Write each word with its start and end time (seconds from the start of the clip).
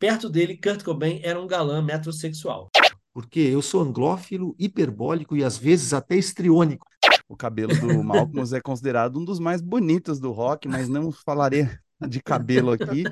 Perto 0.00 0.30
dele, 0.30 0.56
Kurt 0.56 0.82
Cobain 0.82 1.20
era 1.22 1.38
um 1.38 1.46
galã 1.46 1.82
metrosexual. 1.82 2.70
Porque 3.12 3.38
eu 3.38 3.60
sou 3.60 3.82
anglófilo, 3.82 4.56
hiperbólico 4.58 5.36
e 5.36 5.44
às 5.44 5.58
vezes 5.58 5.92
até 5.92 6.16
estriônico. 6.16 6.86
O 7.28 7.36
cabelo 7.36 7.78
do 7.78 7.86
Malcolm 8.02 8.42
é 8.56 8.60
considerado 8.62 9.18
um 9.18 9.24
dos 9.26 9.38
mais 9.38 9.60
bonitos 9.60 10.18
do 10.18 10.32
rock, 10.32 10.66
mas 10.66 10.88
não 10.88 11.12
falarei 11.12 11.68
de 12.08 12.18
cabelo 12.22 12.70
aqui. 12.70 13.04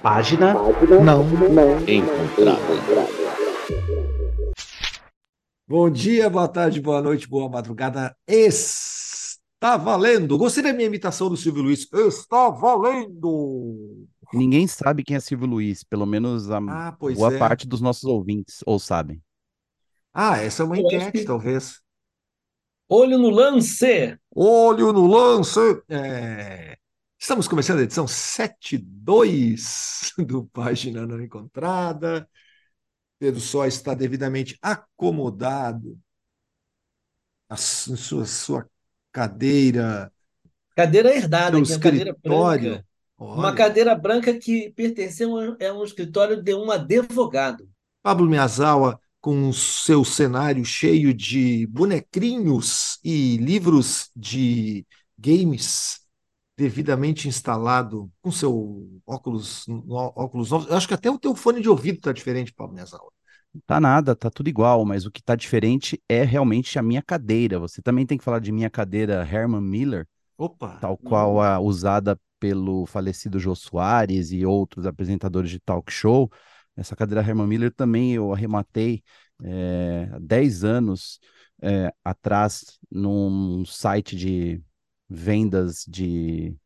Página, 0.00 0.54
não, 1.04 1.24
não 1.24 1.80
encontrada. 1.88 2.60
Bom 5.66 5.90
dia, 5.90 6.30
boa 6.30 6.46
tarde, 6.46 6.80
boa 6.80 7.02
noite, 7.02 7.26
boa 7.26 7.48
madrugada. 7.48 8.14
Está 9.62 9.76
valendo! 9.76 10.36
Gostei 10.36 10.60
da 10.60 10.72
minha 10.72 10.88
imitação 10.88 11.28
do 11.28 11.36
Silvio 11.36 11.62
Luiz. 11.62 11.86
Está 11.92 12.50
valendo! 12.50 14.08
Ninguém 14.34 14.66
sabe 14.66 15.04
quem 15.04 15.14
é 15.14 15.20
Silvio 15.20 15.46
Luiz, 15.46 15.84
pelo 15.84 16.04
menos 16.04 16.50
a 16.50 16.58
Ah, 16.58 16.90
boa 16.98 17.32
é. 17.32 17.38
parte 17.38 17.64
dos 17.64 17.80
nossos 17.80 18.02
ouvintes, 18.02 18.58
ou 18.66 18.80
sabem. 18.80 19.22
Ah, 20.12 20.36
essa 20.38 20.64
é 20.64 20.66
uma 20.66 20.76
Eu 20.76 20.84
enquete, 20.84 21.12
que- 21.12 21.24
talvez. 21.24 21.80
Olho 22.88 23.16
no 23.20 23.30
lance! 23.30 24.18
Olho 24.34 24.92
no 24.92 25.06
lance! 25.06 25.60
É, 25.88 26.76
Estamos 27.16 27.46
começando 27.46 27.78
a 27.78 27.82
edição 27.82 28.08
72 28.08 30.10
do 30.26 30.44
Página 30.46 31.06
Não 31.06 31.22
Encontrada. 31.22 32.28
Pedro 33.16 33.40
Só 33.40 33.64
está 33.64 33.94
devidamente 33.94 34.58
acomodado 34.60 35.96
a 37.48 37.56
su- 37.56 37.96
sua, 37.96 38.26
sua 38.26 38.68
cadeira, 39.12 40.12
Cadeira 40.74 41.14
herdada, 41.14 41.60
que 41.62 41.72
é 41.72 41.76
a 41.76 41.78
cadeira 41.78 42.16
branca. 42.22 42.86
Uma 43.18 43.48
Olha, 43.48 43.56
cadeira 43.56 43.94
branca 43.94 44.38
que 44.38 44.70
pertenceu 44.70 45.36
a 45.36 45.56
é 45.60 45.72
um 45.72 45.84
escritório 45.84 46.42
de 46.42 46.54
um 46.54 46.70
advogado. 46.70 47.68
Pablo 48.02 48.26
Miyazawa 48.26 48.98
com 49.20 49.48
o 49.48 49.52
seu 49.52 50.04
cenário 50.04 50.64
cheio 50.64 51.14
de 51.14 51.66
bonecrinhos 51.68 52.98
e 53.04 53.36
livros 53.36 54.10
de 54.16 54.84
games 55.16 56.00
devidamente 56.56 57.28
instalado 57.28 58.10
com 58.20 58.32
seu 58.32 59.00
óculos, 59.06 59.66
óculos 59.88 60.50
novos. 60.50 60.68
Eu 60.68 60.76
acho 60.76 60.88
que 60.88 60.94
até 60.94 61.10
o 61.10 61.18
teu 61.18 61.34
fone 61.34 61.60
de 61.60 61.68
ouvido 61.68 61.96
está 61.96 62.12
diferente, 62.12 62.52
Pablo 62.52 62.74
Miyazawa. 62.74 63.10
Tá 63.66 63.78
nada, 63.80 64.16
tá 64.16 64.30
tudo 64.30 64.48
igual, 64.48 64.84
mas 64.84 65.04
o 65.04 65.10
que 65.10 65.22
tá 65.22 65.36
diferente 65.36 66.02
é 66.08 66.22
realmente 66.24 66.78
a 66.78 66.82
minha 66.82 67.02
cadeira. 67.02 67.58
Você 67.58 67.82
também 67.82 68.06
tem 68.06 68.16
que 68.16 68.24
falar 68.24 68.38
de 68.40 68.50
minha 68.50 68.70
cadeira 68.70 69.26
Herman 69.30 69.60
Miller, 69.60 70.06
Opa! 70.36 70.72
tal 70.80 70.98
qual 70.98 71.40
a 71.40 71.60
usada 71.60 72.18
pelo 72.40 72.86
falecido 72.86 73.38
Jô 73.40 73.54
Soares 73.54 74.32
e 74.32 74.46
outros 74.46 74.86
apresentadores 74.86 75.50
de 75.50 75.60
talk 75.60 75.92
show. 75.92 76.30
Essa 76.76 76.96
cadeira 76.96 77.22
Herman 77.22 77.46
Miller 77.46 77.72
também 77.74 78.14
eu 78.14 78.32
arrematei 78.32 79.02
é, 79.44 80.08
há 80.12 80.18
10 80.20 80.64
anos 80.64 81.20
é, 81.62 81.92
atrás 82.04 82.78
num 82.90 83.64
site 83.66 84.16
de 84.16 84.62
vendas 85.08 85.84
de 85.88 86.56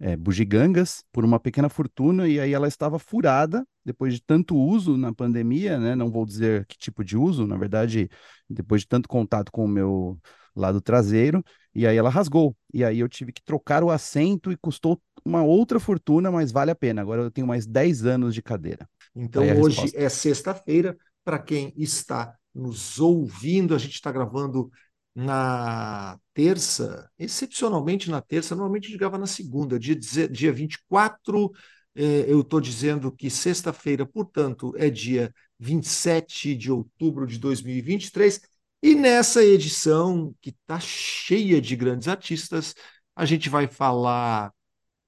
é, 0.00 0.16
bugigangas 0.16 1.04
por 1.12 1.24
uma 1.24 1.38
pequena 1.38 1.68
fortuna 1.68 2.26
e 2.26 2.40
aí 2.40 2.54
ela 2.54 2.66
estava 2.66 2.98
furada 2.98 3.66
depois 3.84 4.14
de 4.14 4.22
tanto 4.22 4.56
uso 4.56 4.96
na 4.96 5.12
pandemia, 5.12 5.78
né? 5.78 5.94
Não 5.94 6.10
vou 6.10 6.24
dizer 6.24 6.64
que 6.66 6.78
tipo 6.78 7.04
de 7.04 7.16
uso, 7.16 7.46
na 7.46 7.56
verdade, 7.56 8.08
depois 8.48 8.82
de 8.82 8.88
tanto 8.88 9.08
contato 9.08 9.52
com 9.52 9.64
o 9.64 9.68
meu 9.68 10.18
lado 10.56 10.80
traseiro, 10.80 11.44
e 11.74 11.86
aí 11.86 11.96
ela 11.96 12.10
rasgou. 12.10 12.56
E 12.72 12.82
aí 12.82 12.98
eu 12.98 13.08
tive 13.08 13.32
que 13.32 13.42
trocar 13.42 13.84
o 13.84 13.90
assento 13.90 14.50
e 14.50 14.56
custou 14.56 15.00
uma 15.24 15.42
outra 15.42 15.78
fortuna, 15.78 16.30
mas 16.30 16.50
vale 16.50 16.70
a 16.70 16.74
pena. 16.74 17.02
Agora 17.02 17.22
eu 17.22 17.30
tenho 17.30 17.46
mais 17.46 17.66
10 17.66 18.04
anos 18.06 18.34
de 18.34 18.42
cadeira. 18.42 18.88
Então, 19.14 19.42
a 19.42 19.54
hoje 19.54 19.82
resposta. 19.82 19.98
é 19.98 20.08
sexta-feira. 20.08 20.96
Para 21.22 21.38
quem 21.38 21.72
está 21.76 22.34
nos 22.54 22.98
ouvindo, 22.98 23.74
a 23.74 23.78
gente 23.78 23.94
está 23.94 24.10
gravando 24.10 24.70
na 25.14 26.18
terça, 26.34 27.10
excepcionalmente 27.18 28.10
na 28.10 28.20
terça, 28.20 28.54
normalmente 28.54 28.86
a 28.86 28.90
gente 28.90 28.98
grava 28.98 29.18
na 29.18 29.26
segunda, 29.26 29.78
dia, 29.78 29.96
dia 30.28 30.52
24. 30.52 31.50
eh, 31.94 32.24
eu 32.28 32.40
estou 32.40 32.60
dizendo 32.60 33.10
que 33.12 33.28
sexta-feira, 33.30 34.06
portanto, 34.06 34.72
é 34.76 34.88
dia 34.90 35.32
27 35.58 36.54
de 36.56 36.70
outubro 36.70 37.26
de 37.26 37.38
2023. 37.38 38.40
E 38.82 38.94
nessa 38.94 39.44
edição, 39.44 40.34
que 40.40 40.50
está 40.50 40.78
cheia 40.80 41.60
de 41.60 41.76
grandes 41.76 42.08
artistas, 42.08 42.74
a 43.14 43.24
gente 43.26 43.48
vai 43.48 43.66
falar 43.68 44.52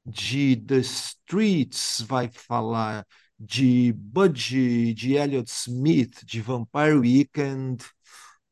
de 0.05 0.57
The 0.57 0.79
Streets, 0.79 2.03
vai 2.03 2.29
falar 2.31 3.07
de 3.39 3.93
Budgie, 3.93 4.95
de 4.95 5.15
Elliott 5.15 5.51
Smith, 5.51 6.25
de 6.25 6.41
Vampire 6.41 6.95
Weekend. 6.99 7.85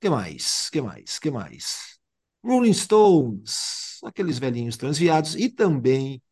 Que 0.01 0.09
mais? 0.11 0.71
que 0.71 0.81
mais? 0.81 1.19
que 1.19 1.31
mais? 1.31 1.99
Rolling 2.45 2.73
Stones, 2.73 3.99
aqueles 4.05 4.39
velhinhos 4.39 4.77
transviados, 4.77 5.35
e 5.35 5.49
também 5.49 6.23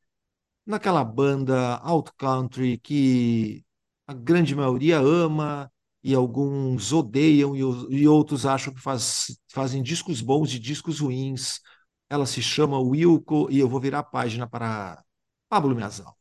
naquela 0.66 1.04
banda 1.04 1.76
Out 1.78 2.12
Country 2.18 2.78
que 2.78 3.64
a 4.06 4.14
grande 4.14 4.54
maioria 4.54 4.98
ama 5.00 5.70
e 6.02 6.14
alguns 6.14 6.92
odeiam 6.92 7.56
e, 7.56 7.60
e 8.02 8.08
outros 8.08 8.46
acham 8.46 8.74
que 8.74 8.80
faz- 8.80 9.38
fazem 9.48 9.82
discos 9.82 10.20
bons 10.22 10.54
e 10.54 10.58
discos 10.58 11.00
ruins. 11.00 11.60
Ela 12.10 12.26
se 12.26 12.42
chama 12.42 12.78
Wilco 12.80 13.48
e 13.50 13.58
eu 13.60 13.68
vou 13.68 13.80
virar 13.80 14.00
a 14.00 14.02
página 14.04 14.46
para 14.48 15.04
Pablo 15.48 15.74
Miazal. 15.76 16.16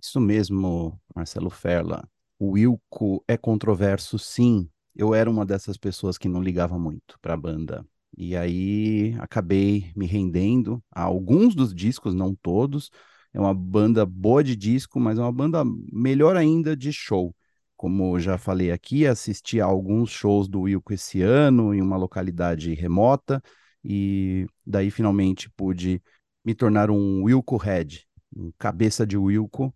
Isso 0.00 0.20
mesmo, 0.20 1.00
Marcelo 1.14 1.50
Ferla. 1.50 2.08
O 2.38 2.50
Wilco 2.52 3.24
é 3.26 3.36
controverso, 3.36 4.18
sim. 4.18 4.68
Eu 4.96 5.14
era 5.14 5.30
uma 5.30 5.44
dessas 5.44 5.76
pessoas 5.76 6.16
que 6.16 6.28
não 6.28 6.42
ligava 6.42 6.78
muito 6.78 7.18
para 7.20 7.34
a 7.34 7.36
banda. 7.36 7.86
E 8.16 8.34
aí 8.34 9.14
acabei 9.18 9.92
me 9.94 10.06
rendendo 10.06 10.82
a 10.90 11.02
alguns 11.02 11.54
dos 11.54 11.74
discos, 11.74 12.14
não 12.14 12.34
todos. 12.34 12.90
É 13.32 13.38
uma 13.38 13.52
banda 13.52 14.06
boa 14.06 14.42
de 14.42 14.56
disco, 14.56 14.98
mas 14.98 15.18
é 15.18 15.22
uma 15.22 15.32
banda 15.32 15.62
melhor 15.92 16.34
ainda 16.34 16.74
de 16.74 16.92
show. 16.92 17.36
Como 17.76 18.18
já 18.18 18.38
falei 18.38 18.70
aqui, 18.72 19.06
assisti 19.06 19.60
a 19.60 19.66
alguns 19.66 20.10
shows 20.10 20.48
do 20.48 20.62
Wilco 20.62 20.94
esse 20.94 21.20
ano 21.20 21.74
em 21.74 21.82
uma 21.82 21.98
localidade 21.98 22.72
remota 22.72 23.42
e 23.84 24.46
daí 24.64 24.90
finalmente 24.90 25.50
pude 25.50 26.02
me 26.42 26.54
tornar 26.54 26.90
um 26.90 27.24
Wilco 27.24 27.58
Head, 27.58 28.06
um 28.34 28.50
cabeça 28.58 29.06
de 29.06 29.18
Wilco 29.18 29.74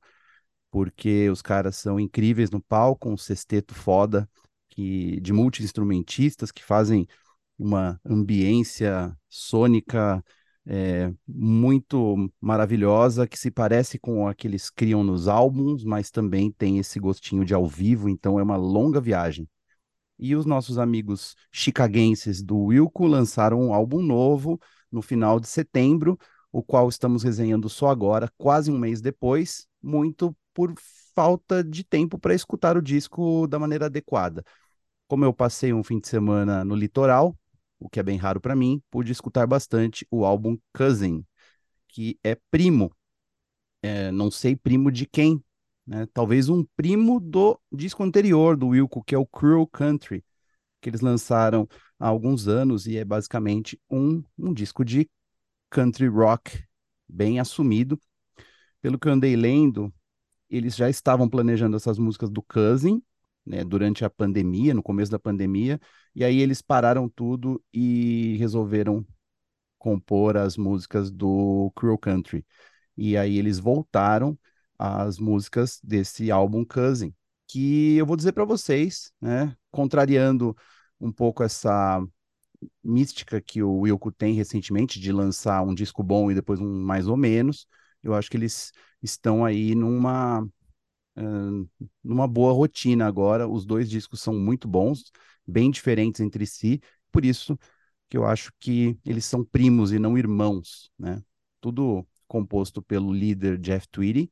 porque 0.70 1.28
os 1.28 1.42
caras 1.42 1.76
são 1.76 1.98
incríveis 1.98 2.50
no 2.50 2.60
palco, 2.62 3.10
um 3.10 3.16
sexteto 3.16 3.74
foda 3.74 4.28
que 4.70 5.20
de 5.20 5.32
multi-instrumentistas 5.32 6.50
que 6.52 6.64
fazem 6.64 7.06
uma 7.58 8.00
ambiência 8.04 9.14
sônica 9.28 10.24
é, 10.66 11.12
muito 11.26 12.30
maravilhosa, 12.40 13.26
que 13.26 13.38
se 13.38 13.50
parece 13.50 13.98
com 13.98 14.26
a 14.28 14.34
que 14.34 14.46
eles 14.46 14.70
criam 14.70 15.02
nos 15.04 15.28
álbuns, 15.28 15.84
mas 15.84 16.10
também 16.10 16.50
tem 16.52 16.78
esse 16.78 16.98
gostinho 17.00 17.44
de 17.44 17.52
ao 17.52 17.66
vivo, 17.66 18.08
então 18.08 18.38
é 18.38 18.42
uma 18.42 18.56
longa 18.56 19.00
viagem. 19.00 19.48
E 20.18 20.36
os 20.36 20.46
nossos 20.46 20.78
amigos 20.78 21.34
chicaguenses 21.50 22.42
do 22.42 22.56
Wilco 22.56 23.06
lançaram 23.06 23.60
um 23.60 23.74
álbum 23.74 24.02
novo 24.02 24.60
no 24.92 25.02
final 25.02 25.40
de 25.40 25.48
setembro, 25.48 26.18
o 26.52 26.62
qual 26.62 26.88
estamos 26.88 27.22
resenhando 27.22 27.68
só 27.68 27.88
agora, 27.88 28.30
quase 28.36 28.70
um 28.70 28.78
mês 28.78 29.00
depois, 29.00 29.66
muito 29.82 30.36
por 30.52 30.74
falta 31.14 31.62
de 31.64 31.84
tempo 31.84 32.18
para 32.18 32.34
escutar 32.34 32.76
o 32.76 32.82
disco 32.82 33.46
da 33.46 33.58
maneira 33.58 33.86
adequada. 33.86 34.44
Como 35.10 35.24
eu 35.24 35.34
passei 35.34 35.72
um 35.72 35.82
fim 35.82 35.98
de 35.98 36.06
semana 36.06 36.64
no 36.64 36.76
litoral, 36.76 37.36
o 37.80 37.88
que 37.90 37.98
é 37.98 38.02
bem 38.02 38.16
raro 38.16 38.40
para 38.40 38.54
mim, 38.54 38.80
pude 38.92 39.10
escutar 39.10 39.44
bastante 39.44 40.06
o 40.08 40.24
álbum 40.24 40.56
Cousin, 40.72 41.26
que 41.88 42.16
é 42.22 42.36
primo, 42.48 42.94
é, 43.82 44.12
não 44.12 44.30
sei 44.30 44.54
primo 44.54 44.88
de 44.92 45.06
quem, 45.06 45.42
né? 45.84 46.06
Talvez 46.14 46.48
um 46.48 46.64
primo 46.76 47.18
do 47.18 47.60
disco 47.72 48.04
anterior 48.04 48.56
do 48.56 48.68
Wilco, 48.68 49.02
que 49.02 49.12
é 49.12 49.18
o 49.18 49.26
Cruel 49.26 49.66
Country, 49.66 50.24
que 50.80 50.88
eles 50.88 51.00
lançaram 51.00 51.68
há 51.98 52.06
alguns 52.06 52.46
anos 52.46 52.86
e 52.86 52.96
é 52.96 53.04
basicamente 53.04 53.80
um, 53.90 54.22
um 54.38 54.54
disco 54.54 54.84
de 54.84 55.10
country 55.70 56.06
rock 56.06 56.64
bem 57.08 57.40
assumido. 57.40 58.00
Pelo 58.80 58.96
que 58.96 59.08
eu 59.08 59.12
andei 59.12 59.34
lendo, 59.34 59.92
eles 60.48 60.76
já 60.76 60.90
estavam 60.90 61.28
planejando 61.28 61.76
essas 61.76 61.98
músicas 61.98 62.30
do 62.30 62.42
Cousin, 62.42 63.02
né, 63.50 63.64
durante 63.64 64.04
a 64.04 64.10
pandemia, 64.10 64.72
no 64.72 64.82
começo 64.82 65.10
da 65.10 65.18
pandemia, 65.18 65.80
e 66.14 66.24
aí 66.24 66.40
eles 66.40 66.62
pararam 66.62 67.08
tudo 67.08 67.62
e 67.72 68.36
resolveram 68.38 69.04
compor 69.78 70.36
as 70.36 70.56
músicas 70.56 71.10
do 71.10 71.72
Cruel 71.74 71.98
Country. 71.98 72.46
E 72.96 73.16
aí 73.16 73.38
eles 73.38 73.58
voltaram 73.58 74.38
às 74.78 75.18
músicas 75.18 75.80
desse 75.82 76.30
álbum 76.30 76.64
Cousin, 76.64 77.14
que 77.48 77.96
eu 77.96 78.06
vou 78.06 78.16
dizer 78.16 78.32
para 78.32 78.44
vocês, 78.44 79.12
né, 79.20 79.56
contrariando 79.70 80.56
um 81.00 81.10
pouco 81.12 81.42
essa 81.42 82.00
mística 82.84 83.40
que 83.40 83.62
o 83.62 83.80
Wilco 83.80 84.12
tem 84.12 84.34
recentemente 84.34 85.00
de 85.00 85.10
lançar 85.12 85.62
um 85.62 85.74
disco 85.74 86.02
bom 86.02 86.30
e 86.30 86.34
depois 86.34 86.60
um 86.60 86.82
mais 86.84 87.08
ou 87.08 87.16
menos. 87.16 87.66
Eu 88.02 88.14
acho 88.14 88.30
que 88.30 88.36
eles 88.36 88.72
estão 89.02 89.44
aí 89.44 89.74
numa 89.74 90.46
numa 92.02 92.26
boa 92.28 92.52
rotina 92.52 93.06
agora. 93.06 93.48
Os 93.48 93.64
dois 93.64 93.88
discos 93.90 94.20
são 94.20 94.34
muito 94.34 94.68
bons, 94.68 95.10
bem 95.46 95.70
diferentes 95.70 96.20
entre 96.20 96.46
si. 96.46 96.80
Por 97.12 97.24
isso 97.24 97.58
que 98.08 98.16
eu 98.16 98.26
acho 98.26 98.52
que 98.58 98.98
eles 99.04 99.24
são 99.24 99.44
primos 99.44 99.92
e 99.92 99.98
não 99.98 100.18
irmãos, 100.18 100.90
né? 100.98 101.22
Tudo 101.60 102.06
composto 102.26 102.82
pelo 102.82 103.12
líder 103.12 103.58
Jeff 103.58 103.88
Tweedy, 103.88 104.30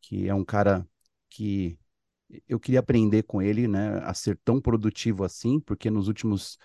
que 0.00 0.28
é 0.28 0.34
um 0.34 0.44
cara 0.44 0.86
que 1.30 1.78
eu 2.48 2.58
queria 2.58 2.80
aprender 2.80 3.22
com 3.24 3.40
ele, 3.42 3.68
né, 3.68 3.98
a 4.04 4.14
ser 4.14 4.38
tão 4.44 4.60
produtivo 4.60 5.24
assim, 5.24 5.60
porque 5.60 5.90
nos 5.90 6.08
últimos 6.08 6.58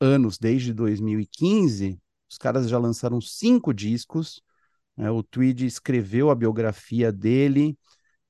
anos, 0.00 0.38
desde 0.38 0.72
2015, 0.72 2.00
os 2.30 2.38
caras 2.38 2.68
já 2.68 2.78
lançaram 2.78 3.20
cinco 3.20 3.72
discos. 3.74 4.42
Né, 4.96 5.10
o 5.10 5.22
Tweed 5.22 5.66
escreveu 5.66 6.30
a 6.30 6.34
biografia 6.34 7.12
dele, 7.12 7.78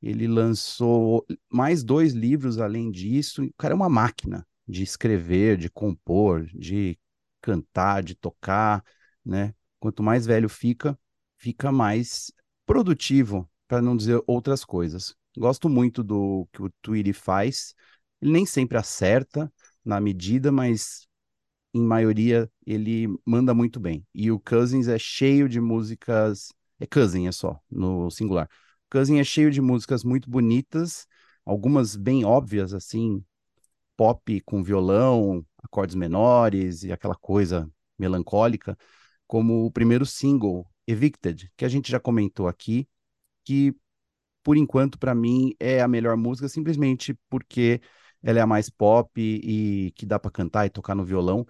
ele 0.02 0.26
lançou 0.26 1.26
mais 1.50 1.82
dois 1.85 2.12
livros 2.12 2.58
além 2.58 2.91
disso. 2.91 3.44
O 3.44 3.52
cara 3.58 3.75
é 3.75 3.76
uma 3.76 3.88
máquina 3.88 4.47
de 4.67 4.82
escrever, 4.82 5.56
de 5.56 5.69
compor, 5.69 6.47
de 6.47 6.99
cantar, 7.41 8.02
de 8.02 8.14
tocar, 8.14 8.85
né? 9.25 9.55
Quanto 9.79 10.02
mais 10.02 10.26
velho 10.26 10.49
fica, 10.49 10.99
fica 11.37 11.73
mais 11.73 12.32
produtivo, 12.67 13.50
para 13.67 13.81
não 13.81 13.97
dizer 13.97 14.23
outras 14.26 14.64
coisas. 14.64 15.14
Gosto 15.37 15.69
muito 15.69 16.02
do 16.02 16.49
que 16.52 16.62
o 16.62 16.70
Tweety 16.82 17.12
faz. 17.12 17.75
Ele 18.20 18.32
nem 18.32 18.44
sempre 18.44 18.76
acerta 18.76 19.52
na 19.85 20.00
medida, 20.00 20.50
mas 20.50 21.06
em 21.73 21.82
maioria 21.82 22.50
ele 22.67 23.06
manda 23.25 23.55
muito 23.55 23.79
bem. 23.79 24.05
E 24.14 24.31
o 24.31 24.41
Cousins 24.41 24.88
é 24.88 24.99
cheio 24.99 25.49
de 25.49 25.61
músicas. 25.61 26.52
É 26.79 26.87
Cousin, 26.87 27.26
é 27.26 27.32
só, 27.32 27.61
no 27.70 28.11
singular. 28.11 28.49
Cousin 28.90 29.19
é 29.19 29.25
cheio 29.25 29.50
de 29.50 29.60
músicas 29.60 30.04
muito 30.04 30.28
bonitas, 30.31 31.06
algumas 31.44 31.96
bem 31.96 32.25
óbvias, 32.25 32.75
assim, 32.75 33.25
pop 33.96 34.40
com 34.42 34.62
violão, 34.62 35.44
acordes 35.62 35.94
menores 35.96 36.82
e 36.84 36.92
aquela 36.92 37.14
coisa 37.16 37.70
melancólica, 37.98 38.76
como 39.26 39.66
o 39.66 39.70
primeiro 39.70 40.06
single, 40.06 40.66
Evicted, 40.87 41.50
que 41.56 41.64
a 41.64 41.69
gente 41.69 41.90
já 41.90 42.00
comentou 42.00 42.48
aqui, 42.48 42.88
que 43.44 43.75
por 44.42 44.56
enquanto, 44.56 44.98
para 44.98 45.14
mim, 45.14 45.54
é 45.60 45.81
a 45.81 45.88
melhor 45.88 46.16
música, 46.16 46.48
simplesmente 46.48 47.19
porque 47.28 47.81
ela 48.22 48.38
é 48.38 48.42
a 48.42 48.46
mais 48.46 48.70
pop 48.70 49.10
e 49.20 49.92
que 49.96 50.06
dá 50.06 50.19
para 50.19 50.31
cantar 50.31 50.66
e 50.66 50.70
tocar 50.70 50.94
no 50.94 51.04
violão. 51.04 51.46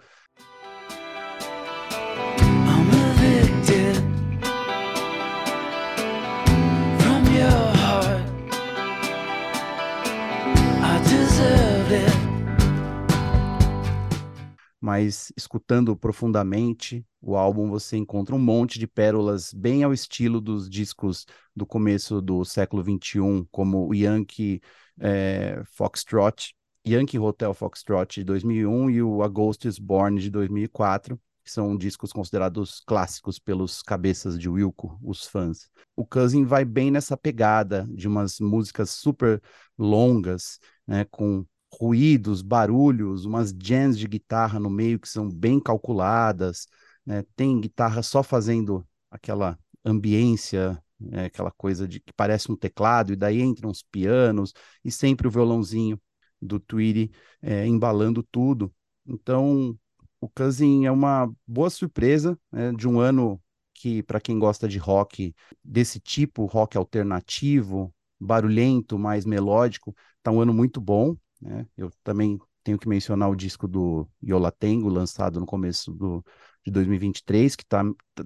Mas 14.81 15.31
escutando 15.37 15.95
profundamente 15.95 17.05
o 17.21 17.35
álbum 17.37 17.69
você 17.69 17.97
encontra 17.97 18.35
um 18.35 18.39
monte 18.39 18.79
de 18.79 18.87
pérolas 18.87 19.53
bem 19.53 19.83
ao 19.83 19.93
estilo 19.93 20.41
dos 20.41 20.67
discos 20.67 21.27
do 21.55 21.67
começo 21.67 22.19
do 22.19 22.43
século 22.43 22.83
XXI, 22.83 23.47
como 23.51 23.87
o 23.87 23.93
Yankee 23.93 24.59
é, 24.99 25.61
Foxtrot, 25.67 26.55
Yankee 26.85 27.19
Hotel 27.19 27.53
Foxtrot 27.53 28.19
de 28.19 28.23
2001 28.23 28.89
e 28.89 29.03
o 29.03 29.21
A 29.21 29.27
Ghost 29.27 29.67
is 29.67 29.77
Born 29.77 30.19
de 30.19 30.31
2004, 30.31 31.19
que 31.43 31.51
são 31.51 31.77
discos 31.77 32.11
considerados 32.11 32.81
clássicos 32.85 33.37
pelos 33.37 33.83
cabeças 33.83 34.37
de 34.37 34.49
Wilco, 34.49 34.97
os 35.03 35.25
fãs. 35.25 35.69
O 35.95 36.05
Cousin 36.05 36.43
vai 36.43 36.65
bem 36.65 36.89
nessa 36.89 37.15
pegada 37.15 37.87
de 37.91 38.07
umas 38.07 38.39
músicas 38.39 38.89
super 38.89 39.39
longas, 39.77 40.59
né, 40.87 41.05
com 41.05 41.45
ruídos, 41.73 42.41
barulhos, 42.41 43.25
umas 43.25 43.51
jams 43.51 43.97
de 43.97 44.07
guitarra 44.07 44.59
no 44.59 44.69
meio 44.69 44.99
que 44.99 45.07
são 45.09 45.29
bem 45.29 45.59
calculadas, 45.59 46.67
né? 47.05 47.23
Tem 47.35 47.59
guitarra 47.59 48.03
só 48.03 48.21
fazendo 48.23 48.85
aquela 49.09 49.57
ambiência, 49.83 50.81
né? 50.99 51.25
aquela 51.25 51.51
coisa 51.51 51.87
de 51.87 51.99
que 51.99 52.13
parece 52.13 52.51
um 52.51 52.55
teclado, 52.55 53.11
e 53.13 53.15
daí 53.15 53.41
entram 53.41 53.69
os 53.69 53.83
pianos, 53.83 54.53
e 54.83 54.91
sempre 54.91 55.27
o 55.27 55.31
violãozinho 55.31 55.99
do 56.41 56.59
Tweety 56.59 57.11
é, 57.41 57.65
embalando 57.65 58.23
tudo. 58.23 58.73
Então, 59.05 59.77
o 60.19 60.29
Cousin 60.29 60.85
é 60.85 60.91
uma 60.91 61.31
boa 61.47 61.69
surpresa 61.69 62.37
né? 62.51 62.71
de 62.73 62.87
um 62.87 62.99
ano 62.99 63.41
que, 63.73 64.03
para 64.03 64.21
quem 64.21 64.37
gosta 64.37 64.67
de 64.67 64.77
rock 64.77 65.35
desse 65.63 65.99
tipo, 65.99 66.45
rock 66.45 66.77
alternativo, 66.77 67.93
barulhento, 68.19 68.99
mais 68.99 69.25
melódico, 69.25 69.95
tá 70.21 70.31
um 70.31 70.39
ano 70.39 70.53
muito 70.53 70.79
bom. 70.79 71.15
Né? 71.41 71.65
Eu 71.75 71.91
também 72.03 72.39
tenho 72.63 72.77
que 72.77 72.87
mencionar 72.87 73.29
o 73.29 73.35
disco 73.35 73.67
do 73.67 74.07
Yola 74.23 74.51
Tengo, 74.51 74.89
lançado 74.89 75.39
no 75.39 75.45
começo 75.45 75.91
do, 75.91 76.23
de 76.63 76.71
2023, 76.71 77.55
que 77.55 77.63
está 77.63 77.83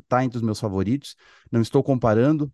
tá 0.07 0.23
entre 0.23 0.37
os 0.37 0.43
meus 0.43 0.59
favoritos. 0.59 1.15
Não 1.51 1.61
estou 1.61 1.83
comparando 1.83 2.51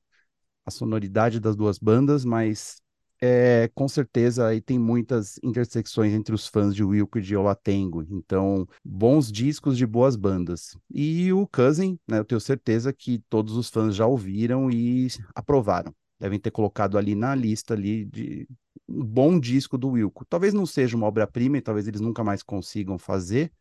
a 0.66 0.72
sonoridade 0.72 1.40
das 1.40 1.56
duas 1.56 1.80
bandas, 1.80 2.24
mas 2.24 2.82
é, 3.22 3.70
com 3.76 3.88
certeza 3.88 4.48
aí 4.48 4.60
tem 4.60 4.80
muitas 4.80 5.40
intersecções 5.44 6.12
entre 6.12 6.34
os 6.34 6.48
fãs 6.48 6.76
de 6.76 6.84
Wilco 6.84 7.20
e 7.20 7.22
de 7.22 7.36
Yola 7.36 7.56
Tengo. 7.56 8.04
Então, 8.10 8.68
bons 8.84 9.32
discos 9.32 9.78
de 9.78 9.86
boas 9.86 10.16
bandas. 10.16 10.76
E 10.90 11.32
o 11.32 11.48
Cousin, 11.48 12.00
né, 12.08 12.20
eu 12.20 12.26
tenho 12.26 12.42
certeza 12.42 12.92
que 12.92 13.20
todos 13.30 13.56
os 13.56 13.70
fãs 13.70 13.96
já 13.96 14.08
ouviram 14.08 14.72
e 14.72 15.08
aprovaram. 15.36 15.94
Devem 16.20 16.40
ter 16.40 16.52
colocado 16.52 16.98
ali 16.98 17.16
na 17.16 17.34
lista 17.36 17.74
ali 17.74 18.06
de 18.06 18.48
bom 18.88 19.40
disco 19.40 19.78
do 19.78 19.90
Wilco. 19.90 20.26
Talvez 20.26 20.54
não 20.54 20.66
seja 20.66 20.96
uma 20.98 21.08
obra-prima 21.08 21.58
e 21.58 21.62
talvez 21.62 21.88
eles 21.88 22.02
nunca 22.02 22.24
mais 22.24 22.44
consigam 22.44 22.98
fazer 22.98 23.52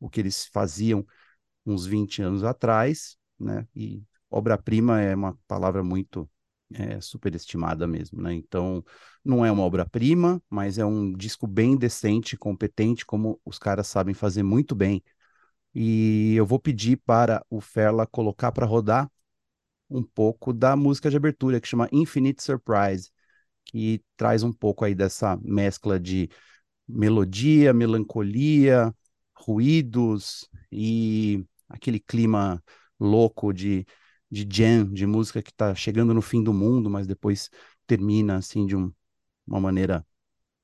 o 0.00 0.08
que 0.10 0.20
eles 0.20 0.46
faziam 0.46 1.06
uns 1.66 1.86
20 1.86 2.22
anos 2.22 2.44
atrás, 2.44 3.16
né? 3.38 3.66
E 3.74 4.02
obra-prima 4.30 5.00
é 5.00 5.14
uma 5.14 5.38
palavra 5.46 5.82
muito 5.82 6.28
é, 6.72 7.00
superestimada 7.00 7.86
mesmo, 7.86 8.20
né? 8.22 8.34
Então, 8.34 8.84
não 9.24 9.44
é 9.44 9.50
uma 9.52 9.62
obra-prima, 9.62 10.42
mas 10.50 10.78
é 10.78 10.84
um 10.84 11.12
disco 11.12 11.46
bem 11.46 11.76
decente, 11.76 12.36
competente, 12.36 13.06
como 13.06 13.40
os 13.44 13.58
caras 13.58 13.86
sabem 13.86 14.14
fazer 14.14 14.42
muito 14.42 14.74
bem. 14.74 15.02
E 15.74 16.34
eu 16.36 16.46
vou 16.46 16.58
pedir 16.58 16.96
para 16.98 17.44
o 17.50 17.60
Ferla 17.60 18.06
colocar 18.06 18.52
para 18.52 18.66
rodar 18.66 19.10
um 19.88 20.02
pouco 20.02 20.52
da 20.52 20.76
música 20.76 21.10
de 21.10 21.16
abertura, 21.16 21.60
que 21.60 21.68
chama 21.68 21.88
Infinite 21.92 22.42
Surprise 22.42 23.10
que 23.64 24.02
traz 24.16 24.42
um 24.42 24.52
pouco 24.52 24.84
aí 24.84 24.94
dessa 24.94 25.36
mescla 25.42 25.98
de 25.98 26.28
melodia, 26.88 27.72
melancolia, 27.72 28.94
ruídos 29.34 30.48
e 30.70 31.44
aquele 31.68 31.98
clima 32.00 32.62
louco 32.98 33.52
de, 33.52 33.86
de 34.30 34.46
jam, 34.50 34.92
de 34.92 35.06
música 35.06 35.42
que 35.42 35.50
está 35.50 35.74
chegando 35.74 36.14
no 36.14 36.22
fim 36.22 36.42
do 36.42 36.52
mundo, 36.52 36.90
mas 36.90 37.06
depois 37.06 37.50
termina 37.86 38.36
assim 38.36 38.66
de 38.66 38.76
um, 38.76 38.92
uma 39.46 39.60
maneira 39.60 40.06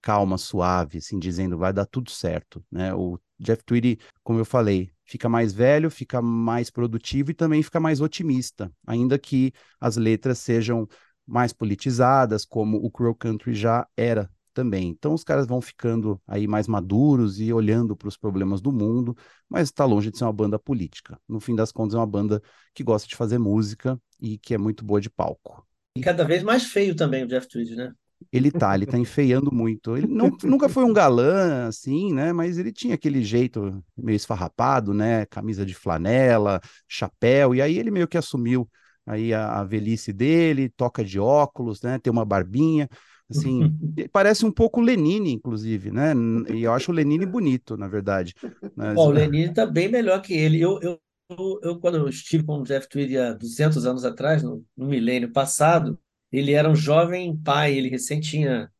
calma, 0.02 0.38
suave, 0.38 0.98
assim, 0.98 1.18
dizendo 1.18 1.58
vai 1.58 1.72
dar 1.72 1.86
tudo 1.86 2.10
certo, 2.10 2.64
né? 2.70 2.94
O 2.94 3.18
Jeff 3.38 3.62
Tweedy, 3.64 3.98
como 4.22 4.38
eu 4.38 4.44
falei, 4.44 4.90
fica 5.04 5.28
mais 5.28 5.52
velho, 5.52 5.90
fica 5.90 6.22
mais 6.22 6.70
produtivo 6.70 7.30
e 7.30 7.34
também 7.34 7.62
fica 7.62 7.80
mais 7.80 8.00
otimista, 8.00 8.72
ainda 8.86 9.18
que 9.18 9.52
as 9.78 9.96
letras 9.96 10.38
sejam 10.38 10.88
mais 11.30 11.52
politizadas, 11.52 12.44
como 12.44 12.76
o 12.78 12.90
Crow 12.90 13.14
Country 13.14 13.54
já 13.54 13.86
era 13.96 14.28
também. 14.52 14.88
Então 14.88 15.14
os 15.14 15.22
caras 15.22 15.46
vão 15.46 15.60
ficando 15.60 16.20
aí 16.26 16.46
mais 16.46 16.66
maduros 16.66 17.40
e 17.40 17.52
olhando 17.52 17.96
para 17.96 18.08
os 18.08 18.16
problemas 18.16 18.60
do 18.60 18.72
mundo, 18.72 19.16
mas 19.48 19.68
está 19.68 19.84
longe 19.84 20.10
de 20.10 20.18
ser 20.18 20.24
uma 20.24 20.32
banda 20.32 20.58
política. 20.58 21.18
No 21.28 21.40
fim 21.40 21.54
das 21.54 21.70
contas, 21.70 21.94
é 21.94 21.98
uma 21.98 22.06
banda 22.06 22.42
que 22.74 22.82
gosta 22.82 23.08
de 23.08 23.14
fazer 23.14 23.38
música 23.38 23.98
e 24.20 24.36
que 24.38 24.54
é 24.54 24.58
muito 24.58 24.84
boa 24.84 25.00
de 25.00 25.08
palco. 25.08 25.64
E 25.96 26.00
cada 26.00 26.24
vez 26.24 26.42
mais 26.42 26.64
feio 26.64 26.94
também 26.94 27.24
o 27.24 27.28
Jeff 27.28 27.48
Tweedy, 27.48 27.76
né? 27.76 27.92
Ele 28.30 28.50
tá, 28.50 28.74
ele 28.74 28.84
tá 28.84 28.98
enfeiando 28.98 29.52
muito. 29.52 29.96
Ele 29.96 30.06
não, 30.06 30.30
nunca 30.42 30.68
foi 30.68 30.84
um 30.84 30.92
galã, 30.92 31.66
assim, 31.66 32.12
né? 32.12 32.32
Mas 32.32 32.58
ele 32.58 32.70
tinha 32.70 32.94
aquele 32.94 33.24
jeito 33.24 33.82
meio 33.96 34.16
esfarrapado, 34.16 34.92
né? 34.92 35.24
Camisa 35.26 35.64
de 35.64 35.74
flanela, 35.74 36.60
chapéu, 36.86 37.54
e 37.54 37.62
aí 37.62 37.78
ele 37.78 37.90
meio 37.90 38.06
que 38.06 38.18
assumiu 38.18 38.68
aí 39.06 39.32
a, 39.32 39.60
a, 39.60 39.64
velhice 39.64 40.12
dele, 40.12 40.68
toca 40.68 41.04
de 41.04 41.18
óculos, 41.18 41.82
né? 41.82 41.98
Tem 41.98 42.10
uma 42.10 42.24
barbinha, 42.24 42.88
assim, 43.28 43.60
parece 44.12 44.44
um 44.44 44.52
pouco 44.52 44.80
Lenine, 44.80 45.32
inclusive, 45.32 45.90
né? 45.90 46.12
E 46.54 46.62
eu 46.62 46.72
acho 46.72 46.90
o 46.90 46.94
Lenine 46.94 47.26
bonito, 47.26 47.76
na 47.76 47.88
verdade. 47.88 48.34
Mas... 48.76 48.94
Bom, 48.94 49.08
o 49.08 49.12
Lenine 49.12 49.50
está 49.50 49.66
bem 49.66 49.88
melhor 49.88 50.20
que 50.20 50.34
ele. 50.34 50.60
Eu, 50.60 50.78
eu, 50.80 51.00
eu, 51.30 51.60
eu, 51.62 51.78
quando 51.78 51.96
eu 51.96 52.08
estive 52.08 52.44
com 52.44 52.60
o 52.60 52.64
Jeff 52.64 52.88
Tweedy 52.88 53.16
há 53.18 53.32
200 53.32 53.86
anos 53.86 54.04
atrás, 54.04 54.42
no, 54.42 54.64
no 54.76 54.86
milênio 54.86 55.32
passado, 55.32 55.98
ele 56.32 56.52
era 56.52 56.68
um 56.68 56.74
jovem 56.74 57.36
pai, 57.36 57.74
ele 57.74 57.88
recém 57.88 58.20
tinha, 58.20 58.70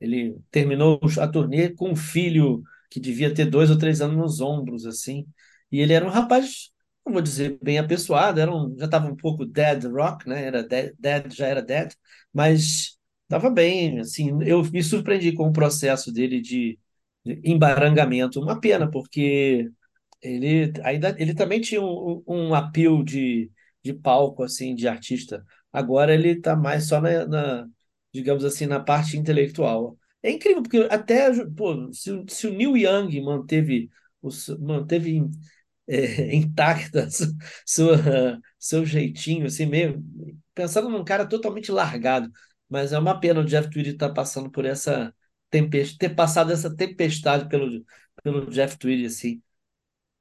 ele 0.00 0.36
terminou 0.50 1.00
a 1.18 1.28
turnê 1.28 1.70
com 1.70 1.90
um 1.90 1.96
filho 1.96 2.62
que 2.90 3.00
devia 3.00 3.32
ter 3.32 3.46
dois 3.46 3.70
ou 3.70 3.78
três 3.78 4.00
anos 4.00 4.16
nos 4.16 4.40
ombros, 4.40 4.84
assim, 4.84 5.26
E 5.70 5.80
ele 5.80 5.92
era 5.92 6.04
um 6.04 6.10
rapaz, 6.10 6.69
vou 7.04 7.20
dizer 7.22 7.58
bem 7.62 7.78
apessoado, 7.78 8.40
era 8.40 8.54
um, 8.54 8.76
já 8.78 8.84
estava 8.86 9.06
um 9.08 9.16
pouco 9.16 9.44
dead 9.44 9.84
rock, 9.86 10.28
né? 10.28 10.44
Era 10.44 10.62
dead, 10.62 10.94
dead 10.98 11.32
já 11.34 11.46
era 11.46 11.62
dead, 11.62 11.92
mas 12.32 12.98
estava 13.22 13.50
bem, 13.50 14.00
assim, 14.00 14.30
eu 14.44 14.62
me 14.64 14.82
surpreendi 14.82 15.32
com 15.32 15.48
o 15.48 15.52
processo 15.52 16.12
dele 16.12 16.40
de, 16.40 16.78
de 17.24 17.40
embarangamento. 17.44 18.40
Uma 18.40 18.60
pena, 18.60 18.90
porque 18.90 19.70
ele 20.22 20.72
ainda 20.84 21.14
ele 21.18 21.34
também 21.34 21.60
tinha 21.60 21.82
um, 21.82 22.22
um 22.26 22.54
appeal 22.54 23.02
de, 23.02 23.50
de 23.84 23.92
palco, 23.94 24.42
assim, 24.42 24.74
de 24.74 24.88
artista. 24.88 25.44
Agora 25.72 26.14
ele 26.14 26.30
está 26.30 26.56
mais 26.56 26.86
só 26.88 27.00
na, 27.00 27.26
na, 27.26 27.68
digamos 28.12 28.44
assim, 28.44 28.66
na 28.66 28.80
parte 28.80 29.16
intelectual. 29.16 29.98
É 30.22 30.30
incrível, 30.30 30.62
porque 30.62 30.78
até 30.90 31.30
pô, 31.56 31.92
se, 31.92 32.24
se 32.28 32.46
o 32.46 32.52
Neil 32.54 32.76
Young 32.76 33.20
manteve, 33.22 33.90
manteve 34.58 35.22
é, 35.90 36.34
intacta 36.36 37.04
a 37.04 37.10
su- 37.10 37.36
sua, 37.66 37.96
seu 38.58 38.84
jeitinho, 38.86 39.46
assim, 39.46 39.66
meio 39.66 40.02
pensando 40.54 40.88
num 40.88 41.04
cara 41.04 41.26
totalmente 41.28 41.72
largado. 41.72 42.30
Mas 42.68 42.92
é 42.92 42.98
uma 42.98 43.18
pena 43.20 43.40
o 43.40 43.44
Jeff 43.44 43.68
Tweedy 43.70 43.90
estar 43.90 44.10
passando 44.12 44.50
por 44.50 44.64
essa 44.64 45.14
tempestade, 45.50 45.98
ter 45.98 46.10
passado 46.14 46.52
essa 46.52 46.74
tempestade 46.74 47.48
pelo, 47.48 47.84
pelo 48.22 48.50
Jeff 48.50 48.78
Tweedy, 48.78 49.06
assim. 49.06 49.42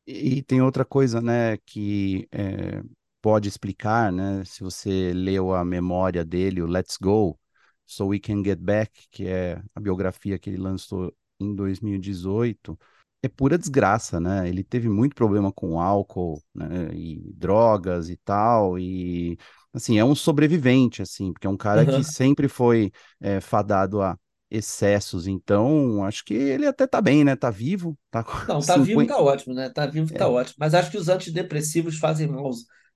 E, 0.05 0.37
e 0.39 0.43
tem 0.43 0.61
outra 0.61 0.83
coisa, 0.85 1.21
né, 1.21 1.57
que 1.65 2.27
é, 2.31 2.81
pode 3.21 3.47
explicar, 3.49 4.11
né, 4.11 4.43
se 4.45 4.61
você 4.63 5.13
leu 5.13 5.53
a 5.53 5.63
memória 5.65 6.23
dele, 6.25 6.61
o 6.61 6.67
Let's 6.67 6.97
Go, 6.97 7.39
So 7.85 8.07
We 8.07 8.19
Can 8.19 8.43
Get 8.43 8.59
Back, 8.59 9.07
que 9.11 9.27
é 9.27 9.61
a 9.75 9.79
biografia 9.79 10.37
que 10.39 10.49
ele 10.49 10.57
lançou 10.57 11.13
em 11.39 11.53
2018, 11.55 12.77
é 13.21 13.27
pura 13.29 13.57
desgraça, 13.57 14.19
né? 14.19 14.47
Ele 14.47 14.63
teve 14.63 14.89
muito 14.89 15.15
problema 15.15 15.51
com 15.51 15.79
álcool, 15.81 16.41
né, 16.53 16.89
e 16.93 17.33
drogas 17.35 18.09
e 18.09 18.17
tal, 18.17 18.79
e 18.79 19.37
assim, 19.73 19.97
é 19.99 20.05
um 20.05 20.15
sobrevivente, 20.15 21.01
assim, 21.01 21.33
porque 21.33 21.47
é 21.47 21.49
um 21.49 21.57
cara 21.57 21.85
que 21.85 22.03
Aham. 22.03 22.03
sempre 22.03 22.47
foi 22.47 22.91
é, 23.19 23.39
fadado 23.41 24.01
a 24.01 24.17
excessos, 24.51 25.27
então 25.27 26.03
acho 26.03 26.23
que 26.25 26.33
ele 26.33 26.65
até 26.65 26.87
tá 26.87 27.01
bem, 27.01 27.23
né? 27.23 27.35
Tá 27.35 27.49
vivo, 27.51 27.97
tá 28.09 28.25
Não, 28.47 28.63
tá 28.65 28.77
vivo, 28.77 29.05
50, 29.05 29.05
tá 29.05 29.17
ótimo, 29.19 29.53
né? 29.53 29.69
Tá 29.69 29.85
vivo, 29.85 30.13
tá 30.15 30.27
ótimo. 30.27 30.55
Mas 30.59 30.73
acho 30.73 30.89
que 30.91 30.97
os 30.97 31.07
antidepressivos 31.09 31.97
fazem 31.99 32.27
mal, 32.27 32.49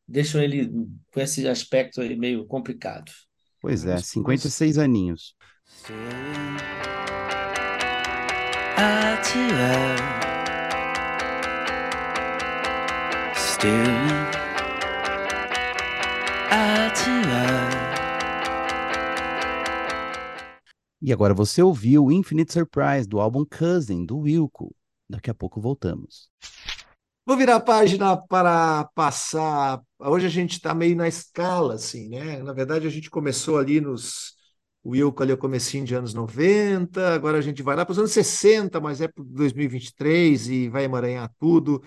deixam 0.07 0.41
ele 0.41 0.69
com 1.11 1.19
esse 1.19 1.47
aspecto 1.47 2.01
aí 2.01 2.15
meio 2.17 2.45
complicado. 2.47 3.11
Pois 3.59 3.85
é, 3.85 3.99
Vamos, 3.99 4.11
vamos 4.21 4.41
56 4.41 4.77
aninhos. 4.77 5.35
E 21.01 21.11
agora 21.11 21.33
você 21.33 21.61
ouviu 21.61 22.09
Infinite 22.09 22.53
Surprise 22.53 23.05
do 23.05 23.19
álbum 23.19 23.43
Cousin, 23.43 24.05
do 24.05 24.19
Wilco. 24.19 24.73
Daqui 25.09 25.29
a 25.29 25.33
pouco 25.33 25.59
voltamos. 25.59 26.29
Vou 27.25 27.35
virar 27.35 27.57
a 27.57 27.59
página 27.59 28.15
para 28.15 28.85
passar. 28.95 29.81
Hoje 29.99 30.25
a 30.25 30.29
gente 30.29 30.53
está 30.53 30.73
meio 30.73 30.95
na 30.95 31.07
escala, 31.07 31.75
assim, 31.75 32.07
né? 32.07 32.41
Na 32.41 32.53
verdade, 32.53 32.87
a 32.87 32.89
gente 32.89 33.09
começou 33.09 33.57
ali 33.57 33.81
nos. 33.81 34.33
O 34.83 34.91
Wilco 34.91 35.23
ali, 35.23 35.31
o 35.33 35.37
comecinho 35.37 35.85
de 35.85 35.95
anos 35.95 36.13
90, 36.13 37.13
agora 37.13 37.37
a 37.37 37.41
gente 37.41 37.63
vai 37.63 37.75
lá 37.75 37.85
para 37.85 37.93
os 37.93 37.99
anos 37.99 38.11
60, 38.11 38.81
mas 38.81 38.99
é 39.01 39.07
para 39.07 39.23
2023 39.23 40.47
e 40.49 40.69
vai 40.69 40.83
emaranhar 40.83 41.31
tudo. 41.39 41.81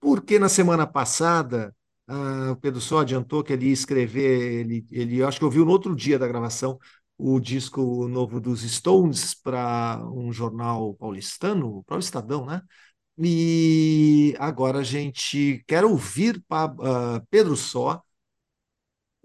Porque 0.00 0.38
na 0.38 0.48
semana 0.48 0.86
passada, 0.86 1.74
ah, 2.06 2.52
o 2.52 2.56
Pedro 2.56 2.80
só 2.80 3.00
adiantou 3.00 3.42
que 3.44 3.52
ele 3.52 3.66
ia 3.66 3.72
escrever, 3.72 4.60
ele, 4.60 4.86
ele 4.90 5.22
acho 5.22 5.38
que 5.38 5.44
ouviu 5.44 5.64
no 5.64 5.70
outro 5.72 5.94
dia 5.96 6.18
da 6.18 6.28
gravação, 6.28 6.78
o 7.16 7.40
disco 7.40 8.06
novo 8.08 8.40
dos 8.40 8.62
Stones 8.62 9.34
para 9.34 10.00
um 10.12 10.32
jornal 10.32 10.94
paulistano, 10.94 11.82
para 11.84 11.96
o 11.96 12.00
Estadão, 12.00 12.46
né? 12.46 12.62
E 13.18 14.34
agora 14.38 14.78
a 14.78 14.82
gente 14.84 15.62
quer 15.66 15.84
ouvir 15.84 16.42
ah, 16.50 17.22
Pedro 17.30 17.56
Só 17.56 18.02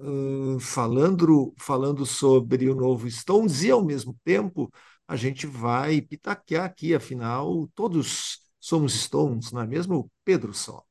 ah, 0.03 0.60
falando, 0.60 1.53
falando 1.57 2.05
sobre 2.05 2.69
o 2.69 2.75
novo 2.75 3.10
Stones 3.10 3.63
e, 3.63 3.72
ao 3.72 3.83
mesmo 3.83 4.17
tempo, 4.24 4.72
a 5.07 5.15
gente 5.15 5.45
vai 5.48 6.01
pitaquear 6.01 6.65
aqui, 6.65 6.93
afinal, 6.95 7.67
todos 7.75 8.39
somos 8.60 8.93
Stones, 8.93 9.51
não 9.51 9.62
é 9.62 9.67
mesmo, 9.67 10.12
Pedro 10.25 10.53
Só? 10.53 10.83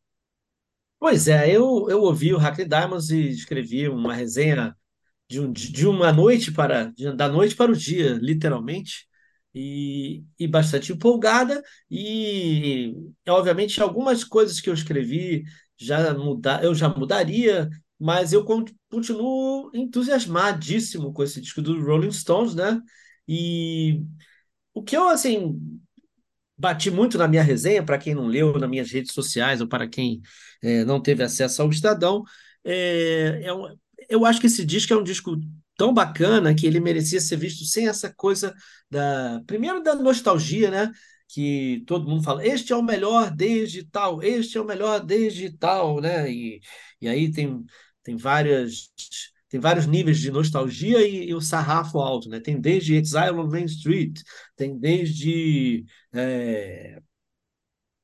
Pois 0.98 1.26
é, 1.28 1.50
eu, 1.50 1.86
eu 1.90 2.00
ouvi 2.02 2.32
o 2.32 2.38
Hackney 2.38 2.66
Diamonds 2.68 3.10
e 3.10 3.28
escrevi 3.30 3.88
uma 3.88 4.14
resenha 4.14 4.76
de, 5.30 5.40
um, 5.40 5.52
de 5.52 5.86
uma 5.88 6.12
noite 6.12 6.52
para 6.52 6.86
de- 6.92 7.16
da 7.16 7.28
noite 7.28 7.56
para 7.56 7.72
o 7.72 7.76
dia, 7.76 8.14
literalmente, 8.22 9.06
e, 9.54 10.24
e 10.38 10.48
bastante 10.48 10.92
empolgada. 10.92 11.62
E 11.90 12.94
obviamente 13.28 13.82
algumas 13.82 14.24
coisas 14.24 14.60
que 14.60 14.70
eu 14.70 14.74
escrevi 14.74 15.44
já 15.78 16.14
muda, 16.14 16.60
eu 16.64 16.74
já 16.74 16.88
mudaria, 16.90 17.70
mas 18.02 18.32
eu 18.32 18.44
con- 18.44 18.64
continuo 18.90 19.70
entusiasmadíssimo 19.74 21.12
com 21.12 21.22
esse 21.22 21.40
disco 21.40 21.62
do 21.62 21.80
Rolling 21.84 22.12
Stones, 22.12 22.54
né? 22.54 22.80
E 23.28 24.02
o 24.74 24.82
que 24.82 24.96
eu 24.96 25.08
assim 25.08 25.58
bati 26.56 26.90
muito 26.90 27.18
na 27.18 27.26
minha 27.28 27.42
resenha, 27.42 27.84
para 27.84 27.98
quem 27.98 28.14
não 28.14 28.26
leu, 28.26 28.58
nas 28.58 28.68
minhas 28.70 28.90
redes 28.90 29.12
sociais, 29.12 29.60
ou 29.60 29.68
para 29.68 29.88
quem 29.88 30.20
eh, 30.62 30.84
não 30.84 31.00
teve 31.00 31.22
acesso 31.22 31.62
ao 31.62 31.70
Estadão, 31.70 32.22
é, 32.64 33.40
é 33.44 33.52
um- 33.54 33.76
eu 34.08 34.24
acho 34.24 34.40
que 34.40 34.46
esse 34.46 34.64
disco 34.64 34.92
é 34.92 34.96
um 34.96 35.02
disco 35.02 35.36
tão 35.76 35.92
bacana 35.94 36.54
que 36.54 36.66
ele 36.66 36.80
merecia 36.80 37.20
ser 37.20 37.36
visto 37.36 37.64
sem 37.64 37.88
essa 37.88 38.12
coisa 38.14 38.54
da, 38.90 39.42
primeiro 39.46 39.82
da 39.82 39.94
nostalgia, 39.94 40.70
né? 40.70 40.90
Que 41.28 41.82
todo 41.86 42.08
mundo 42.08 42.22
fala, 42.22 42.46
este 42.46 42.72
é 42.72 42.76
o 42.76 42.82
melhor 42.82 43.30
desde 43.30 43.84
tal, 43.84 44.22
este 44.22 44.58
é 44.58 44.60
o 44.60 44.64
melhor 44.66 45.00
desde 45.04 45.50
tal, 45.56 46.00
né? 46.00 46.30
E, 46.30 46.60
e 47.00 47.08
aí 47.08 47.30
tem, 47.32 47.64
tem 48.02 48.16
várias. 48.16 48.90
Tem 49.48 49.60
vários 49.60 49.86
níveis 49.86 50.18
de 50.18 50.30
nostalgia 50.30 51.06
e, 51.06 51.28
e 51.28 51.34
o 51.34 51.40
sarrafo 51.40 51.98
alto, 51.98 52.28
né? 52.28 52.40
Tem 52.40 52.58
desde 52.60 52.94
Exile 52.94 53.32
on 53.32 53.48
Main 53.48 53.66
Street, 53.66 54.20
tem 54.56 54.78
desde 54.78 55.84
é, 56.12 56.98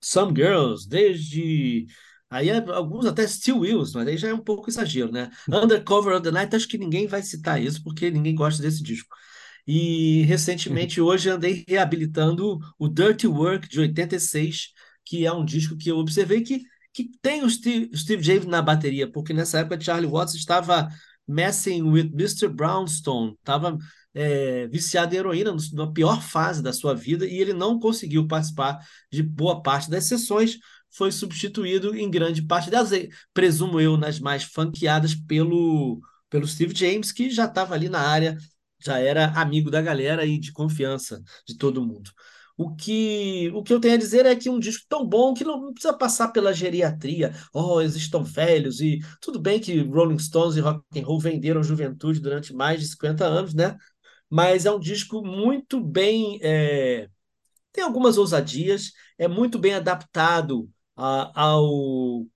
Some 0.00 0.33
Girls, 0.35 0.87
desde. 0.88 1.87
Aí 2.31 2.50
é- 2.50 2.59
alguns 2.71 3.07
até 3.07 3.26
Steel 3.26 3.61
Wheels, 3.61 3.95
mas 3.95 4.07
aí 4.07 4.17
já 4.19 4.28
é 4.28 4.35
um 4.35 4.38
pouco 4.43 4.69
exagero, 4.69 5.11
né? 5.11 5.31
Undercover 5.49 6.14
of 6.14 6.23
the 6.23 6.31
Night, 6.31 6.55
acho 6.55 6.69
que 6.69 6.78
ninguém 6.78 7.07
vai 7.07 7.23
citar 7.23 7.61
isso, 7.62 7.83
porque 7.83 8.11
ninguém 8.11 8.35
gosta 8.35 8.62
desse 8.62 8.83
disco. 8.83 9.17
E 9.67 10.23
recentemente, 10.25 11.00
hoje, 11.00 11.31
andei 11.31 11.64
reabilitando 11.69 12.59
o 12.78 12.88
Dirty 12.88 13.26
Work 13.26 13.69
de 13.69 13.81
86, 13.81 14.69
que 15.05 15.26
é 15.26 15.33
um 15.33 15.45
disco 15.45 15.76
que 15.76 15.90
eu 15.90 15.99
observei 15.99 16.43
que, 16.43 16.62
que 16.99 17.12
tem 17.23 17.45
o 17.45 17.50
Steve, 17.50 17.97
Steve 17.97 18.21
James 18.21 18.47
na 18.47 18.61
bateria, 18.61 19.09
porque 19.09 19.33
nessa 19.33 19.61
época 19.61 19.81
Charlie 19.81 20.11
Watts 20.11 20.35
estava 20.35 20.88
messing 21.28 21.83
with 21.83 22.11
Mr. 22.12 22.49
Brownstone, 22.49 23.37
estava 23.38 23.78
é, 24.12 24.67
viciado 24.67 25.14
em 25.14 25.19
heroína 25.19 25.55
na 25.75 25.93
pior 25.93 26.21
fase 26.21 26.61
da 26.61 26.73
sua 26.73 26.97
vida 26.97 27.25
e 27.25 27.37
ele 27.37 27.52
não 27.52 27.78
conseguiu 27.78 28.26
participar 28.26 28.85
de 29.12 29.23
boa 29.23 29.62
parte 29.62 29.88
das 29.88 30.07
sessões, 30.07 30.59
foi 30.90 31.12
substituído 31.12 31.95
em 31.95 32.11
grande 32.11 32.43
parte 32.43 32.69
eh, 32.75 33.09
presumo 33.33 33.81
eu, 33.81 33.97
nas 33.97 34.19
mais 34.19 34.43
funkeadas 34.43 35.14
pelo, 35.14 36.00
pelo 36.28 36.49
Steve 36.49 36.75
James, 36.75 37.12
que 37.12 37.31
já 37.31 37.45
estava 37.45 37.75
ali 37.75 37.88
na 37.88 38.00
área, 38.00 38.37
já 38.85 38.99
era 38.99 39.26
amigo 39.40 39.71
da 39.71 39.81
galera 39.81 40.26
e 40.26 40.37
de 40.37 40.50
confiança 40.50 41.23
de 41.47 41.57
todo 41.57 41.85
mundo. 41.87 42.11
O 42.58 42.74
que, 42.76 43.50
o 43.54 43.62
que 43.62 43.72
eu 43.74 43.80
tenho 43.80 43.94
a 43.94 43.98
dizer 43.98 44.26
é 44.26 44.36
que 44.36 44.50
um 44.50 44.60
disco 44.60 44.84
tão 44.88 45.06
bom 45.06 45.34
que 45.34 45.44
não 45.44 45.72
precisa 45.72 45.94
passar 45.96 46.28
pela 46.30 46.52
geriatria. 46.52 47.32
Oh, 47.54 47.80
eles 47.80 47.96
estão 47.96 48.24
velhos 48.24 48.80
e 48.80 49.00
tudo 49.20 49.40
bem 49.40 49.60
que 49.60 49.80
Rolling 49.82 50.18
Stones 50.18 50.56
e 50.56 50.60
rock 50.60 50.82
and 50.98 51.04
roll 51.06 51.20
venderam 51.20 51.62
juventude 51.62 52.20
durante 52.20 52.52
mais 52.54 52.80
de 52.80 52.88
50 52.88 53.26
anos, 53.26 53.54
né? 53.54 53.78
Mas 54.30 54.66
é 54.66 54.72
um 54.72 54.80
disco 54.80 55.22
muito 55.26 55.80
bem 55.80 56.38
é, 56.42 57.08
tem 57.72 57.84
algumas 57.84 58.18
ousadias, 58.18 58.92
é 59.18 59.28
muito 59.28 59.58
bem 59.58 59.74
adaptado 59.74 60.68
a- 60.96 61.32
ao, 61.42 62.26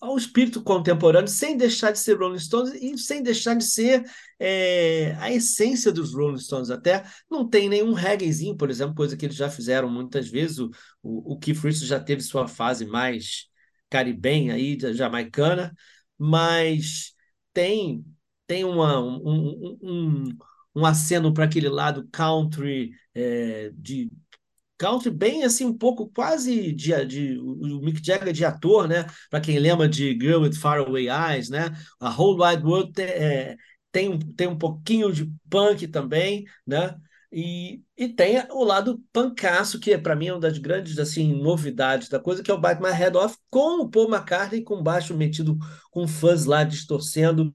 ao 0.00 0.16
espírito 0.16 0.62
contemporâneo, 0.62 1.28
sem 1.28 1.56
deixar 1.56 1.90
de 1.92 1.98
ser 1.98 2.18
Rolling 2.18 2.38
Stones 2.38 2.72
e 2.74 2.96
sem 2.96 3.22
deixar 3.22 3.54
de 3.54 3.64
ser 3.64 4.04
é, 4.38 5.14
a 5.18 5.30
essência 5.30 5.92
dos 5.92 6.14
Rolling 6.14 6.38
Stones. 6.38 6.70
Até 6.70 7.04
não 7.30 7.48
tem 7.48 7.68
nenhum 7.68 7.92
reggaezinho, 7.92 8.56
por 8.56 8.70
exemplo, 8.70 8.94
coisa 8.94 9.16
que 9.16 9.26
eles 9.26 9.36
já 9.36 9.50
fizeram 9.50 9.90
muitas 9.90 10.28
vezes. 10.28 10.58
O, 10.58 10.70
o, 11.02 11.34
o 11.34 11.38
Keith 11.38 11.56
Richards 11.58 11.86
já 11.86 12.00
teve 12.00 12.22
sua 12.22 12.48
fase 12.48 12.86
mais 12.86 13.46
caribenha 13.90 14.54
aí, 14.54 14.78
jamaicana, 14.94 15.72
mas 16.18 17.12
tem 17.52 18.04
tem 18.46 18.64
uma, 18.64 19.00
um, 19.00 19.20
um, 19.24 19.78
um, 19.80 20.38
um 20.74 20.84
aceno 20.84 21.32
para 21.32 21.44
aquele 21.44 21.68
lado 21.68 22.08
country 22.10 22.90
é, 23.14 23.70
de 23.74 24.10
country 24.80 25.10
bem 25.10 25.44
assim, 25.44 25.66
um 25.66 25.76
pouco 25.76 26.08
quase 26.08 26.72
de, 26.72 27.04
de 27.04 27.38
o 27.38 27.80
Mick 27.82 28.00
Jagger 28.02 28.32
de 28.32 28.46
ator, 28.46 28.88
né? 28.88 29.04
Para 29.28 29.40
quem 29.40 29.58
lembra 29.58 29.86
de 29.86 30.12
Girl 30.18 30.40
with 30.42 30.54
Faraway 30.54 31.08
Eyes, 31.10 31.50
né? 31.50 31.70
A 32.00 32.08
Whole 32.10 32.40
Wide 32.42 32.64
World 32.64 33.02
é, 33.02 33.56
tem, 33.92 34.08
um, 34.08 34.18
tem 34.18 34.46
um 34.48 34.56
pouquinho 34.56 35.12
de 35.12 35.30
punk 35.50 35.86
também, 35.86 36.46
né? 36.66 36.96
E, 37.30 37.82
e 37.96 38.08
tem 38.08 38.42
o 38.50 38.64
lado 38.64 39.04
pancaço, 39.12 39.78
que 39.78 39.92
é 39.92 39.98
para 39.98 40.16
mim 40.16 40.28
é 40.28 40.32
uma 40.32 40.40
das 40.40 40.56
grandes 40.58 40.98
assim 40.98 41.32
novidades 41.32 42.08
da 42.08 42.18
coisa, 42.18 42.42
que 42.42 42.50
é 42.50 42.54
o 42.54 42.60
Bite 42.60 42.80
My 42.80 42.90
Head 42.90 43.16
Off 43.18 43.36
com 43.50 43.82
o 43.82 43.88
Paul 43.90 44.08
McCartney 44.08 44.64
com 44.64 44.82
baixo 44.82 45.14
metido 45.16 45.56
com 45.92 46.08
fãs 46.08 46.46
lá 46.46 46.64
distorcendo 46.64 47.54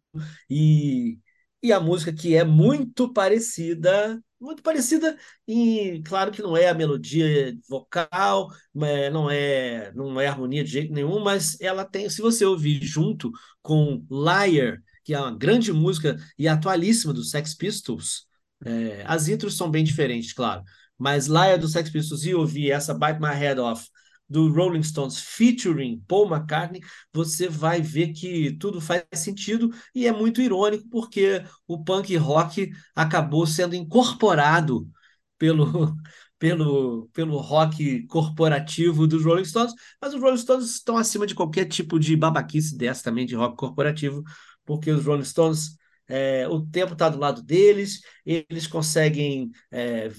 e, 0.50 1.20
e 1.62 1.74
a 1.74 1.80
música 1.80 2.14
que 2.14 2.36
é 2.36 2.44
muito 2.44 3.12
parecida, 3.12 4.22
muito 4.40 4.62
parecida 4.62 5.18
e 5.48 6.02
claro 6.06 6.32
que 6.32 6.42
não 6.42 6.56
é 6.56 6.68
a 6.68 6.74
melodia 6.74 7.56
vocal, 7.70 8.52
é, 8.82 9.10
não 9.10 9.30
é 9.30 9.92
não 9.94 10.20
é 10.20 10.28
harmonia 10.28 10.64
de 10.64 10.72
jeito 10.72 10.94
nenhum, 10.94 11.20
mas 11.24 11.60
ela 11.62 11.86
tem, 11.86 12.10
se 12.10 12.22
você 12.22 12.46
ouvir 12.46 12.84
junto 12.84 13.32
com 13.62 14.06
Liar, 14.10 14.82
que 15.04 15.14
é 15.14 15.20
uma 15.20 15.36
grande 15.36 15.72
música 15.72 16.18
e 16.38 16.48
atualíssima 16.48 17.14
dos 17.14 17.32
Sex 17.32 17.56
Pistols, 17.56 18.28
é, 18.66 19.04
as 19.06 19.28
intros 19.28 19.58
são 19.58 19.70
bem 19.70 19.84
diferentes, 19.84 20.34
claro. 20.34 20.64
Mas 20.98 21.28
Liar 21.28 21.58
do 21.58 21.68
Sex 21.68 21.90
Pistols 21.90 22.26
e 22.26 22.34
ouvir 22.34 22.72
essa 22.72 22.94
Bite 22.94 23.20
My 23.20 23.34
Head 23.34 23.60
Off 23.60 23.88
do 24.28 24.52
Rolling 24.52 24.84
Stones 24.84 25.20
featuring 25.20 26.02
Paul 26.08 26.28
McCartney, 26.28 26.82
você 27.14 27.48
vai 27.48 27.82
ver 27.82 28.14
que 28.14 28.54
tudo 28.58 28.82
faz 28.82 29.04
sentido 29.14 29.72
e 29.94 30.08
é 30.08 30.12
muito 30.12 30.42
irônico 30.42 30.88
porque 30.90 31.44
o 31.68 31.84
punk 31.84 32.16
rock 32.18 32.72
acabou 32.96 33.46
sendo 33.46 33.76
incorporado 33.76 34.90
pelo, 35.38 35.96
pelo, 36.40 37.10
pelo 37.14 37.38
rock 37.38 38.06
corporativo 38.08 39.08
dos 39.08 39.24
Rolling 39.24 39.46
Stones, 39.46 39.74
mas 40.02 40.14
os 40.14 40.22
Rolling 40.22 40.38
Stones 40.38 40.66
estão 40.72 40.98
acima 40.98 41.28
de 41.28 41.36
qualquer 41.36 41.66
tipo 41.66 42.00
de 42.00 42.16
babaquice 42.16 42.78
dessa 42.78 43.04
também 43.04 43.26
de 43.26 43.36
rock 43.36 43.56
corporativo, 43.56 44.24
porque 44.66 44.92
os 44.92 45.06
Rolling 45.06 45.24
Stones 45.24 45.78
é, 46.08 46.48
o 46.48 46.62
tempo 46.66 46.94
está 46.94 47.10
do 47.10 47.20
lado 47.20 47.42
deles, 47.42 48.02
eles 48.26 48.68
conseguem 48.68 49.50
é, 49.72 50.12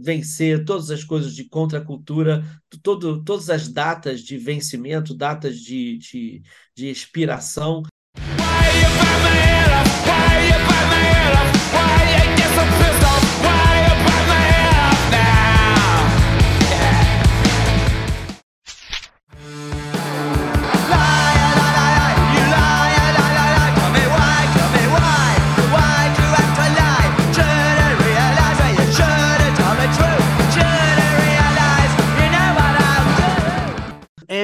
vencer 0.00 0.64
todas 0.64 0.90
as 0.90 1.04
coisas 1.04 1.34
de 1.34 1.48
contracultura, 1.48 2.44
todo, 2.82 3.22
todas 3.24 3.50
as 3.50 3.68
datas 3.68 4.20
de 4.20 4.36
vencimento, 4.38 5.14
datas 5.16 5.58
de, 5.58 5.98
de, 5.98 6.42
de 6.74 6.86
expiração. 6.88 7.82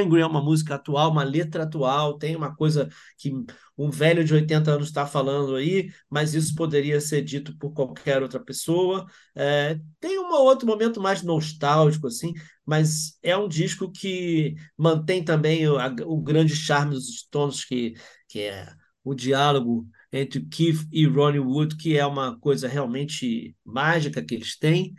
Angry 0.09 0.21
é 0.23 0.27
uma 0.27 0.43
música 0.43 0.75
atual, 0.77 1.11
uma 1.11 1.23
letra 1.23 1.65
atual, 1.65 2.19
tem 2.19 2.35
uma 2.35 2.55
coisa 2.55 2.89
que 3.17 3.33
um 3.77 3.91
velho 3.91 4.25
de 4.25 4.35
80 4.35 4.73
anos 4.73 4.89
está 4.89 5.07
falando 5.07 5.55
aí, 5.55 5.91
mas 6.11 6.35
isso 6.35 6.55
poderia 6.55 7.01
ser 7.01 7.23
dito 7.23 7.57
por 7.59 7.73
qualquer 7.73 8.23
outra 8.23 8.41
pessoa. 8.41 9.07
É, 9.35 9.79
tem 10.01 10.19
um 10.19 10.33
outro 10.33 10.67
momento 10.67 11.01
mais 11.01 11.23
nostálgico, 11.23 12.07
assim, 12.07 12.33
mas 12.67 13.19
é 13.23 13.37
um 13.37 13.49
disco 13.49 13.91
que 13.91 14.55
mantém 14.77 15.25
também 15.25 15.69
o, 15.69 15.79
a, 15.79 15.87
o 16.07 16.21
grande 16.21 16.57
charme 16.57 16.95
dos 16.95 17.21
Stones, 17.21 17.65
que, 17.65 17.95
que 18.29 18.41
é 18.41 18.73
o 19.05 19.15
diálogo 19.15 19.87
entre 20.13 20.41
Keith 20.47 20.87
e 20.93 21.07
Ronnie 21.07 21.41
Wood, 21.41 21.77
que 21.77 21.97
é 21.97 22.05
uma 22.07 22.39
coisa 22.39 22.67
realmente 22.69 23.55
mágica 23.65 24.23
que 24.25 24.35
eles 24.35 24.57
têm. 24.59 24.95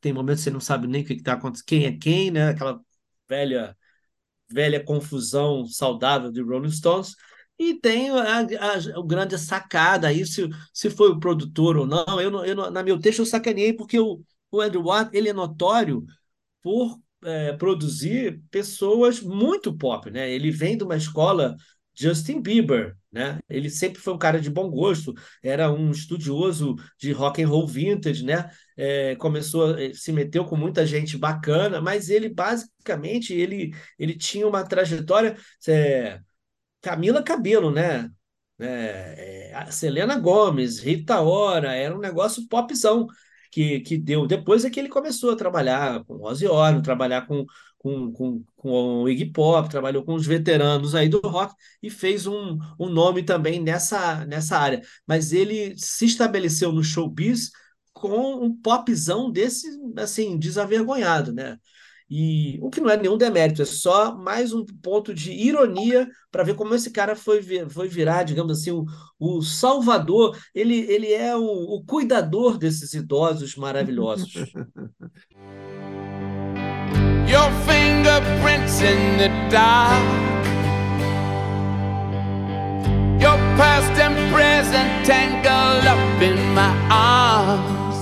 Tem 0.00 0.12
momentos 0.12 0.40
que 0.40 0.44
você 0.44 0.50
não 0.50 0.60
sabe 0.60 0.86
nem 0.86 1.02
o 1.02 1.04
que 1.04 1.14
está 1.14 1.34
acontecendo, 1.34 1.66
quem 1.66 1.84
é 1.86 1.92
quem, 1.92 2.30
né? 2.30 2.48
Aquela 2.48 2.80
velha 3.28 3.76
velha 4.54 4.82
confusão 4.82 5.66
saudável 5.66 6.30
de 6.30 6.40
Rolling 6.40 6.70
Stones. 6.70 7.14
E 7.58 7.74
tem 7.74 8.10
a, 8.10 8.40
a, 8.40 9.00
a 9.00 9.06
grande 9.06 9.38
sacada 9.38 10.08
aí, 10.08 10.26
se, 10.26 10.48
se 10.72 10.90
foi 10.90 11.10
o 11.10 11.20
produtor 11.20 11.76
ou 11.76 11.86
não. 11.86 12.20
Eu, 12.20 12.44
eu 12.44 12.70
na 12.70 12.82
meu 12.82 12.98
texto 12.98 13.20
eu 13.20 13.26
sacaneei 13.26 13.72
porque 13.72 13.98
o, 13.98 14.20
o 14.50 14.60
Andrew 14.60 14.84
Watt 14.84 15.10
ele 15.12 15.28
é 15.28 15.32
notório 15.32 16.04
por 16.62 16.98
é, 17.24 17.52
produzir 17.54 18.42
pessoas 18.50 19.20
muito 19.20 19.76
pop, 19.76 20.10
né? 20.10 20.30
Ele 20.30 20.50
vem 20.50 20.76
de 20.76 20.84
uma 20.84 20.96
escola 20.96 21.56
Justin 21.94 22.40
Bieber, 22.40 22.96
né? 23.14 23.38
Ele 23.48 23.70
sempre 23.70 24.00
foi 24.00 24.12
um 24.12 24.18
cara 24.18 24.40
de 24.40 24.50
bom 24.50 24.68
gosto, 24.68 25.14
era 25.42 25.72
um 25.72 25.90
estudioso 25.92 26.74
de 26.98 27.12
rock 27.12 27.42
and 27.42 27.48
roll 27.48 27.66
vintage, 27.66 28.24
né? 28.24 28.50
É, 28.76 29.14
começou, 29.16 29.76
se 29.94 30.12
meteu 30.12 30.44
com 30.44 30.56
muita 30.56 30.84
gente 30.84 31.16
bacana, 31.16 31.80
mas 31.80 32.10
ele 32.10 32.28
basicamente 32.28 33.32
ele, 33.32 33.72
ele 33.96 34.16
tinha 34.16 34.46
uma 34.48 34.64
trajetória 34.64 35.36
é, 35.68 36.18
Camila 36.82 37.22
Cabelo, 37.22 37.70
né? 37.70 38.10
É, 38.58 39.52
é 39.52 39.70
Selena 39.70 40.18
Gomes, 40.18 40.80
Rita 40.80 41.20
Ora, 41.20 41.74
era 41.74 41.94
um 41.96 42.00
negócio 42.00 42.46
popzão 42.48 43.06
que, 43.50 43.80
que 43.80 43.96
deu. 43.96 44.26
Depois 44.26 44.64
é 44.64 44.70
que 44.70 44.80
ele 44.80 44.88
começou 44.88 45.32
a 45.32 45.36
trabalhar 45.36 46.04
com 46.04 46.22
Ozzy 46.24 46.46
Osbourne, 46.46 46.82
trabalhar 46.82 47.26
com 47.26 47.44
com, 47.84 48.10
com, 48.12 48.42
com 48.56 49.02
o 49.02 49.08
Iggy 49.10 49.26
Pop, 49.26 49.68
trabalhou 49.68 50.02
com 50.02 50.14
os 50.14 50.26
veteranos 50.26 50.94
aí 50.94 51.06
do 51.06 51.20
rock 51.20 51.54
e 51.82 51.90
fez 51.90 52.26
um, 52.26 52.58
um 52.80 52.88
nome 52.88 53.22
também 53.22 53.60
nessa, 53.60 54.24
nessa 54.24 54.56
área. 54.56 54.80
Mas 55.06 55.34
ele 55.34 55.76
se 55.76 56.06
estabeleceu 56.06 56.72
no 56.72 56.82
showbiz 56.82 57.50
com 57.92 58.42
um 58.42 58.56
popzão 58.58 59.30
desse, 59.30 59.68
assim, 59.98 60.38
desavergonhado, 60.38 61.30
né? 61.34 61.58
E 62.08 62.58
o 62.62 62.70
que 62.70 62.80
não 62.80 62.88
é 62.88 62.96
nenhum 62.96 63.18
demérito, 63.18 63.60
é 63.60 63.66
só 63.66 64.14
mais 64.16 64.54
um 64.54 64.64
ponto 64.64 65.12
de 65.12 65.32
ironia 65.32 66.08
para 66.30 66.42
ver 66.42 66.54
como 66.54 66.74
esse 66.74 66.90
cara 66.90 67.14
foi, 67.14 67.42
foi 67.68 67.88
virar, 67.88 68.22
digamos 68.22 68.60
assim, 68.60 68.70
o, 68.70 68.86
o 69.18 69.42
salvador. 69.42 70.38
Ele, 70.54 70.90
ele 70.90 71.12
é 71.12 71.36
o, 71.36 71.42
o 71.42 71.84
cuidador 71.84 72.56
desses 72.56 72.94
idosos 72.94 73.56
maravilhosos. 73.56 74.32
your 77.34 77.50
fingerprints 77.66 78.80
in 78.80 79.18
the 79.18 79.28
dark. 79.50 80.04
Your 83.20 83.38
past 83.58 83.94
and 84.00 84.14
present 84.32 85.04
tangled 85.04 85.84
up 85.84 86.22
in 86.22 86.38
my 86.54 86.70
arms. 86.90 87.96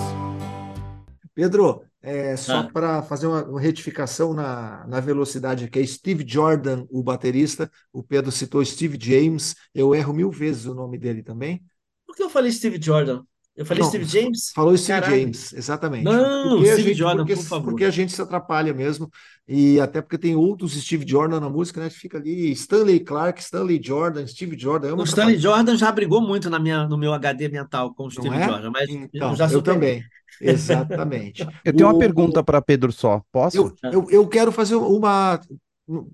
Pedro, 1.34 1.82
é, 2.02 2.36
só 2.36 2.58
ah. 2.58 2.70
para 2.70 3.02
fazer 3.02 3.26
uma, 3.26 3.42
uma 3.44 3.60
retificação 3.60 4.34
na, 4.34 4.86
na 4.86 5.00
velocidade 5.00 5.64
aqui, 5.64 5.78
é 5.78 5.86
Steve 5.86 6.24
Jordan, 6.28 6.84
o 6.90 7.02
baterista. 7.02 7.70
O 7.90 8.02
Pedro 8.02 8.30
citou 8.30 8.62
Steve 8.62 8.98
James. 9.00 9.54
Eu 9.74 9.94
erro 9.94 10.12
mil 10.12 10.30
vezes 10.30 10.66
o 10.66 10.74
nome 10.74 10.98
dele 10.98 11.22
também. 11.22 11.64
Por 12.06 12.14
que 12.14 12.22
eu 12.22 12.28
falei 12.28 12.52
Steve 12.52 12.78
Jordan? 12.78 13.24
Eu 13.54 13.66
falei 13.66 13.82
não, 13.82 13.88
Steve 13.90 14.04
James? 14.04 14.50
Falou 14.54 14.76
Steve 14.76 15.00
Caralho. 15.00 15.20
James, 15.20 15.52
exatamente. 15.52 16.04
Não, 16.04 16.56
porque 16.56 16.72
Steve 16.72 16.88
gente, 16.88 16.98
Jordan, 16.98 17.16
porque, 17.18 17.36
por 17.36 17.44
favor. 17.44 17.70
Porque 17.70 17.84
a 17.84 17.90
gente 17.90 18.12
se 18.12 18.22
atrapalha 18.22 18.72
mesmo. 18.72 19.10
E 19.46 19.78
até 19.78 20.00
porque 20.00 20.16
tem 20.16 20.34
outros 20.34 20.72
Steve 20.72 21.04
Jordan 21.06 21.40
na 21.40 21.50
música, 21.50 21.80
né? 21.80 21.90
Fica 21.90 22.16
ali 22.16 22.50
Stanley 22.52 23.00
Clark, 23.00 23.40
Stanley 23.42 23.80
Jordan, 23.82 24.26
Steve 24.26 24.58
Jordan. 24.58 24.88
É 24.88 24.92
o 24.94 25.02
Stanley 25.04 25.38
Jordan 25.38 25.76
já 25.76 25.92
brigou 25.92 26.22
muito 26.22 26.48
na 26.48 26.58
minha, 26.58 26.88
no 26.88 26.96
meu 26.96 27.12
HD 27.12 27.48
mental 27.48 27.92
com 27.94 28.06
o 28.06 28.10
Steve 28.10 28.34
é? 28.34 28.48
Jordan, 28.48 28.70
mas 28.70 28.88
então, 28.88 29.30
eu 29.30 29.36
já 29.36 29.50
Eu 29.50 29.60
também. 29.60 30.02
Exatamente. 30.40 31.46
eu 31.62 31.72
tenho 31.74 31.88
o... 31.88 31.92
uma 31.92 31.98
pergunta 31.98 32.42
para 32.42 32.62
Pedro 32.62 32.90
só. 32.90 33.20
Posso? 33.30 33.56
Eu, 33.56 33.74
eu, 33.82 34.10
eu, 34.10 34.26
quero 34.26 34.50
fazer 34.50 34.76
uma. 34.76 35.38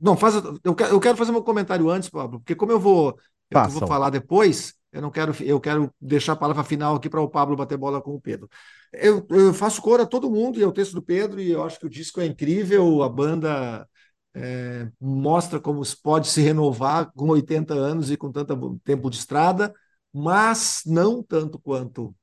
Não, 0.01 0.17
faz. 0.17 0.35
Eu 0.65 0.75
quero, 0.75 0.91
eu 0.91 0.99
quero 0.99 1.17
fazer 1.17 1.31
um 1.31 1.41
comentário 1.41 1.89
antes, 1.89 2.09
Pablo, 2.09 2.41
porque 2.41 2.57
como 2.57 2.73
eu 2.73 2.81
vou, 2.81 3.17
eu 3.51 3.69
vou 3.69 3.87
falar 3.87 4.11
depois, 4.11 4.75
eu 4.93 5.03
não 5.03 5.11
quero, 5.11 5.35
eu 5.43 5.61
quero 5.61 5.93
deixar 6.01 6.33
a 6.33 6.37
palavra 6.37 6.65
final 6.65 6.97
aqui 6.97 7.11
para 7.11 7.21
o 7.21 7.29
Pablo 7.29 7.57
bater 7.57 7.77
bola 7.77 8.01
com 8.01 8.15
o 8.15 8.21
Pedro. 8.21 8.49
Eu, 8.93 9.27
eu, 9.31 9.53
faço 9.53 9.83
cor 9.83 10.01
a 10.01 10.07
todo 10.07 10.31
mundo 10.31 10.59
e 10.59 10.63
é 10.63 10.67
o 10.67 10.73
texto 10.73 10.95
do 10.95 11.03
Pedro, 11.03 11.41
e 11.41 11.51
eu 11.51 11.63
acho 11.63 11.79
que 11.79 11.87
o 11.87 11.91
disco 11.91 12.21
é 12.21 12.27
incrível, 12.27 13.03
a 13.03 13.09
banda 13.09 13.87
é, 14.35 14.89
mostra 15.01 15.61
como 15.61 15.83
pode 16.03 16.29
se 16.29 16.41
renovar 16.41 17.13
com 17.15 17.29
80 17.29 17.75
anos 17.75 18.11
e 18.11 18.17
com 18.17 18.33
tanto 18.33 18.81
tempo 18.85 19.11
de 19.11 19.19
estrada, 19.19 19.75
mas 20.13 20.83
não 20.87 21.23
tanto 21.23 21.59
quanto 21.59 22.15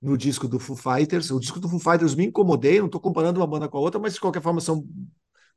no 0.00 0.16
disco 0.16 0.48
do 0.48 0.58
Foo 0.58 0.76
Fighters. 0.76 1.30
O 1.30 1.40
disco 1.40 1.60
do 1.60 1.68
Foo 1.68 1.78
Fighters 1.80 2.14
me 2.14 2.26
incomodei, 2.26 2.78
não 2.78 2.86
estou 2.86 3.00
comparando 3.00 3.40
uma 3.40 3.46
banda 3.46 3.68
com 3.68 3.78
a 3.78 3.80
outra, 3.80 4.00
mas 4.00 4.14
de 4.14 4.20
qualquer 4.20 4.42
forma 4.42 4.60
são 4.60 4.84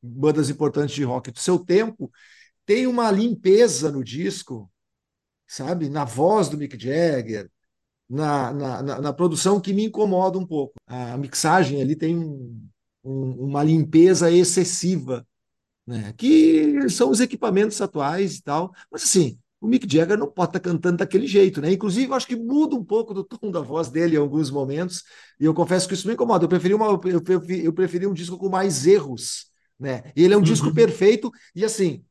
bandas 0.01 0.49
importantes 0.49 0.95
de 0.95 1.03
rock 1.03 1.31
do 1.31 1.39
seu 1.39 1.59
tempo. 1.59 2.11
Tem 2.65 2.87
uma 2.87 3.11
limpeza 3.11 3.91
no 3.91 4.03
disco 4.03 4.69
sabe? 5.47 5.89
Na 5.89 6.05
voz 6.05 6.49
do 6.49 6.57
Mick 6.57 6.77
Jagger, 6.79 7.49
na, 8.09 8.53
na, 8.53 8.83
na, 8.83 9.01
na, 9.01 9.13
produção 9.13 9.59
que 9.59 9.73
me 9.73 9.85
incomoda 9.85 10.37
um 10.37 10.45
pouco. 10.45 10.73
A 10.85 11.17
mixagem 11.17 11.81
ali 11.81 11.95
tem 11.95 12.17
um, 12.17 12.67
um, 13.03 13.45
uma 13.45 13.63
limpeza 13.63 14.31
excessiva, 14.31 15.25
né? 15.85 16.13
que 16.17 16.89
são 16.89 17.09
os 17.09 17.19
equipamentos 17.19 17.81
atuais 17.81 18.35
e 18.35 18.43
tal. 18.43 18.73
Mas 18.91 19.03
assim, 19.03 19.39
o 19.63 19.67
Mick 19.67 19.87
Jagger 19.89 20.17
não 20.17 20.29
pode 20.29 20.49
estar 20.49 20.59
tá 20.59 20.69
cantando 20.69 20.97
daquele 20.97 21.25
jeito, 21.25 21.61
né? 21.61 21.71
Inclusive, 21.71 22.11
eu 22.11 22.13
acho 22.13 22.27
que 22.27 22.35
muda 22.35 22.75
um 22.75 22.83
pouco 22.83 23.13
do 23.13 23.23
tom 23.23 23.49
da 23.49 23.61
voz 23.61 23.89
dele 23.89 24.17
em 24.17 24.19
alguns 24.19 24.51
momentos, 24.51 25.03
e 25.39 25.45
eu 25.45 25.53
confesso 25.53 25.87
que 25.87 25.93
isso 25.93 26.05
me 26.05 26.15
incomoda. 26.15 26.43
Eu 26.43 26.49
preferi, 26.49 26.73
uma, 26.73 26.87
eu 26.87 26.99
preferi, 26.99 27.63
eu 27.63 27.71
preferi 27.71 28.05
um 28.05 28.13
disco 28.13 28.37
com 28.37 28.49
mais 28.49 28.85
erros, 28.85 29.45
né? 29.79 30.03
E 30.17 30.23
ele 30.23 30.33
é 30.33 30.37
um 30.37 30.41
uhum. 30.41 30.45
disco 30.45 30.73
perfeito, 30.73 31.31
e 31.55 31.63
assim, 31.63 32.03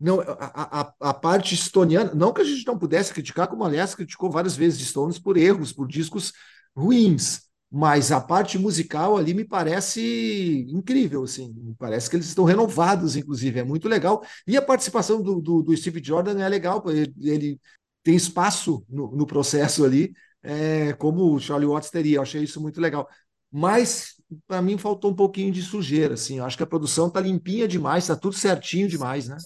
não, 0.00 0.20
a, 0.20 0.80
a, 0.80 1.10
a, 1.10 1.14
parte 1.14 1.54
estoniana, 1.54 2.14
não 2.14 2.32
que 2.32 2.40
a 2.40 2.44
gente 2.44 2.66
não 2.66 2.78
pudesse 2.78 3.12
criticar, 3.12 3.46
como 3.48 3.64
aliás 3.64 3.94
criticou 3.94 4.30
várias 4.30 4.56
vezes 4.56 4.88
Stones 4.88 5.18
por 5.18 5.36
erros, 5.36 5.72
por 5.72 5.86
discos 5.86 6.32
ruins, 6.74 7.42
mas 7.70 8.10
a 8.10 8.20
parte 8.20 8.58
musical 8.58 9.16
ali 9.16 9.34
me 9.34 9.44
parece 9.44 10.66
incrível, 10.70 11.22
assim, 11.24 11.54
parece 11.78 12.08
que 12.08 12.16
eles 12.16 12.26
estão 12.26 12.44
renovados, 12.44 13.14
inclusive, 13.14 13.60
é 13.60 13.64
muito 13.64 13.88
legal. 13.88 14.24
E 14.46 14.56
a 14.56 14.62
participação 14.62 15.22
do, 15.22 15.40
do, 15.40 15.62
do 15.62 15.76
Steve 15.76 16.02
Jordan 16.02 16.40
é 16.40 16.48
legal, 16.48 16.82
ele, 16.90 17.14
ele 17.20 17.60
tem 18.02 18.16
espaço 18.16 18.84
no, 18.88 19.14
no 19.14 19.26
processo 19.26 19.84
ali, 19.84 20.12
é, 20.42 20.94
como 20.94 21.34
o 21.34 21.38
Charlie 21.38 21.68
Watts 21.68 21.90
teria, 21.90 22.16
eu 22.16 22.22
achei 22.22 22.42
isso 22.42 22.60
muito 22.60 22.80
legal. 22.80 23.06
Mas, 23.52 24.14
para 24.48 24.62
mim, 24.62 24.78
faltou 24.78 25.10
um 25.10 25.14
pouquinho 25.14 25.52
de 25.52 25.62
sujeira, 25.62 26.14
assim, 26.14 26.38
eu 26.38 26.44
acho 26.44 26.56
que 26.56 26.62
a 26.62 26.66
produção 26.66 27.08
está 27.08 27.20
limpinha 27.20 27.68
demais, 27.68 28.04
está 28.04 28.16
tudo 28.16 28.34
certinho 28.34 28.88
demais, 28.88 29.28
né? 29.28 29.36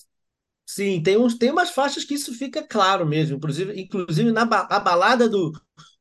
Sim, 0.66 1.02
tem, 1.02 1.16
uns, 1.16 1.36
tem 1.36 1.50
umas 1.50 1.70
faixas 1.70 2.04
que 2.04 2.14
isso 2.14 2.34
fica 2.34 2.66
claro 2.66 3.06
mesmo. 3.06 3.36
Inclusive, 3.36 3.80
inclusive 3.80 4.32
na 4.32 4.44
ba 4.44 4.66
a 4.70 4.80
balada 4.80 5.28
do, 5.28 5.52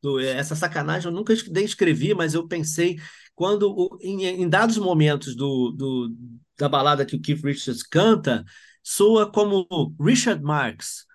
do. 0.02 0.20
Essa 0.20 0.56
sacanagem 0.56 1.10
eu 1.10 1.16
nunca 1.16 1.34
nem 1.52 1.66
escrevi, 1.66 2.14
mas 2.14 2.34
eu 2.34 2.48
pensei 2.48 2.98
quando, 3.36 3.98
em, 4.02 4.26
em, 4.26 4.50
dados 4.50 4.78
momentos 4.78 5.36
do, 5.36 5.72
do, 5.72 6.16
da 6.58 6.70
balada 6.70 7.06
que 7.06 7.16
o 7.16 7.22
Keith 7.22 7.44
Richards 7.44 7.84
canta, 7.84 8.44
soa 8.82 9.32
como 9.32 9.68
Richard 10.00 10.42
Marx. 10.44 11.06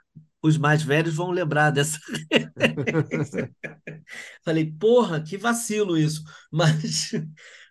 Os 0.43 0.57
mais 0.57 0.83
velhos 0.83 1.17
vão 1.17 1.31
lembrar 1.31 1.71
dessa. 1.71 1.99
Falei, 4.45 4.73
porra, 4.79 5.21
que 5.21 5.37
vacilo 5.37 5.99
isso. 5.99 6.23
Mas 6.51 7.11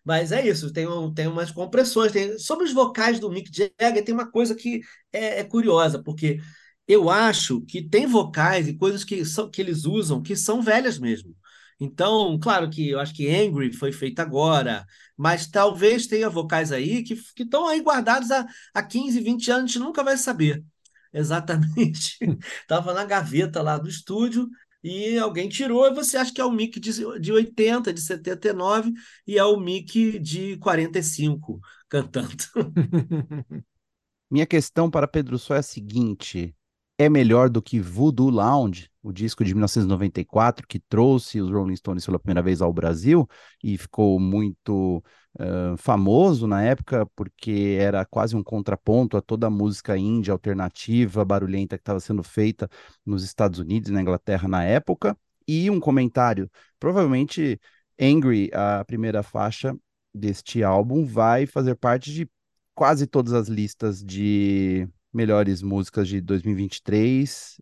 mas 0.08 0.32
é 0.32 0.48
isso, 0.48 0.72
tem, 0.72 0.88
um, 0.88 1.13
tem 1.13 1.28
umas 1.28 1.52
compressões. 1.52 2.13
Tem... 2.13 2.39
Sobre 2.39 2.63
os 2.63 2.72
vocais 2.72 3.20
do 3.20 3.30
Mick 3.30 3.52
Jagger, 3.54 4.06
tem 4.06 4.13
uma 4.15 4.32
coisa 4.32 4.56
que 4.56 4.80
é, 5.12 5.41
é, 5.41 5.43
curiosa, 5.43 6.02
porque 6.02 6.39
eu 6.88 7.10
acho 7.10 7.60
que 7.65 7.82
tem 7.82 8.08
vocais 8.08 8.70
e 8.70 8.78
coisas 8.78 9.04
que, 9.04 9.26
são, 9.26 9.50
que 9.52 9.62
eles 9.62 9.84
usam 9.84 10.22
que 10.24 10.34
são 10.34 10.62
velhas 10.62 10.98
mesmo. 10.98 11.36
Então, 11.78 12.39
claro 12.39 12.70
que 12.70 12.91
eu 12.91 13.02
acho 13.02 13.13
que 13.13 13.30
Angry 13.30 13.74
foi 13.74 13.91
feita 13.91 14.22
agora, 14.22 14.86
mas 15.17 15.46
talvez 15.48 16.08
tenha 16.08 16.30
vocais 16.30 16.72
aí 16.72 17.04
que 17.04 17.13
estão 17.38 17.67
aí 17.67 17.82
guardados 17.82 18.32
há, 18.32 18.48
há 18.74 18.84
15, 18.84 19.20
20 19.20 19.52
anos, 19.52 19.63
a 19.65 19.67
gente 19.74 19.80
nunca 19.80 20.04
vai 20.06 20.17
saber 20.17 20.63
exatamente. 21.13 22.17
Estava 22.62 22.93
na 22.93 23.04
gaveta 23.06 23.62
lá 23.62 23.78
do 23.78 23.89
estúdio 23.89 24.48
e 24.84 25.18
alguém 25.18 25.50
tirou, 25.50 25.86
e 25.88 25.94
você 25.94 26.18
acha 26.18 26.34
que 26.34 26.42
é 26.42 26.46
o 26.46 26.52
mic 26.52 26.80
de, 26.80 26.92
de 27.20 27.32
80, 27.32 27.94
de 27.94 28.02
79, 28.02 28.92
e 29.26 29.38
é 29.38 29.44
o 29.44 29.58
mic 29.60 30.20
de 30.20 30.58
45 30.58 31.60
cantando. 31.90 32.36
Minha 34.32 34.48
questão 34.48 34.90
para 34.92 35.08
Pedro 35.08 35.40
só 35.40 35.56
é 35.56 35.60
a 35.60 35.63
seguinte: 35.63 36.56
é 36.98 37.10
melhor 37.10 37.50
do 37.50 37.62
que 37.62 37.80
Voodoo 37.80 38.30
Lounge, 38.30 38.90
o 39.04 39.14
disco 39.14 39.44
de 39.44 39.54
1994 39.54 40.68
que 40.68 40.80
trouxe 40.80 41.40
os 41.40 41.52
Rolling 41.52 41.76
Stones 41.76 42.06
pela 42.06 42.20
primeira 42.20 42.42
vez 42.42 42.62
ao 42.62 42.74
Brasil 42.74 43.28
e 43.64 43.78
ficou 43.78 44.20
muito 44.20 45.04
uh, 45.40 45.78
famoso 45.78 46.48
na 46.48 46.64
época 46.64 47.06
porque 47.16 47.78
era 47.80 48.04
quase 48.06 48.36
um 48.36 48.44
contraponto 48.44 49.16
a 49.16 49.22
toda 49.22 49.48
a 49.48 49.50
música 49.50 49.96
índia 49.98 50.32
alternativa, 50.32 51.24
barulhenta 51.24 51.78
que 51.78 51.82
estava 51.82 52.00
sendo 52.00 52.24
feita 52.24 52.68
nos 53.06 53.24
Estados 53.24 53.60
Unidos 53.60 53.90
e 53.90 53.94
na 53.94 54.02
Inglaterra 54.02 54.48
na 54.48 54.64
época. 54.64 55.16
E 55.48 55.70
um 55.70 55.80
comentário, 55.80 56.50
provavelmente 56.80 57.60
Angry, 58.00 58.50
a 58.54 58.84
primeira 58.86 59.24
faixa 59.24 59.76
deste 60.14 60.64
álbum, 60.64 61.06
vai 61.06 61.46
fazer 61.46 61.76
parte 61.76 62.12
de 62.12 62.30
quase 62.76 63.08
todas 63.08 63.34
as 63.34 63.48
listas 63.48 64.04
de 64.04 64.88
melhores 65.18 65.62
músicas 65.64 66.08
de 66.08 66.22
2023, 66.22 67.60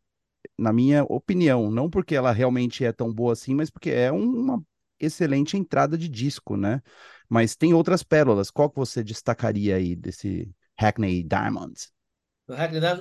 na 0.57 0.73
minha 0.73 1.03
opinião. 1.05 1.71
Não 1.71 1.89
porque 1.89 2.15
ela 2.15 2.31
realmente 2.31 2.83
é 2.85 2.91
tão 2.91 3.13
boa 3.13 3.33
assim, 3.33 3.55
mas 3.55 3.69
porque 3.69 3.89
é 3.91 4.11
uma 4.11 4.61
excelente 4.99 5.57
entrada 5.57 5.97
de 5.97 6.09
disco, 6.09 6.57
né? 6.57 6.81
Mas 7.29 7.55
tem 7.55 7.73
outras 7.73 8.03
pérolas. 8.03 8.51
Qual 8.51 8.69
que 8.69 8.77
você 8.77 9.03
destacaria 9.03 9.75
aí 9.77 9.95
desse 9.95 10.53
Hackney 10.79 11.23
Diamonds? 11.23 11.91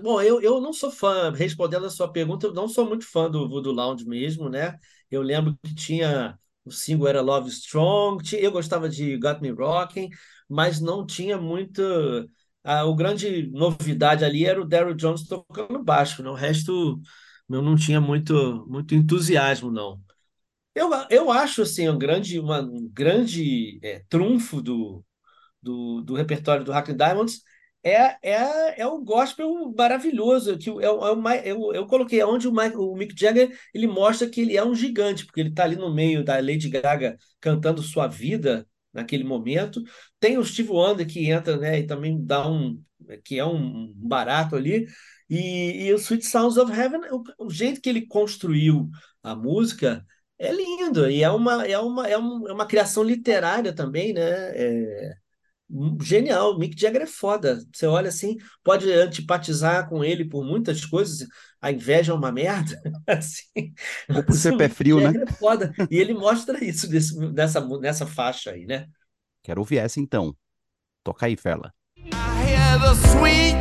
Bom, 0.03 0.23
eu, 0.23 0.41
eu 0.41 0.61
não 0.61 0.73
sou 0.73 0.91
fã, 0.91 1.31
respondendo 1.31 1.85
a 1.85 1.91
sua 1.91 2.11
pergunta, 2.11 2.47
eu 2.47 2.55
não 2.55 2.67
sou 2.67 2.87
muito 2.87 3.05
fã 3.07 3.31
do 3.31 3.47
Voodoo 3.49 3.73
Lounge 3.75 4.07
mesmo, 4.07 4.49
né? 4.49 4.79
Eu 5.11 5.21
lembro 5.21 5.59
que 5.63 5.75
tinha 5.75 6.39
o 6.65 6.71
single 6.71 7.07
era 7.09 7.21
Love 7.21 7.51
Strong, 7.51 8.23
eu 8.39 8.51
gostava 8.51 8.89
de 8.89 9.19
Got 9.19 9.41
Me 9.43 9.51
Rocking, 9.51 10.09
mas 10.49 10.81
não 10.81 11.05
tinha 11.05 11.37
muito 11.37 11.83
a, 12.65 12.85
o 12.85 12.95
grande 12.95 13.49
novidade 13.53 14.25
ali 14.25 14.47
era 14.47 14.61
o 14.61 14.65
Daryl 14.65 14.95
Jones 14.95 15.29
tocando 15.29 15.83
baixo, 15.83 16.23
né? 16.23 16.31
o 16.31 16.35
resto 16.35 17.01
eu 17.49 17.63
não 17.63 17.77
tinha 17.77 18.01
muito, 18.01 18.67
muito 18.69 18.95
entusiasmo, 18.95 19.71
não. 19.71 20.01
Eu, 20.75 20.91
eu 21.11 21.31
acho 21.31 21.63
assim, 21.63 21.89
um 21.89 21.99
grande, 21.99 22.41
uma, 22.41 22.61
um 22.61 22.89
grande 22.93 23.79
é, 23.83 24.03
trunfo 24.09 24.61
do, 24.63 25.05
do, 25.63 26.03
do 26.03 26.15
repertório 26.15 26.65
do 26.65 26.73
Hack 26.73 26.93
Diamonds 26.93 27.43
é, 27.83 28.17
é, 28.23 28.81
é 28.81 28.87
o 28.87 28.99
gospel 29.05 29.73
maravilhoso 29.77 30.57
que 30.59 30.71
é, 30.71 30.85
é 30.85 30.91
o, 30.91 31.31
eu, 31.45 31.75
eu 31.75 31.87
coloquei 31.87 32.23
onde 32.25 32.49
o, 32.49 32.53
Mike, 32.53 32.77
o 32.77 32.95
Mick 32.97 33.15
Jagger 33.19 33.57
ele 33.75 33.87
mostra 33.87 34.29
que 34.29 34.41
ele 34.41 34.57
é 34.57 34.65
um 34.65 34.75
gigante 34.75 35.27
porque 35.27 35.41
ele 35.41 35.51
está 35.51 35.65
ali 35.65 35.77
no 35.77 35.93
meio 35.95 36.25
da 36.25 36.37
Lady 36.37 36.71
Gaga 36.71 37.19
cantando 37.41 37.83
sua 37.83 38.07
vida 38.07 38.67
naquele 38.95 39.25
momento. 39.25 39.83
Tem 40.21 40.39
o 40.39 40.45
Steve 40.45 40.71
Wonder 40.71 41.07
que 41.07 41.29
entra, 41.31 41.57
né, 41.57 41.81
e 41.81 41.87
também 41.87 42.25
dá 42.25 42.49
um 42.49 42.83
que 43.25 43.39
é 43.39 43.45
um 43.45 43.93
barato 43.97 44.57
ali. 44.57 44.87
E, 45.29 45.87
e 45.87 45.93
o 45.93 45.97
Sweet 45.97 46.25
Sounds 46.25 46.57
of 46.57 46.73
Heaven, 46.73 47.01
o, 47.11 47.47
o, 47.47 47.51
jeito 47.51 47.81
que 47.81 47.89
ele 47.89 48.07
construiu 48.07 48.89
a 49.23 49.35
música 49.35 50.05
é 50.39 50.53
lindo 50.53 51.09
e 51.11 51.23
é 51.23 51.31
uma 51.31 51.67
é 51.67 51.79
uma 51.79 52.09
é, 52.09 52.19
um, 52.19 52.49
é 52.49 52.53
uma 52.53 52.67
criação 52.67 53.03
literária 53.03 53.75
também, 53.75 54.13
né? 54.13 54.23
É, 54.23 55.15
genial. 56.03 56.59
Mick 56.59 56.79
Jagger 56.79 57.03
é 57.03 57.07
foda. 57.07 57.59
Você 57.73 57.87
olha 57.87 58.09
assim, 58.09 58.37
pode 58.63 58.91
antipatizar 58.93 59.89
com 59.89 60.05
ele 60.05 60.25
por 60.25 60.45
muitas 60.45 60.85
coisas. 60.85 61.27
A 61.65 61.73
inveja 61.73 62.13
é 62.13 62.15
uma 62.15 62.31
merda. 62.31 62.79
assim. 63.09 63.73
Ou 64.15 64.23
por 64.23 64.35
ser 64.35 64.55
pé 64.59 64.69
frio, 64.69 65.01
né? 65.01 65.23
É 65.23 65.33
foda. 65.33 65.73
E 65.91 65.97
ele 65.97 66.13
mostra 66.13 66.63
isso 66.63 66.87
desse, 66.87 67.19
nessa, 67.19 67.67
nessa 67.79 68.07
faixa 68.07 68.51
aí, 68.51 68.67
né? 68.67 68.87
Quero 69.43 69.63
ouvir 69.63 69.79
essa 69.79 69.99
então. 69.99 70.37
Toca 71.03 71.25
aí, 71.25 71.39
Ferla. 71.39 71.73
I 71.97 72.11
hear 72.47 72.79
the 72.79 72.93
sweet, 73.09 73.57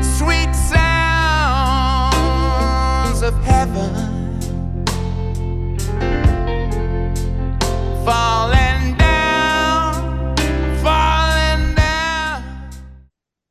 sweet 0.00 0.56
sounds 0.56 0.80
of 3.22 3.36
heaven. 3.46 4.16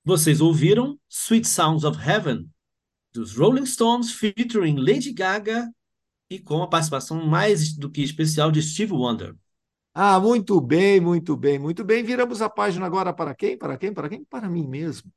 Vocês 0.03 0.39
ouviram 0.39 0.99
Sweet 1.09 1.47
Sounds 1.47 1.83
of 1.83 1.97
Heaven, 1.97 2.47
dos 3.15 3.35
Rolling 3.35 3.65
Stones, 3.65 4.11
featuring 4.11 4.77
Lady 4.77 5.11
Gaga 5.11 5.71
e 6.29 6.39
com 6.39 6.61
a 6.61 6.67
participação 6.67 7.25
mais 7.25 7.73
do 7.73 7.89
que 7.89 8.01
especial 8.01 8.51
de 8.51 8.61
Steve 8.61 8.93
Wonder. 8.93 9.35
Ah, 9.93 10.19
muito 10.19 10.59
bem, 10.59 10.99
muito 10.99 11.35
bem, 11.35 11.57
muito 11.57 11.83
bem. 11.83 12.03
Viramos 12.03 12.41
a 12.41 12.49
página 12.49 12.85
agora 12.85 13.13
para 13.13 13.33
quem? 13.33 13.57
Para 13.57 13.77
quem? 13.77 13.93
Para 13.93 14.09
quem? 14.09 14.23
Para 14.23 14.49
mim 14.49 14.67
mesmo. 14.67 15.11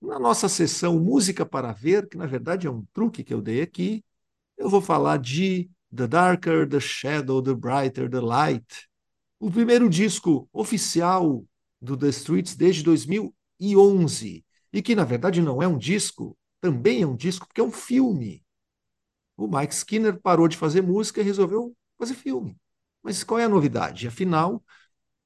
Na 0.00 0.18
nossa 0.18 0.48
sessão 0.48 0.98
Música 0.98 1.44
para 1.44 1.72
Ver, 1.72 2.08
que 2.08 2.16
na 2.16 2.26
verdade 2.26 2.66
é 2.66 2.70
um 2.70 2.84
truque 2.92 3.24
que 3.24 3.34
eu 3.34 3.42
dei 3.42 3.60
aqui, 3.60 4.04
eu 4.56 4.70
vou 4.70 4.80
falar 4.80 5.18
de 5.18 5.68
The 5.94 6.06
Darker, 6.06 6.68
The 6.68 6.78
Shadow, 6.78 7.42
The 7.42 7.54
Brighter, 7.54 8.08
The 8.08 8.20
Light, 8.20 8.88
o 9.40 9.50
primeiro 9.50 9.88
disco 9.88 10.48
oficial 10.52 11.44
do 11.80 11.96
The 11.96 12.08
Streets 12.08 12.54
desde 12.54 12.82
2000 12.82 13.34
2011, 13.58 14.44
e 14.72 14.82
que 14.82 14.94
na 14.94 15.04
verdade 15.04 15.42
não 15.42 15.62
é 15.62 15.66
um 15.66 15.76
disco, 15.76 16.36
também 16.60 17.02
é 17.02 17.06
um 17.06 17.16
disco 17.16 17.46
porque 17.46 17.60
é 17.60 17.64
um 17.64 17.72
filme. 17.72 18.44
O 19.36 19.46
Mike 19.48 19.74
Skinner 19.74 20.20
parou 20.20 20.48
de 20.48 20.56
fazer 20.56 20.82
música 20.82 21.20
e 21.20 21.24
resolveu 21.24 21.76
fazer 21.98 22.14
filme. 22.14 22.56
Mas 23.02 23.22
qual 23.24 23.38
é 23.40 23.44
a 23.44 23.48
novidade? 23.48 24.08
Afinal, 24.08 24.62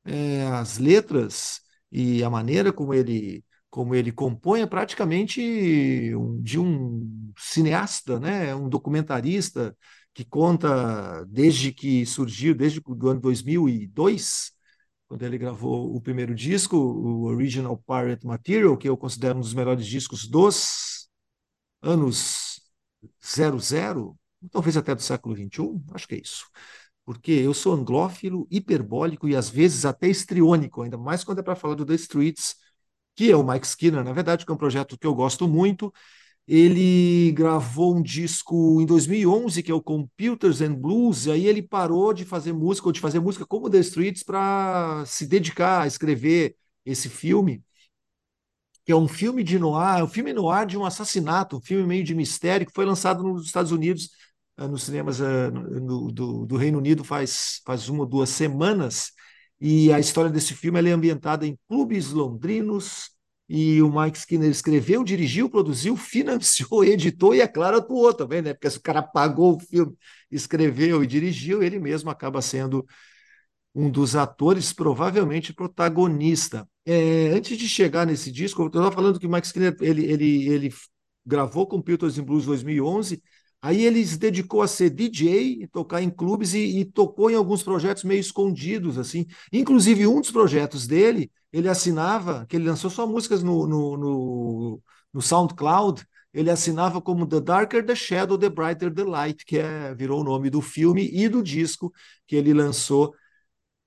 é, 0.05 0.47
as 0.49 0.79
letras 0.79 1.61
e 1.91 2.23
a 2.25 2.31
maneira 2.31 2.73
como 2.73 2.95
ele 2.95 3.45
como 3.71 3.95
ele 3.95 4.13
compõe 4.13 4.61
é 4.61 4.67
praticamente 4.67 6.15
um, 6.15 6.43
de 6.43 6.59
um 6.59 7.33
cineasta, 7.39 8.21
né? 8.21 8.55
um 8.55 8.69
documentarista 8.69 9.75
que 10.13 10.27
conta 10.27 11.25
desde 11.25 11.73
que 11.73 12.05
surgiu, 12.05 12.55
desde 12.55 12.83
o 12.87 13.09
ano 13.09 13.21
2002, 13.21 14.53
quando 15.09 15.23
ele 15.23 15.39
gravou 15.39 15.97
o 15.97 16.01
primeiro 16.03 16.35
disco, 16.35 16.77
o 16.77 17.25
Original 17.25 17.77
Pirate 17.79 18.27
Material, 18.27 18.77
que 18.77 18.87
eu 18.89 18.97
considero 18.97 19.39
um 19.39 19.41
dos 19.41 19.55
melhores 19.55 19.87
discos 19.87 20.29
dos 20.29 20.92
anos 21.83 22.61
00, 23.25 24.17
talvez 24.51 24.77
até 24.77 24.95
do 24.95 25.03
século 25.03 25.35
XXI, 25.35 25.85
acho 25.93 26.09
que 26.09 26.15
é 26.17 26.19
isso. 26.21 26.47
Porque 27.05 27.33
eu 27.33 27.53
sou 27.55 27.75
anglófilo, 27.75 28.47
hiperbólico 28.51 29.29
e 29.29 29.37
às 29.37 29.49
vezes 29.51 29.85
até 29.85 30.09
estriônico, 30.09 30.83
ainda 30.83 30.97
mais 30.99 31.25
quando 31.25 31.41
é 31.41 31.43
para 31.43 31.57
falar 31.57 31.75
do 31.75 31.85
The 31.87 31.95
Streets, 31.95 32.55
que 33.17 33.31
é 33.31 33.37
o 33.37 33.45
Mike 33.45 33.67
Skinner, 33.67 34.05
na 34.05 34.13
verdade, 34.13 34.45
que 34.47 34.53
é 34.53 34.55
um 34.55 34.59
projeto 34.59 34.99
que 34.99 35.07
eu 35.07 35.15
gosto 35.15 35.49
muito. 35.49 35.93
Ele 36.47 37.33
gravou 37.33 37.97
um 37.97 38.03
disco 38.03 38.81
em 38.81 38.87
2011, 38.87 39.63
que 39.63 39.71
é 39.71 39.75
o 39.75 39.83
Computers 39.83 40.61
and 40.61 40.75
Blues, 40.75 41.27
e 41.27 41.31
aí 41.33 41.47
ele 41.47 41.63
parou 41.63 42.13
de 42.13 42.25
fazer 42.25 42.53
música, 42.53 42.89
ou 42.89 42.93
de 42.93 43.01
fazer 43.01 43.21
música 43.21 43.47
como 43.47 43.71
The 43.71 43.79
Streets, 43.81 44.23
para 44.25 45.05
se 45.07 45.27
dedicar 45.27 45.83
a 45.83 45.87
escrever 45.87 46.57
esse 46.85 47.09
filme, 47.09 47.63
que 48.93 48.95
é 48.95 48.97
um 48.97 49.09
filme 49.09 49.43
de 49.43 49.59
noir, 49.59 50.05
um 50.05 50.09
filme 50.09 50.35
noir 50.35 50.67
de 50.67 50.77
um 50.77 50.85
assassinato, 50.85 51.57
um 51.57 51.61
filme 51.63 51.87
meio 51.87 52.05
de 52.05 52.15
mistério, 52.15 52.67
que 52.67 52.73
foi 52.75 52.85
lançado 52.85 53.23
nos 53.23 53.47
Estados 53.47 53.73
Unidos, 53.73 54.11
eh, 54.59 54.67
nos 54.67 54.83
cinemas 54.83 55.19
eh, 55.19 55.51
no, 55.51 56.13
do, 56.13 56.45
do 56.45 56.57
Reino 56.57 56.77
Unido 56.77 57.03
faz, 57.03 57.63
faz 57.65 57.89
uma 57.89 58.01
ou 58.01 58.07
duas 58.07 58.29
semanas, 58.29 59.13
e 59.59 59.91
a 59.91 59.99
história 59.99 60.31
desse 60.31 60.53
filme 60.55 60.79
é 60.79 60.93
ambientada 60.93 61.47
em 61.47 61.59
clubes 61.67 62.13
londrinos, 62.13 63.11
e 63.49 63.81
o 63.81 63.91
Mike 63.91 64.19
Skinner 64.19 64.51
escreveu, 64.51 65.03
dirigiu, 65.03 65.49
produziu, 65.49 65.97
financiou, 65.97 66.85
editou 66.85 67.35
e, 67.35 67.41
é 67.41 67.49
claro, 67.49 67.79
atuou 67.79 68.13
também, 68.13 68.43
né? 68.43 68.53
Porque 68.53 68.69
se 68.69 68.77
o 68.77 68.83
cara 68.83 69.03
pagou 69.03 69.57
o 69.57 69.61
filme, 69.61 69.97
escreveu 70.31 71.03
e 71.03 71.07
dirigiu, 71.07 71.63
ele 71.63 71.79
mesmo 71.79 72.11
acaba 72.11 72.43
sendo 72.43 72.87
um 73.75 73.91
dos 73.91 74.17
atores, 74.17 74.73
provavelmente 74.73 75.53
protagonista. 75.53 76.69
É, 76.85 77.29
antes 77.29 77.57
de 77.57 77.69
chegar 77.69 78.07
nesse 78.07 78.31
disco, 78.31 78.63
eu 78.63 78.67
estava 78.67 78.93
falando 78.93 79.19
que 79.19 79.27
o 79.27 79.31
Mike 79.31 79.47
Skinner 79.47 79.77
ele, 79.81 80.05
ele, 80.05 80.49
ele 80.49 80.75
gravou 81.25 81.67
Computers 81.67 82.19
in 82.19 82.23
Blues 82.23 82.45
2011 82.45 83.23
Aí 83.65 83.85
ele 83.85 84.05
se 84.05 84.19
dedicou 84.19 84.61
a 84.61 84.67
ser 84.67 84.91
DJ, 84.91 85.69
tocar 85.69 86.03
em 86.03 86.11
clubes 86.11 86.53
e, 86.53 86.81
e, 86.81 86.85
tocou 86.85 87.31
em 87.31 87.37
alguns 87.37 87.63
projetos 87.63 88.03
meio 88.03 88.19
escondidos, 88.19 88.99
assim. 88.99 89.25
Inclusive, 89.53 90.05
um 90.05 90.21
dos 90.21 90.33
projetos 90.33 90.85
dele, 90.85 91.31
ele 91.53 91.69
assinava, 91.69 92.45
que 92.49 92.57
ele 92.57 92.69
lançou 92.69 92.91
só 92.91 93.07
músicas 93.07 93.41
no, 93.41 93.65
no, 93.69 93.97
no, 93.97 94.83
no 95.15 95.23
SoundCloud, 95.23 96.05
ele 96.35 96.51
assinava 96.51 97.01
como 97.01 97.25
The 97.25 97.41
Darker 97.41 97.87
the 97.87 97.95
Shadow, 97.95 98.37
The 98.37 98.49
Brighter 98.49 98.93
the 98.93 99.05
Light, 99.05 99.45
que 99.45 99.59
é, 99.59 99.95
virou 99.95 100.23
o 100.23 100.25
nome 100.25 100.51
do 100.51 100.61
filme 100.61 101.09
e 101.13 101.29
do 101.29 101.41
disco 101.41 101.93
que 102.27 102.35
ele 102.35 102.53
lançou 102.53 103.15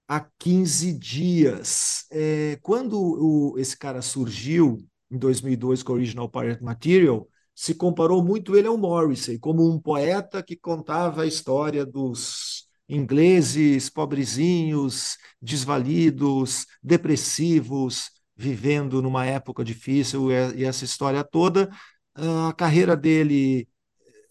há 0.07 0.19
15 0.39 0.93
dias. 0.93 2.05
É, 2.11 2.57
quando 2.61 2.99
o, 2.99 3.59
esse 3.59 3.77
cara 3.77 4.01
surgiu, 4.01 4.77
em 5.11 5.17
2002, 5.17 5.83
com 5.83 5.93
o 5.93 5.95
Original 5.95 6.29
Pirate 6.29 6.63
Material, 6.63 7.27
se 7.53 7.73
comparou 7.73 8.23
muito 8.23 8.55
ele 8.55 8.67
ao 8.67 8.77
Morrissey, 8.77 9.39
como 9.39 9.69
um 9.69 9.79
poeta 9.79 10.43
que 10.43 10.55
contava 10.57 11.23
a 11.23 11.27
história 11.27 11.85
dos 11.85 12.67
ingleses 12.87 13.89
pobrezinhos, 13.89 15.17
desvalidos, 15.41 16.65
depressivos, 16.83 18.09
vivendo 18.35 19.01
numa 19.01 19.25
época 19.25 19.63
difícil, 19.63 20.29
e 20.31 20.65
essa 20.65 20.83
história 20.85 21.23
toda. 21.23 21.69
A 22.13 22.53
carreira 22.53 22.95
dele 22.95 23.67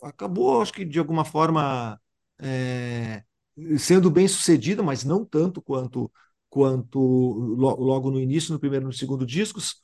acabou, 0.03 0.61
acho 0.61 0.73
que 0.73 0.85
de 0.85 0.99
alguma 0.99 1.25
forma, 1.25 1.99
é, 2.39 3.23
sendo 3.79 4.11
bem 4.11 4.27
sucedida, 4.29 4.83
mas 4.83 5.05
não 5.05 5.25
tanto 5.25 5.63
quanto 5.63 6.11
quanto 6.49 6.99
logo 7.01 8.13
no 8.13 8.21
início, 8.21 8.53
no 8.53 8.61
primeiro 8.61 8.85
e 8.85 8.87
no 8.87 8.93
segundo 8.93 9.27
discos, 9.27 9.83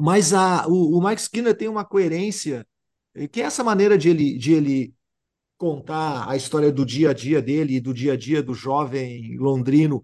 mas 0.00 0.32
a, 0.32 0.66
o, 0.66 0.98
o 0.98 1.06
Mike 1.06 1.20
Skinner 1.22 1.56
tem 1.56 1.68
uma 1.68 1.84
coerência, 1.84 2.66
eh, 3.14 3.28
que 3.28 3.40
é 3.40 3.44
essa 3.44 3.62
maneira 3.62 3.96
de 3.96 4.08
ele, 4.08 4.36
de 4.38 4.52
ele 4.52 4.94
contar 5.58 6.28
a 6.28 6.36
história 6.36 6.72
do 6.72 6.84
dia 6.84 7.10
a 7.10 7.14
dia 7.14 7.40
dele, 7.42 7.80
do 7.80 7.94
dia 7.94 8.14
a 8.14 8.16
dia 8.16 8.42
do 8.42 8.54
jovem 8.54 9.36
londrino, 9.38 10.02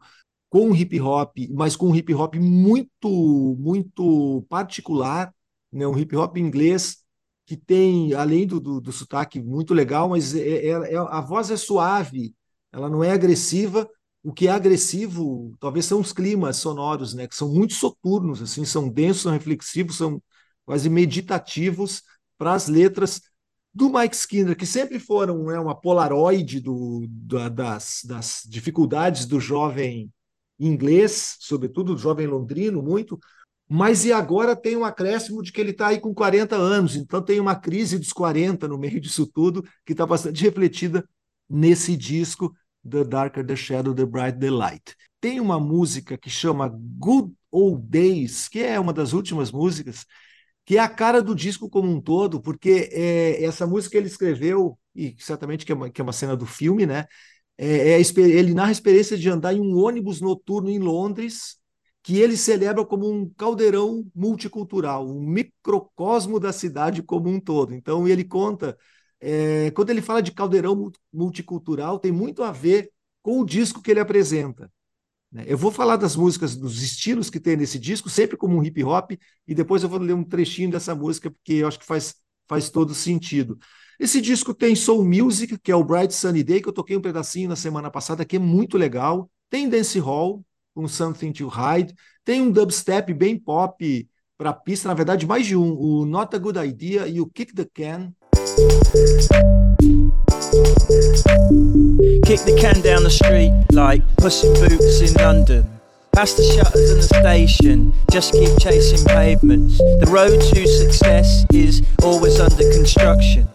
com 0.49 0.75
hip 0.75 1.01
hop, 1.01 1.37
mas 1.51 1.77
com 1.77 1.89
um 1.89 1.97
hip 1.97 2.15
hop 2.15 2.37
muito, 2.37 3.57
muito 3.59 4.47
particular, 4.49 5.35
né? 5.73 5.87
um 5.87 5.99
hip 5.99 6.15
hop 6.17 6.37
inglês 6.39 6.99
que 7.47 7.57
tem, 7.57 8.15
além 8.15 8.47
do, 8.47 8.61
do, 8.61 8.81
do 8.81 8.93
sotaque 8.93 9.41
muito 9.41 9.75
legal, 9.75 10.09
mas 10.11 10.35
é, 10.35 10.41
é, 10.41 10.71
é, 10.95 10.97
a 10.97 11.21
voz 11.21 11.51
é 11.51 11.57
suave, 11.57 12.35
ela 12.73 12.89
não 12.89 13.03
é 13.03 13.11
agressiva, 13.11 13.89
o 14.23 14.33
que 14.33 14.49
é 14.49 14.51
agressivo 14.51 15.55
talvez 15.61 15.87
são 15.87 16.01
os 16.01 16.13
climas 16.13 16.57
sonoros, 16.57 17.15
né, 17.15 17.27
que 17.27 17.37
são 17.37 17.49
muito 17.53 17.75
soturnos, 17.75 18.43
assim, 18.43 18.65
são 18.65 18.89
densos, 18.89 19.23
são 19.23 19.33
reflexivos, 19.33 19.97
são 19.97 20.23
quase 20.67 20.91
meditativos 20.91 22.03
para 22.37 22.53
as 22.53 22.69
letras 22.69 23.21
do 23.73 23.91
Mike 23.91 24.17
Skinner, 24.17 24.57
que 24.57 24.67
sempre 24.67 24.99
foram 24.99 25.45
né, 25.45 25.59
uma 25.59 25.75
polaroide 25.75 26.61
do, 26.61 27.07
da, 27.09 27.49
das, 27.49 28.01
das 28.05 28.43
dificuldades 28.47 29.25
do 29.25 29.39
jovem 29.39 30.11
inglês, 30.59 31.37
sobretudo 31.39 31.95
do 31.95 32.01
jovem 32.01 32.27
londrino, 32.27 32.83
muito, 32.83 33.19
mas 33.69 34.05
e 34.05 34.13
agora 34.13 34.57
tem 34.57 34.77
um 34.77 34.85
acréscimo 34.85 35.43
de 35.43 35.53
que 35.53 35.61
ele 35.61 35.71
está 35.71 35.89
aí 35.89 36.01
com 36.01 36.15
40 36.15 36.57
anos, 36.57 36.97
então 36.97 37.23
tem 37.23 37.39
uma 37.39 37.55
crise 37.55 37.99
dos 37.99 38.13
40 38.13 38.67
no 38.67 38.79
meio 38.79 39.01
disso 39.01 39.27
tudo, 39.27 39.63
que 39.85 39.93
está 39.93 40.07
bastante 40.07 40.43
refletida 40.45 41.07
nesse 41.49 41.97
disco 41.97 42.55
The 42.89 43.05
Darker 43.05 43.47
the 43.47 43.57
Shadow, 43.57 43.95
The 43.95 44.05
Bright 44.05 44.39
the 44.39 44.51
Light. 44.51 44.95
Tem 45.21 45.41
uma 45.41 45.59
música 45.59 46.17
que 46.17 46.31
chama 46.31 46.69
Good 46.69 47.33
Old 47.51 47.83
Days, 47.89 48.49
que 48.49 48.61
é 48.61 48.79
uma 48.79 48.93
das 48.93 49.13
últimas 49.13 49.51
músicas, 49.51 50.05
que 50.65 50.77
é 50.77 50.81
a 50.81 50.89
cara 50.89 51.23
do 51.23 51.35
disco 51.35 51.69
como 51.69 51.91
um 51.91 52.01
todo, 52.01 52.41
porque 52.41 52.91
é, 52.93 53.43
essa 53.43 53.67
música 53.67 53.97
ele 53.97 54.07
escreveu, 54.07 54.79
e 54.95 55.17
certamente 55.19 55.65
que 55.65 55.73
é 55.73 55.75
uma, 55.75 55.91
que 55.91 56.01
é 56.01 56.05
uma 56.05 56.13
cena 56.13 56.37
do 56.37 56.47
filme, 56.47 56.87
né? 56.87 57.07
É, 57.57 58.01
é, 58.01 58.01
ele 58.01 58.55
narra 58.55 58.69
a 58.69 58.73
experiência 58.73 59.17
de 59.19 59.29
andar 59.29 59.53
em 59.55 59.61
um 59.61 59.77
ônibus 59.77 60.21
noturno 60.21 60.71
em 60.71 60.79
Londres, 60.79 61.57
que 62.03 62.19
ele 62.19 62.37
celebra 62.37 62.85
como 62.85 63.11
um 63.11 63.29
caldeirão 63.37 64.07
multicultural, 64.15 65.09
um 65.09 65.21
microcosmo 65.21 66.39
da 66.39 66.53
cidade 66.53 67.03
como 67.03 67.29
um 67.29 67.41
todo. 67.41 67.75
Então 67.75 68.07
ele 68.07 68.25
conta 68.25 68.79
é, 69.21 69.71
quando 69.73 69.91
ele 69.91 70.03
fala 70.03 70.23
de 70.23 70.33
caldeirão 70.33 70.91
multicultural, 71.13 71.99
tem 71.99 72.13
muito 72.13 72.43
a 72.43 72.53
ver 72.53 72.91
com 73.23 73.41
o 73.41 73.45
disco 73.45 73.83
que 73.83 73.91
ele 73.91 74.01
apresenta. 74.01 74.71
Né? 75.31 75.45
Eu 75.47 75.59
vou 75.59 75.71
falar 75.71 75.97
das 75.97 76.17
músicas, 76.17 76.57
dos 76.57 76.83
estilos 76.83 77.31
que 77.31 77.41
tem 77.41 77.57
nesse 77.57 77.79
disco, 77.79 78.09
sempre 78.09 78.37
como 78.37 78.57
um 78.57 78.63
hip 78.63 78.83
hop, 78.83 79.13
e 79.47 79.55
depois 79.55 79.83
eu 79.83 79.89
vou 79.89 79.99
ler 79.99 80.15
um 80.15 80.25
trechinho 80.25 80.71
dessa 80.71 80.95
música, 80.95 81.31
porque 81.31 81.55
eu 81.55 81.69
acho 81.69 81.79
que 81.79 81.87
faz, 81.87 82.15
faz 82.49 82.71
todo 82.71 82.95
sentido. 82.95 83.59
Esse 83.99 84.21
disco 84.21 84.55
tem 84.55 84.77
Soul 84.77 85.05
Music, 85.05 85.59
que 85.59 85.73
é 85.73 85.77
o 85.77 85.85
Bright 85.85 86.15
Sunny 86.15 86.45
Day, 86.45 86.63
que 86.63 86.69
eu 86.69 86.73
toquei 86.73 86.97
um 86.97 87.03
pedacinho 87.03 87.49
na 87.49 87.57
semana 87.57 87.91
passada, 87.91 88.25
que 88.25 88.37
é 88.37 88.39
muito 88.39 88.79
legal. 88.79 89.29
Tem 89.51 89.69
Dance 89.69 89.99
Hall, 89.99 90.45
com 90.73 90.87
Something 90.87 91.33
to 91.33 91.49
Hide. 91.49 91.93
Tem 92.25 92.41
um 92.41 92.53
dubstep 92.53 93.13
bem 93.13 93.37
pop 93.37 94.09
para 94.37 94.53
pista, 94.53 94.87
na 94.87 94.95
verdade, 94.95 95.27
mais 95.27 95.45
de 95.47 95.57
um. 95.57 95.77
O 95.77 96.07
Not 96.07 96.37
a 96.37 96.39
Good 96.39 96.59
Idea 96.61 97.09
e 97.09 97.21
o 97.21 97.27
Kick 97.27 97.53
the 97.53 97.67
Can, 97.75 98.15
Kick 102.25 102.41
the 102.49 102.57
can 102.59 102.81
down 102.81 103.03
the 103.05 103.11
street 103.11 103.53
like 103.73 104.03
pushing 104.17 104.55
boots 104.55 105.01
in 105.03 105.13
London. 105.15 105.67
Past 106.15 106.39
the 106.39 106.45
shutters 106.45 106.91
and 106.91 107.03
the 107.03 107.09
station, 107.21 107.93
just 108.11 108.33
keep 108.33 108.59
chasing 108.59 109.05
pavements. 109.05 109.77
The 109.77 110.09
road 110.09 110.41
to 110.41 110.67
success 110.67 111.45
is 111.53 111.83
always 112.03 112.41
under 112.41 112.65
construction. 112.73 113.47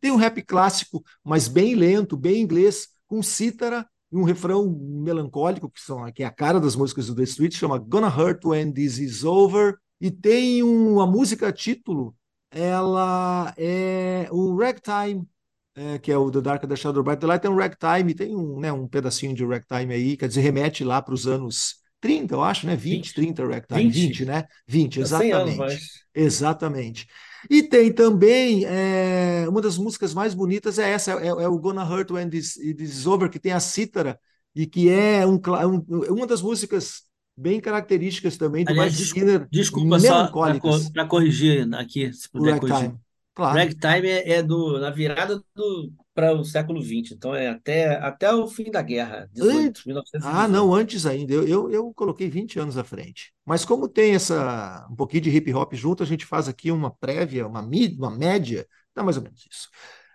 Tem 0.00 0.10
um 0.10 0.16
rap 0.16 0.42
clássico, 0.42 1.04
mas 1.24 1.46
bem 1.46 1.76
lento, 1.76 2.16
bem 2.16 2.42
inglês, 2.42 2.88
com 3.06 3.22
cítara 3.22 3.86
e 4.10 4.16
um 4.16 4.24
refrão 4.24 4.68
melancólico, 4.68 5.70
que, 5.70 5.80
são, 5.80 6.10
que 6.12 6.24
é 6.24 6.26
a 6.26 6.30
cara 6.30 6.58
das 6.58 6.74
músicas 6.74 7.06
do 7.06 7.14
The 7.14 7.22
Street, 7.22 7.54
chama 7.54 7.78
Gonna 7.78 8.08
Hurt 8.08 8.44
When 8.44 8.72
This 8.72 8.98
Is 8.98 9.22
Over. 9.22 9.76
E 10.00 10.10
tem 10.10 10.62
uma 10.62 11.06
música 11.06 11.52
título 11.52 12.16
ela 12.50 13.54
é 13.56 14.28
o 14.30 14.56
ragtime, 14.56 15.26
é, 15.74 15.98
que 15.98 16.10
é 16.10 16.18
o 16.18 16.30
The 16.30 16.40
Dark 16.40 16.66
the 16.66 16.76
Shadow 16.76 17.02
Bright. 17.02 17.24
Lá 17.24 17.38
tem 17.38 17.50
um 17.50 17.56
ragtime, 17.56 18.14
tem 18.14 18.34
um, 18.34 18.58
né, 18.60 18.72
um 18.72 18.88
pedacinho 18.88 19.34
de 19.34 19.44
ragtime 19.44 19.94
aí, 19.94 20.16
quer 20.16 20.28
dizer, 20.28 20.40
remete 20.40 20.84
lá 20.84 21.00
para 21.00 21.14
os 21.14 21.26
anos 21.26 21.76
30, 22.00 22.34
eu 22.34 22.42
acho, 22.42 22.66
né? 22.66 22.74
20, 22.74 23.06
20 23.06 23.14
30 23.14 23.46
ragtime. 23.46 23.90
20, 23.90 24.08
20 24.08 24.24
né? 24.24 24.44
20, 24.66 25.00
exatamente. 25.00 25.60
Anos, 25.60 26.04
exatamente. 26.14 27.06
E 27.48 27.62
tem 27.62 27.92
também 27.92 28.64
é, 28.66 29.46
uma 29.48 29.60
das 29.60 29.78
músicas 29.78 30.12
mais 30.12 30.34
bonitas 30.34 30.78
é 30.78 30.90
essa, 30.90 31.12
é, 31.12 31.28
é 31.28 31.48
o 31.48 31.58
Gonna 31.58 31.84
Hurt 31.84 32.10
When 32.10 32.28
This, 32.28 32.54
This 32.54 32.98
Is 32.98 33.06
Over, 33.06 33.30
que 33.30 33.38
tem 33.38 33.52
a 33.52 33.60
cítara, 33.60 34.18
e 34.54 34.66
que 34.66 34.90
é 34.90 35.26
um, 35.26 35.36
um, 35.36 36.14
uma 36.14 36.26
das 36.26 36.42
músicas 36.42 37.02
bem 37.40 37.60
características 37.60 38.36
também 38.36 38.64
do 38.64 38.70
Aliás, 38.70 38.92
Mike 38.92 39.04
Skinner. 39.04 39.48
Desculpa 39.50 39.98
só 39.98 40.30
para 40.92 41.06
corrigir 41.06 41.72
aqui, 41.74 42.12
se 42.12 42.28
puder 42.30 42.60
corrigir. 42.60 42.94
Claro. 43.34 43.58
Ragtime 43.58 44.08
é, 44.08 44.32
é 44.32 44.42
do, 44.42 44.78
na 44.78 44.90
virada 44.90 45.42
do 45.54 45.92
para 46.12 46.34
o 46.34 46.44
século 46.44 46.82
XX, 46.82 47.12
então 47.12 47.34
é 47.34 47.48
até, 47.48 47.94
até 47.96 48.34
o 48.34 48.46
fim 48.46 48.70
da 48.70 48.82
guerra, 48.82 49.30
18, 49.32 49.82
1918. 49.86 50.26
Ah, 50.26 50.46
não, 50.46 50.74
antes 50.74 51.06
ainda. 51.06 51.32
Eu, 51.32 51.48
eu, 51.48 51.70
eu 51.70 51.94
coloquei 51.94 52.28
20 52.28 52.58
anos 52.58 52.76
à 52.76 52.84
frente. 52.84 53.32
Mas 53.46 53.64
como 53.64 53.88
tem 53.88 54.14
essa 54.14 54.86
um 54.90 54.96
pouquinho 54.96 55.22
de 55.22 55.30
hip 55.30 55.54
hop 55.54 55.72
junto, 55.72 56.02
a 56.02 56.06
gente 56.06 56.26
faz 56.26 56.48
aqui 56.48 56.70
uma 56.70 56.90
prévia, 56.90 57.46
uma, 57.46 57.60
uma 57.62 58.10
média, 58.10 58.66
dá 58.94 59.02
mais 59.02 59.16
ou 59.16 59.22
menos 59.22 59.46
isso. 59.50 59.70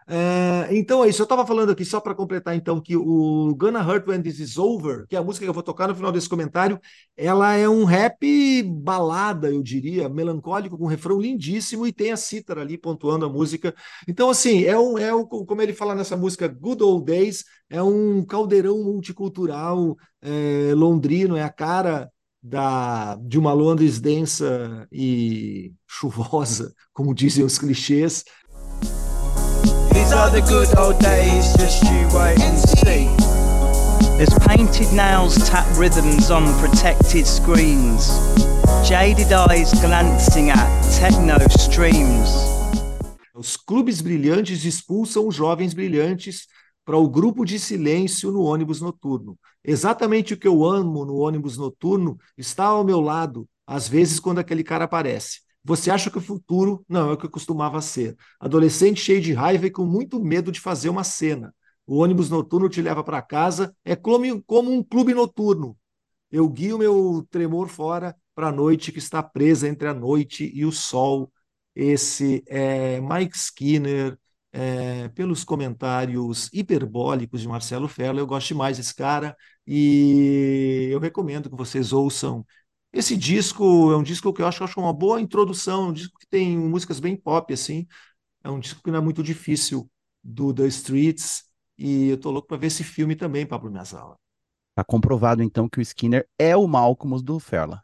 É, 0.07 0.67
então 0.71 1.03
é 1.03 1.09
isso. 1.09 1.21
Eu 1.21 1.25
estava 1.25 1.45
falando 1.45 1.71
aqui, 1.71 1.83
só 1.83 1.99
para 1.99 2.13
completar, 2.13 2.55
então, 2.55 2.79
que 2.79 2.95
o 2.95 3.55
Gonna 3.55 3.81
Hurt 3.81 4.07
When 4.07 4.21
This 4.21 4.39
Is 4.39 4.57
Over, 4.57 5.07
que 5.07 5.15
é 5.15 5.19
a 5.19 5.23
música 5.23 5.45
que 5.45 5.49
eu 5.49 5.53
vou 5.53 5.63
tocar 5.63 5.87
no 5.87 5.95
final 5.95 6.11
desse 6.11 6.29
comentário, 6.29 6.79
ela 7.17 7.55
é 7.55 7.67
um 7.67 7.85
rap 7.85 8.63
balada, 8.63 9.49
eu 9.49 9.63
diria, 9.63 10.07
melancólico, 10.07 10.77
com 10.77 10.85
um 10.85 10.87
refrão 10.87 11.19
lindíssimo 11.19 11.87
e 11.87 11.91
tem 11.91 12.11
a 12.11 12.17
cítara 12.17 12.61
ali 12.61 12.77
pontuando 12.77 13.25
a 13.25 13.29
música. 13.29 13.73
Então, 14.07 14.29
assim, 14.29 14.63
é 14.63 14.77
um, 14.77 14.97
é 14.97 15.13
um 15.13 15.25
como 15.25 15.61
ele 15.61 15.73
fala 15.73 15.95
nessa 15.95 16.15
música, 16.15 16.47
Good 16.47 16.83
Old 16.83 17.05
Days, 17.05 17.43
é 17.69 17.81
um 17.81 18.23
caldeirão 18.23 18.83
multicultural 18.83 19.95
é, 20.21 20.73
londrino, 20.75 21.35
é 21.35 21.41
a 21.41 21.49
cara 21.49 22.11
da, 22.45 23.15
de 23.15 23.39
uma 23.39 23.53
Londres 23.53 23.99
densa 23.99 24.87
e 24.91 25.73
chuvosa, 25.87 26.73
como 26.93 27.13
dizem 27.13 27.43
os 27.43 27.57
clichês, 27.57 28.23
These 30.05 30.13
are 30.13 30.29
the 30.29 30.41
good 30.41 30.77
old 30.77 30.99
days, 30.99 31.51
just 31.57 31.81
you 31.81 32.07
wait 32.13 32.39
and 32.39 32.59
see. 32.77 33.09
There's 34.17 34.37
painted 34.45 34.93
nails, 34.93 35.35
tap 35.49 35.65
rhythms 35.79 36.29
on 36.29 36.45
protected 36.59 37.25
screens. 37.25 38.11
Jaded 38.87 39.33
eyes 39.33 39.73
glancing 39.81 40.51
at 40.51 40.69
techno 40.99 41.39
streams. 41.49 42.29
Os 43.33 43.57
clubes 43.57 43.99
brilhantes 43.99 44.63
expulsam 44.63 45.27
os 45.27 45.33
jovens 45.33 45.73
brilhantes 45.73 46.45
para 46.85 46.97
o 46.97 47.09
grupo 47.09 47.43
de 47.43 47.57
silêncio 47.57 48.31
no 48.31 48.43
ônibus 48.43 48.81
noturno. 48.81 49.35
Exatamente 49.63 50.35
o 50.35 50.37
que 50.37 50.47
eu 50.47 50.63
amo 50.63 51.03
no 51.03 51.15
ônibus 51.15 51.57
noturno 51.57 52.19
está 52.37 52.65
ao 52.65 52.83
meu 52.83 53.01
lado, 53.01 53.49
às 53.65 53.87
vezes 53.87 54.19
quando 54.19 54.37
aquele 54.37 54.63
cara 54.63 54.85
aparece. 54.85 55.44
Você 55.65 55.89
acha 55.89 56.11
que 56.11 56.17
o 56.19 56.21
futuro 56.21 56.85
não 56.87 57.09
é 57.09 57.13
o 57.13 57.17
que 57.17 57.27
costumava 57.27 57.81
ser. 57.81 58.15
Adolescente 58.39 59.01
cheio 59.01 59.19
de 59.19 59.33
raiva 59.33 59.65
e 59.65 59.71
com 59.71 59.83
muito 59.83 60.23
medo 60.23 60.51
de 60.51 60.59
fazer 60.59 60.89
uma 60.89 61.03
cena. 61.03 61.53
O 61.87 61.97
ônibus 61.97 62.29
noturno 62.29 62.69
te 62.69 62.83
leva 62.83 63.03
para 63.03 63.21
casa, 63.21 63.75
é 63.83 63.95
como, 63.95 64.25
um 64.25 64.83
clube 64.83 65.13
noturno. 65.15 65.75
Eu 66.31 66.47
guio 66.47 66.77
meu 66.77 67.27
tremor 67.31 67.67
fora 67.67 68.15
para 68.35 68.49
a 68.49 68.51
noite 68.51 68.91
que 68.91 68.99
está 68.99 69.23
presa 69.23 69.67
entre 69.67 69.87
a 69.87 69.93
noite 69.93 70.51
e 70.53 70.65
o 70.65 70.71
sol. 70.71 71.31
Esse 71.75 72.43
é 72.47 73.01
Mike 73.01 73.35
Skinner, 73.35 74.19
é, 74.51 75.09
pelos 75.09 75.43
comentários 75.43 76.49
hiperbólicos 76.53 77.41
de 77.41 77.47
Marcelo 77.47 77.87
Ferro. 77.87 78.19
Eu 78.19 78.27
gosto 78.27 78.49
demais 78.49 78.77
desse 78.77 78.93
cara 78.93 79.35
e 79.65 80.89
eu 80.91 80.99
recomendo 80.99 81.49
que 81.49 81.55
vocês 81.57 81.91
ouçam 81.91 82.45
esse 82.95 83.17
disco 83.17 83.91
é 83.91 83.97
um 83.97 84.03
disco 84.03 84.33
que 84.33 84.41
eu 84.41 84.47
acho, 84.47 84.63
acho 84.63 84.79
uma 84.79 84.93
boa 84.93 85.19
introdução, 85.19 85.89
um 85.89 85.93
disco 85.93 86.17
que 86.17 86.25
tem 86.27 86.57
músicas 86.57 86.97
bem 86.97 87.15
pop, 87.15 87.53
assim. 87.53 87.85
É 88.41 88.49
um 88.49 88.57
disco 88.57 88.81
que 88.81 88.89
não 88.89 88.99
é 88.99 89.01
muito 89.01 89.21
difícil 89.21 89.89
do 90.23 90.53
The 90.53 90.67
Streets. 90.67 91.43
E 91.77 92.07
eu 92.07 92.17
tô 92.17 92.31
louco 92.31 92.47
para 92.47 92.57
ver 92.57 92.67
esse 92.67 92.85
filme 92.85 93.13
também, 93.15 93.45
Pablo 93.45 93.69
Miazala. 93.69 94.15
Tá 94.77 94.83
comprovado 94.83 95.43
então 95.43 95.67
que 95.67 95.79
o 95.79 95.81
Skinner 95.81 96.25
é 96.39 96.55
o 96.55 96.65
Malcolm 96.67 97.21
do 97.21 97.37
Ferla. 97.37 97.83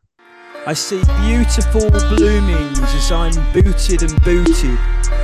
I 0.65 0.75
see 0.75 1.01
beautiful 1.19 1.89
bloomings 2.15 2.79
as 2.79 3.11
I'm 3.11 3.31
booted 3.51 4.03
and 4.03 4.15
booted. 4.23 4.77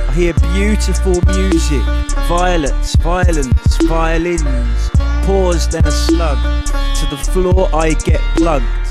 I 0.08 0.12
hear 0.12 0.34
beautiful 0.52 1.14
music, 1.32 1.82
violets, 2.26 2.94
violence, 2.96 3.78
violins. 3.86 4.90
Pause 5.24 5.68
then 5.68 5.86
a 5.86 5.90
slug. 5.90 6.38
To 6.66 7.06
the 7.06 7.16
floor 7.32 7.70
I 7.72 7.94
get 7.94 8.20
plugged. 8.36 8.87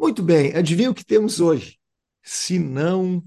Muito 0.00 0.22
bem, 0.22 0.56
adivinha 0.56 0.90
o 0.90 0.94
que 0.94 1.04
temos 1.04 1.40
hoje? 1.40 1.78
Se 2.22 2.58
não 2.58 3.22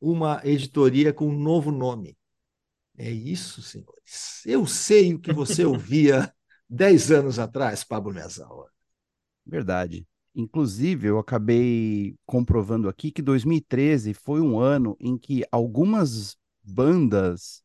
uma 0.00 0.40
editoria 0.44 1.12
com 1.12 1.26
um 1.26 1.36
novo 1.36 1.72
nome. 1.72 2.16
É 2.96 3.10
isso, 3.10 3.60
senhores. 3.60 4.46
Eu 4.46 4.64
sei 4.64 5.12
o 5.12 5.18
que 5.18 5.32
você 5.32 5.64
ouvia 5.66 6.32
10 6.70 7.10
anos 7.10 7.40
atrás, 7.40 7.82
Pablo 7.82 8.14
Mesawa. 8.14 8.70
Verdade. 9.44 10.06
Inclusive, 10.36 11.08
eu 11.08 11.18
acabei 11.18 12.14
comprovando 12.24 12.88
aqui 12.88 13.10
que 13.10 13.20
2013 13.20 14.14
foi 14.14 14.40
um 14.40 14.60
ano 14.60 14.96
em 15.00 15.18
que 15.18 15.42
algumas 15.50 16.36
bandas 16.62 17.60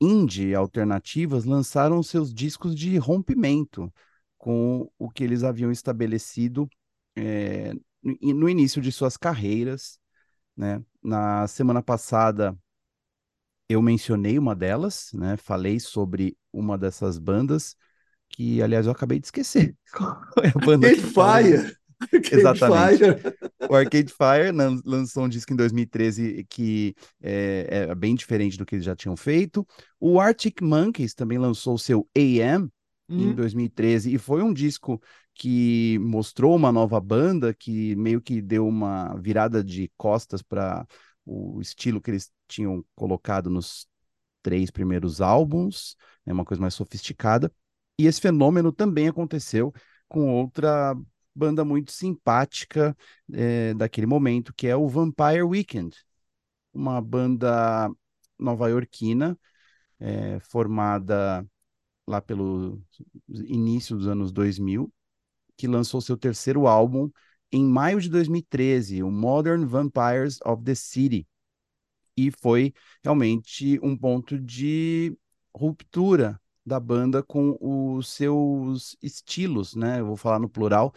indie 0.00 0.52
alternativas 0.52 1.44
lançaram 1.44 2.02
seus 2.02 2.34
discos 2.34 2.74
de 2.74 2.98
rompimento 2.98 3.88
com 4.36 4.90
o 4.98 5.08
que 5.08 5.22
eles 5.22 5.44
haviam 5.44 5.70
estabelecido 5.70 6.68
é, 7.16 7.72
no 8.02 8.48
início 8.48 8.80
de 8.80 8.90
suas 8.90 9.16
carreiras, 9.16 9.98
né? 10.56 10.82
Na 11.02 11.46
semana 11.48 11.82
passada 11.82 12.56
eu 13.68 13.80
mencionei 13.80 14.38
uma 14.38 14.54
delas, 14.54 15.10
né? 15.14 15.36
Falei 15.36 15.78
sobre 15.78 16.36
uma 16.52 16.76
dessas 16.76 17.18
bandas 17.18 17.76
que, 18.28 18.62
aliás, 18.62 18.86
eu 18.86 18.92
acabei 18.92 19.18
de 19.18 19.26
esquecer. 19.26 19.76
Qual 19.92 20.20
é 20.42 20.48
a 20.48 20.66
banda 20.66 20.88
Arcade 20.88 21.06
Fire. 21.06 21.76
Arcade 22.00 22.34
Exatamente. 22.34 22.98
Fire. 22.98 23.36
O 23.68 23.74
Arcade 23.74 24.12
Fire 24.12 24.82
lançou 24.84 25.24
um 25.24 25.28
disco 25.28 25.52
em 25.52 25.56
2013 25.56 26.44
que 26.48 26.94
é, 27.22 27.86
é, 27.88 27.94
bem 27.94 28.14
diferente 28.14 28.56
do 28.56 28.64
que 28.64 28.74
eles 28.74 28.84
já 28.84 28.96
tinham 28.96 29.16
feito. 29.16 29.66
O 30.00 30.18
Arctic 30.18 30.60
Monkeys 30.62 31.14
também 31.14 31.38
lançou 31.38 31.76
seu 31.78 32.08
AM 32.16 32.68
em 33.08 33.34
2013 33.34 34.08
uhum. 34.08 34.14
e 34.14 34.18
foi 34.18 34.42
um 34.42 34.52
disco 34.52 35.00
que 35.40 35.98
mostrou 36.00 36.54
uma 36.54 36.70
nova 36.70 37.00
banda 37.00 37.54
que 37.54 37.96
meio 37.96 38.20
que 38.20 38.42
deu 38.42 38.68
uma 38.68 39.14
virada 39.16 39.64
de 39.64 39.90
costas 39.96 40.42
para 40.42 40.86
o 41.24 41.62
estilo 41.62 41.98
que 41.98 42.10
eles 42.10 42.30
tinham 42.46 42.84
colocado 42.94 43.48
nos 43.48 43.88
três 44.42 44.70
primeiros 44.70 45.22
álbuns, 45.22 45.96
é 46.26 46.30
né, 46.30 46.34
uma 46.34 46.44
coisa 46.44 46.60
mais 46.60 46.74
sofisticada. 46.74 47.50
E 47.98 48.06
esse 48.06 48.20
fenômeno 48.20 48.70
também 48.70 49.08
aconteceu 49.08 49.72
com 50.08 50.30
outra 50.30 50.94
banda 51.34 51.64
muito 51.64 51.90
simpática 51.90 52.94
é, 53.32 53.72
daquele 53.72 54.06
momento, 54.06 54.52
que 54.54 54.66
é 54.66 54.76
o 54.76 54.88
Vampire 54.88 55.42
Weekend, 55.42 55.96
uma 56.70 57.00
banda 57.00 57.90
nova-iorquina 58.38 59.38
é, 59.98 60.38
formada 60.40 61.46
lá 62.06 62.20
pelo 62.20 62.82
início 63.28 63.96
dos 63.96 64.06
anos 64.06 64.32
2000, 64.32 64.92
que 65.60 65.66
lançou 65.66 66.00
seu 66.00 66.16
terceiro 66.16 66.66
álbum 66.66 67.10
em 67.52 67.62
maio 67.62 68.00
de 68.00 68.08
2013, 68.08 69.02
o 69.02 69.10
Modern 69.10 69.66
Vampires 69.66 70.38
of 70.42 70.64
the 70.64 70.74
City. 70.74 71.28
E 72.16 72.30
foi 72.30 72.72
realmente 73.04 73.78
um 73.82 73.94
ponto 73.94 74.38
de 74.38 75.14
ruptura 75.54 76.40
da 76.64 76.80
banda 76.80 77.22
com 77.22 77.58
os 77.60 78.08
seus 78.08 78.96
estilos, 79.02 79.74
né? 79.74 80.00
Eu 80.00 80.06
vou 80.06 80.16
falar 80.16 80.38
no 80.38 80.48
plural, 80.48 80.94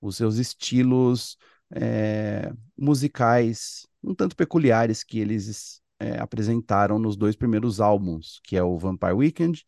os 0.00 0.16
seus 0.16 0.36
estilos 0.36 1.36
é, 1.72 2.52
musicais 2.78 3.88
um 4.04 4.14
tanto 4.14 4.36
peculiares 4.36 5.02
que 5.02 5.18
eles 5.18 5.82
é, 5.98 6.16
apresentaram 6.20 6.96
nos 6.96 7.16
dois 7.16 7.34
primeiros 7.34 7.80
álbuns, 7.80 8.40
que 8.44 8.56
é 8.56 8.62
o 8.62 8.78
Vampire 8.78 9.14
Weekend 9.14 9.64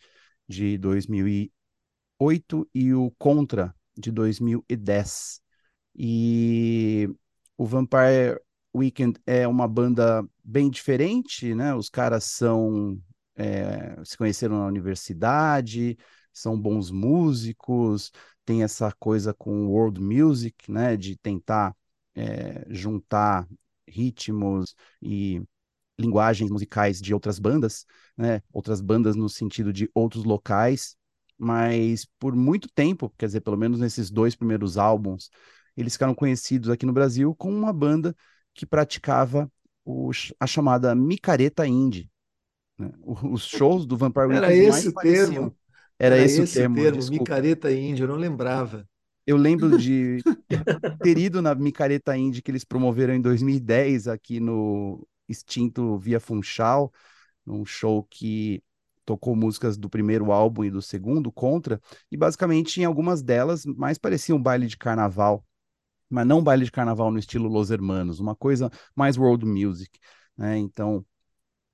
de 0.48 0.78
2008 0.78 1.50
e 2.72 2.94
o 2.94 3.10
Contra 3.18 3.74
de 3.98 4.10
2010. 4.12 5.40
E 5.94 7.08
o 7.56 7.66
Vampire 7.66 8.40
Weekend 8.74 9.20
é 9.26 9.46
uma 9.48 9.66
banda 9.66 10.24
bem 10.44 10.70
diferente, 10.70 11.54
né? 11.54 11.74
Os 11.74 11.90
caras 11.90 12.24
são 12.24 13.00
é, 13.36 13.96
se 14.04 14.16
conheceram 14.16 14.58
na 14.58 14.66
universidade, 14.66 15.96
são 16.32 16.60
bons 16.60 16.90
músicos, 16.90 18.12
tem 18.44 18.62
essa 18.62 18.92
coisa 18.98 19.34
com 19.34 19.66
world 19.68 20.00
music, 20.00 20.70
né? 20.70 20.96
De 20.96 21.16
tentar 21.16 21.74
é, 22.14 22.64
juntar 22.70 23.48
ritmos 23.88 24.74
e 25.02 25.42
linguagens 25.98 26.50
musicais 26.50 27.00
de 27.00 27.12
outras 27.14 27.38
bandas, 27.38 27.86
né? 28.16 28.42
Outras 28.52 28.80
bandas 28.80 29.16
no 29.16 29.28
sentido 29.28 29.72
de 29.72 29.90
outros 29.94 30.24
locais 30.24 30.96
mas 31.38 32.06
por 32.18 32.34
muito 32.34 32.68
tempo, 32.68 33.12
quer 33.16 33.26
dizer, 33.26 33.40
pelo 33.40 33.56
menos 33.56 33.80
nesses 33.80 34.10
dois 34.10 34.34
primeiros 34.34 34.76
álbuns, 34.76 35.30
eles 35.76 35.92
ficaram 35.92 36.14
conhecidos 36.14 36.68
aqui 36.70 36.84
no 36.84 36.92
Brasil 36.92 37.34
como 37.34 37.56
uma 37.56 37.72
banda 37.72 38.14
que 38.52 38.66
praticava 38.66 39.50
o, 39.84 40.10
a 40.40 40.46
chamada 40.46 40.94
micareta 40.94 41.66
indie. 41.66 42.10
Né? 42.76 42.90
Os 43.02 43.46
shows 43.46 43.86
do 43.86 43.96
Vampire 43.96 44.26
Weekend 44.26 44.44
Era 44.44 44.54
esse 44.54 44.88
o 44.88 44.92
termo. 44.92 45.56
Era, 45.98 46.16
Era 46.16 46.24
esse, 46.24 46.42
esse, 46.42 46.58
o 46.58 46.60
termo, 46.62 46.76
termo 46.76 47.10
micareta 47.10 47.72
indie, 47.72 48.02
eu 48.02 48.08
não 48.08 48.16
lembrava. 48.16 48.88
Eu 49.26 49.36
lembro 49.36 49.78
de 49.78 50.18
ter 51.02 51.18
ido 51.18 51.40
na 51.40 51.54
micareta 51.54 52.16
indie 52.16 52.42
que 52.42 52.50
eles 52.50 52.64
promoveram 52.64 53.14
em 53.14 53.20
2010 53.20 54.08
aqui 54.08 54.40
no, 54.40 55.06
extinto 55.28 55.98
Via 55.98 56.18
Funchal, 56.18 56.92
num 57.44 57.64
show 57.64 58.02
que 58.04 58.62
tocou 59.08 59.34
músicas 59.34 59.78
do 59.78 59.88
primeiro 59.88 60.30
álbum 60.30 60.64
e 60.64 60.70
do 60.70 60.82
segundo, 60.82 61.32
Contra, 61.32 61.80
e 62.12 62.16
basicamente 62.16 62.78
em 62.78 62.84
algumas 62.84 63.22
delas 63.22 63.64
mais 63.64 63.96
parecia 63.96 64.36
um 64.36 64.42
baile 64.42 64.66
de 64.66 64.76
carnaval, 64.76 65.42
mas 66.10 66.26
não 66.26 66.40
um 66.40 66.44
baile 66.44 66.66
de 66.66 66.70
carnaval 66.70 67.10
no 67.10 67.18
estilo 67.18 67.48
Los 67.48 67.70
Hermanos, 67.70 68.20
uma 68.20 68.36
coisa 68.36 68.70
mais 68.94 69.16
world 69.16 69.46
music, 69.46 69.98
né? 70.36 70.58
Então, 70.58 71.06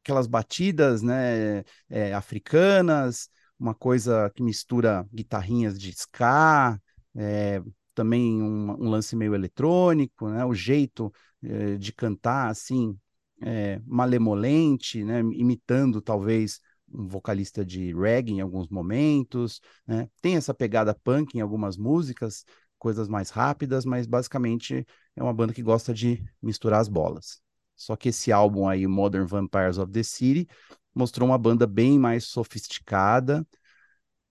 aquelas 0.05 0.29
batidas, 0.29 1.03
né, 1.03 1.65
é, 1.91 2.15
africanas, 2.15 3.29
uma 3.59 3.75
coisa 3.75 4.31
que 4.31 4.41
mistura 4.41 5.05
guitarrinhas 5.13 5.77
de 5.77 5.91
ska, 5.91 6.81
é, 7.17 7.61
também 7.97 8.41
um, 8.41 8.71
um, 8.81 8.89
lance 8.91 9.17
meio 9.17 9.35
eletrônico, 9.35 10.29
né, 10.29 10.45
o 10.45 10.55
jeito 10.55 11.13
é, 11.43 11.77
de 11.77 11.93
cantar 11.93 12.49
assim, 12.49 12.97
é, 13.43 13.81
malemolente, 13.85 15.03
né, 15.03 15.19
imitando 15.21 16.01
talvez 16.01 16.61
vocalista 16.95 17.65
de 17.65 17.93
reggae 17.93 18.33
em 18.33 18.41
alguns 18.41 18.69
momentos, 18.69 19.61
né? 19.87 20.09
Tem 20.23 20.37
essa 20.37 20.55
pegada 20.55 20.95
punk 20.95 21.37
em 21.37 21.41
algumas 21.41 21.77
músicas, 21.77 22.45
coisas 22.79 23.09
mais 23.09 23.31
rápidas, 23.31 23.85
mas 23.85 24.07
basicamente 24.07 24.87
é 25.17 25.23
uma 25.23 25.33
banda 25.33 25.53
que 25.53 25.63
gosta 25.63 25.93
de 25.93 26.23
misturar 26.43 26.81
as 26.81 26.89
bolas. 26.89 27.43
Só 27.77 27.97
que 27.97 28.11
esse 28.11 28.31
álbum 28.31 28.69
aí, 28.69 28.87
Modern 28.87 29.27
Vampires 29.27 29.79
of 29.79 29.91
the 29.91 30.03
City, 30.03 30.49
mostrou 30.95 31.29
uma 31.29 31.39
banda 31.39 31.67
bem 31.67 31.99
mais 31.99 32.25
sofisticada, 32.25 33.47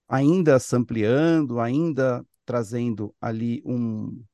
ainda 0.08 0.58
sampleando, 0.58 1.60
ainda 1.60 2.24
trazendo 2.44 3.14
ali 3.20 3.62
um, 3.64 4.24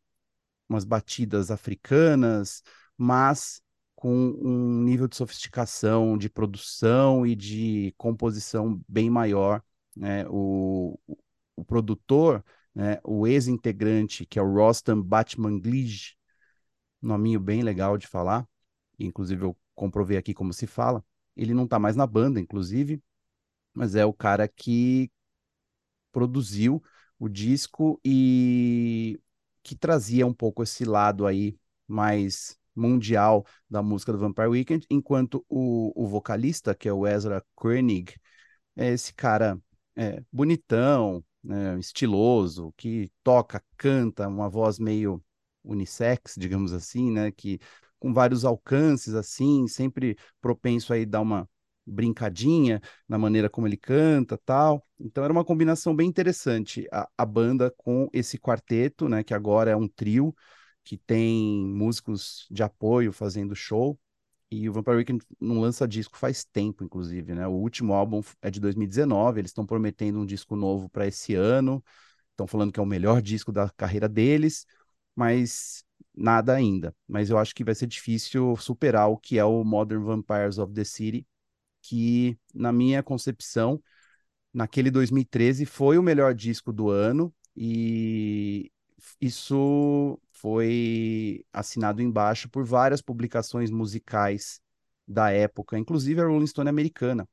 umas 0.68 0.84
batidas 0.84 1.50
africanas, 1.50 2.62
mas 2.96 3.60
com 4.00 4.10
um 4.10 4.82
nível 4.82 5.06
de 5.06 5.14
sofisticação, 5.14 6.16
de 6.16 6.30
produção 6.30 7.26
e 7.26 7.36
de 7.36 7.94
composição 7.98 8.82
bem 8.88 9.10
maior. 9.10 9.62
Né? 9.94 10.24
O, 10.30 10.98
o 11.54 11.62
produtor, 11.62 12.42
né? 12.74 12.98
o 13.04 13.26
ex-integrante, 13.26 14.24
que 14.24 14.38
é 14.38 14.42
o 14.42 14.50
Rostam 14.50 15.02
Batmanglij, 15.02 16.14
nominho 17.02 17.38
bem 17.38 17.60
legal 17.60 17.98
de 17.98 18.06
falar, 18.06 18.48
inclusive 18.98 19.44
eu 19.44 19.54
comprovei 19.74 20.16
aqui 20.16 20.32
como 20.32 20.54
se 20.54 20.66
fala, 20.66 21.04
ele 21.36 21.52
não 21.52 21.64
está 21.64 21.78
mais 21.78 21.94
na 21.94 22.06
banda, 22.06 22.40
inclusive, 22.40 23.02
mas 23.74 23.94
é 23.94 24.06
o 24.06 24.14
cara 24.14 24.48
que 24.48 25.12
produziu 26.10 26.82
o 27.18 27.28
disco 27.28 28.00
e 28.02 29.20
que 29.62 29.76
trazia 29.76 30.26
um 30.26 30.32
pouco 30.32 30.62
esse 30.62 30.86
lado 30.86 31.26
aí 31.26 31.58
mais 31.86 32.58
mundial 32.74 33.44
da 33.68 33.82
música 33.82 34.12
do 34.12 34.18
Vampire 34.18 34.48
Weekend, 34.48 34.86
enquanto 34.90 35.44
o, 35.48 35.92
o 35.94 36.06
vocalista, 36.06 36.74
que 36.74 36.88
é 36.88 36.92
o 36.92 37.06
Ezra 37.06 37.44
Koenig, 37.54 38.14
é 38.76 38.88
esse 38.90 39.14
cara 39.14 39.58
é, 39.96 40.22
bonitão, 40.32 41.24
né, 41.42 41.78
estiloso, 41.78 42.72
que 42.76 43.10
toca, 43.22 43.62
canta, 43.76 44.28
uma 44.28 44.48
voz 44.48 44.78
meio 44.78 45.22
unissex, 45.64 46.34
digamos 46.38 46.72
assim, 46.72 47.10
né, 47.10 47.30
que 47.30 47.58
com 47.98 48.12
vários 48.12 48.44
alcances, 48.44 49.14
assim, 49.14 49.66
sempre 49.68 50.16
propenso 50.40 50.92
aí 50.92 51.04
dar 51.04 51.20
uma 51.20 51.48
brincadinha 51.86 52.80
na 53.08 53.18
maneira 53.18 53.50
como 53.50 53.66
ele 53.66 53.76
canta, 53.76 54.38
tal. 54.44 54.86
Então 54.98 55.24
era 55.24 55.32
uma 55.32 55.44
combinação 55.44 55.94
bem 55.94 56.08
interessante 56.08 56.86
a, 56.92 57.08
a 57.16 57.26
banda 57.26 57.72
com 57.76 58.08
esse 58.12 58.38
quarteto, 58.38 59.08
né, 59.08 59.22
que 59.22 59.34
agora 59.34 59.70
é 59.70 59.76
um 59.76 59.88
trio, 59.88 60.34
que 60.84 60.96
tem 60.96 61.64
músicos 61.66 62.46
de 62.50 62.62
apoio 62.62 63.12
fazendo 63.12 63.54
show. 63.54 63.98
E 64.50 64.68
o 64.68 64.72
Vampire 64.72 64.96
Weekend 64.96 65.24
não 65.40 65.60
lança 65.60 65.86
disco 65.86 66.18
faz 66.18 66.44
tempo, 66.44 66.82
inclusive, 66.84 67.34
né? 67.34 67.46
O 67.46 67.52
último 67.52 67.94
álbum 67.94 68.20
é 68.42 68.50
de 68.50 68.58
2019, 68.60 69.40
eles 69.40 69.50
estão 69.50 69.64
prometendo 69.64 70.18
um 70.18 70.26
disco 70.26 70.56
novo 70.56 70.88
para 70.88 71.06
esse 71.06 71.34
ano. 71.34 71.82
Estão 72.32 72.46
falando 72.46 72.72
que 72.72 72.80
é 72.80 72.82
o 72.82 72.86
melhor 72.86 73.22
disco 73.22 73.52
da 73.52 73.70
carreira 73.70 74.08
deles, 74.08 74.66
mas 75.14 75.84
nada 76.16 76.54
ainda. 76.54 76.94
Mas 77.06 77.30
eu 77.30 77.38
acho 77.38 77.54
que 77.54 77.62
vai 77.64 77.74
ser 77.74 77.86
difícil 77.86 78.56
superar 78.56 79.08
o 79.08 79.16
que 79.16 79.38
é 79.38 79.44
o 79.44 79.62
Modern 79.64 80.02
Vampires 80.02 80.58
of 80.58 80.72
the 80.74 80.84
City, 80.84 81.26
que, 81.82 82.38
na 82.54 82.72
minha 82.72 83.02
concepção, 83.02 83.82
naquele 84.52 84.90
2013 84.90 85.64
foi 85.64 85.98
o 85.98 86.02
melhor 86.02 86.34
disco 86.34 86.72
do 86.72 86.90
ano 86.90 87.32
e 87.56 88.70
isso 89.20 90.18
foi 90.40 91.44
assinado 91.52 92.02
embaixo 92.02 92.48
por 92.48 92.64
várias 92.64 93.02
publicações 93.02 93.70
musicais 93.70 94.60
da 95.06 95.30
época, 95.30 95.78
inclusive 95.78 96.20
a 96.20 96.26
Rolling 96.26 96.46
Stone 96.46 96.68
americana 96.70 97.28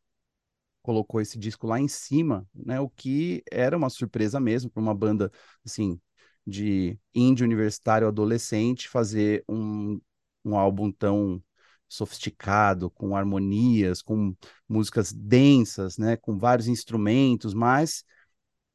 colocou 0.81 1.19
esse 1.19 1.37
disco 1.37 1.67
lá 1.67 1.79
em 1.79 1.87
cima, 1.87 2.47
né? 2.55 2.79
O 2.79 2.89
que 2.89 3.43
era 3.51 3.75
uma 3.77 3.89
surpresa 3.89 4.39
mesmo 4.39 4.69
para 4.71 4.81
uma 4.81 4.95
banda 4.95 5.31
assim 5.65 5.99
de 6.45 6.97
indie 7.13 7.43
universitário 7.43 8.07
adolescente 8.07 8.87
fazer 8.87 9.43
um, 9.49 9.99
um 10.45 10.55
álbum 10.57 10.89
tão 10.91 11.43
sofisticado, 11.89 12.89
com 12.91 13.15
harmonias, 13.17 14.01
com 14.01 14.35
músicas 14.67 15.11
densas, 15.11 15.97
né, 15.97 16.15
com 16.17 16.37
vários 16.37 16.67
instrumentos, 16.67 17.53
mas 17.53 18.03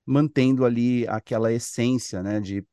mantendo 0.06 0.64
ali 0.64 1.06
aquela 1.08 1.52
essência, 1.52 2.22
né, 2.22 2.40
de 2.40 2.66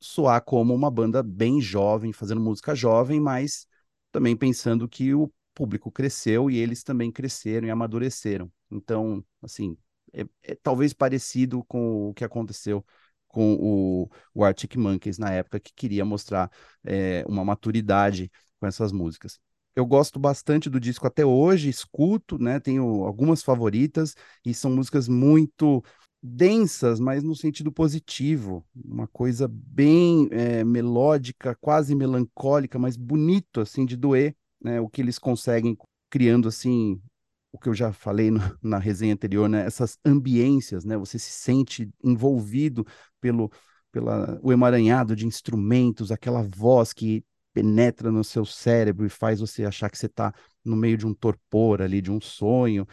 soar 0.00 0.42
como 0.44 0.74
uma 0.74 0.90
banda 0.90 1.22
bem 1.22 1.60
jovem, 1.60 2.12
fazendo 2.12 2.40
música 2.40 2.74
jovem, 2.74 3.20
mas 3.20 3.66
também 4.12 4.36
pensando 4.36 4.88
que 4.88 5.14
o 5.14 5.32
público 5.54 5.90
cresceu 5.90 6.50
e 6.50 6.58
eles 6.58 6.82
também 6.82 7.10
cresceram 7.10 7.66
e 7.66 7.70
amadureceram. 7.70 8.50
Então, 8.70 9.24
assim, 9.42 9.76
é, 10.12 10.26
é 10.42 10.54
talvez 10.54 10.92
parecido 10.92 11.64
com 11.64 12.10
o 12.10 12.14
que 12.14 12.24
aconteceu 12.24 12.84
com 13.28 13.54
o, 13.54 14.10
o 14.34 14.44
Arctic 14.44 14.76
Monkeys 14.76 15.18
na 15.18 15.30
época, 15.30 15.60
que 15.60 15.72
queria 15.74 16.04
mostrar 16.04 16.50
é, 16.84 17.24
uma 17.28 17.44
maturidade 17.44 18.30
com 18.58 18.66
essas 18.66 18.92
músicas. 18.92 19.38
Eu 19.74 19.84
gosto 19.84 20.18
bastante 20.18 20.70
do 20.70 20.80
disco 20.80 21.06
até 21.06 21.24
hoje, 21.24 21.68
escuto, 21.68 22.38
né? 22.38 22.58
Tenho 22.58 23.04
algumas 23.04 23.42
favoritas 23.42 24.14
e 24.44 24.54
são 24.54 24.70
músicas 24.70 25.06
muito 25.06 25.84
densas, 26.22 26.98
mas 26.98 27.22
no 27.22 27.34
sentido 27.36 27.70
positivo, 27.70 28.64
uma 28.74 29.06
coisa 29.06 29.48
bem 29.48 30.28
é, 30.32 30.64
melódica, 30.64 31.54
quase 31.60 31.94
melancólica, 31.94 32.78
mas 32.78 32.96
bonito 32.96 33.60
assim 33.60 33.84
de 33.86 33.96
doer, 33.96 34.34
né? 34.60 34.80
O 34.80 34.88
que 34.88 35.00
eles 35.00 35.18
conseguem 35.18 35.76
criando 36.10 36.48
assim, 36.48 37.00
o 37.52 37.58
que 37.58 37.68
eu 37.68 37.74
já 37.74 37.92
falei 37.92 38.30
no, 38.30 38.40
na 38.62 38.78
resenha 38.78 39.14
anterior, 39.14 39.48
né? 39.48 39.64
Essas 39.64 39.98
ambiências, 40.04 40.84
né? 40.84 40.96
Você 40.96 41.18
se 41.18 41.30
sente 41.30 41.90
envolvido 42.02 42.86
pelo 43.20 43.50
pela 43.92 44.38
o 44.42 44.52
emaranhado 44.52 45.16
de 45.16 45.26
instrumentos, 45.26 46.12
aquela 46.12 46.42
voz 46.42 46.92
que 46.92 47.24
penetra 47.54 48.12
no 48.12 48.22
seu 48.22 48.44
cérebro 48.44 49.06
e 49.06 49.08
faz 49.08 49.40
você 49.40 49.64
achar 49.64 49.88
que 49.90 49.96
você 49.96 50.04
está 50.04 50.34
no 50.62 50.76
meio 50.76 50.98
de 50.98 51.06
um 51.06 51.14
torpor 51.14 51.80
ali, 51.80 52.02
de 52.02 52.10
um 52.10 52.20
sonho. 52.20 52.86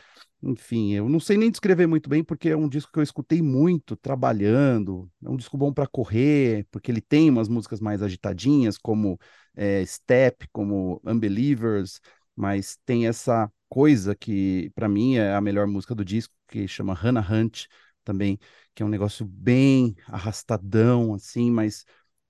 Enfim, 0.46 0.92
eu 0.94 1.08
não 1.08 1.22
sei 1.22 1.38
nem 1.38 1.50
descrever 1.50 1.88
muito 1.88 2.10
bem, 2.10 2.22
porque 2.22 2.50
é 2.50 2.56
um 2.58 2.68
disco 2.68 2.92
que 2.92 3.00
eu 3.00 3.04
escutei 3.04 3.42
muito 3.42 3.96
trabalhando. 3.96 5.10
É 5.24 5.30
um 5.30 5.38
disco 5.38 5.58
bom 5.58 5.72
para 5.74 5.88
correr, 5.88 6.68
porque 6.70 6.92
ele 6.92 7.00
tem 7.00 7.30
umas 7.30 7.48
músicas 7.48 7.80
mais 7.80 8.02
agitadinhas, 8.02 8.78
como 8.78 9.18
é, 9.56 9.86
Step, 9.86 10.46
como 10.52 11.00
Unbelievers, 11.06 12.02
mas 12.36 12.78
tem 12.86 13.08
essa 13.08 13.50
coisa 13.70 14.14
que, 14.16 14.70
para 14.76 14.90
mim, 14.90 15.16
é 15.16 15.34
a 15.34 15.40
melhor 15.40 15.66
música 15.66 15.96
do 15.96 16.04
disco, 16.04 16.34
que 16.50 16.68
chama 16.68 16.94
Hannah 16.94 17.26
Hunt, 17.32 17.68
também, 18.04 18.38
que 18.76 18.84
é 18.84 18.86
um 18.86 18.90
negócio 18.90 19.26
bem 19.26 19.96
arrastadão, 20.08 21.14
assim, 21.14 21.50
mas 21.52 21.86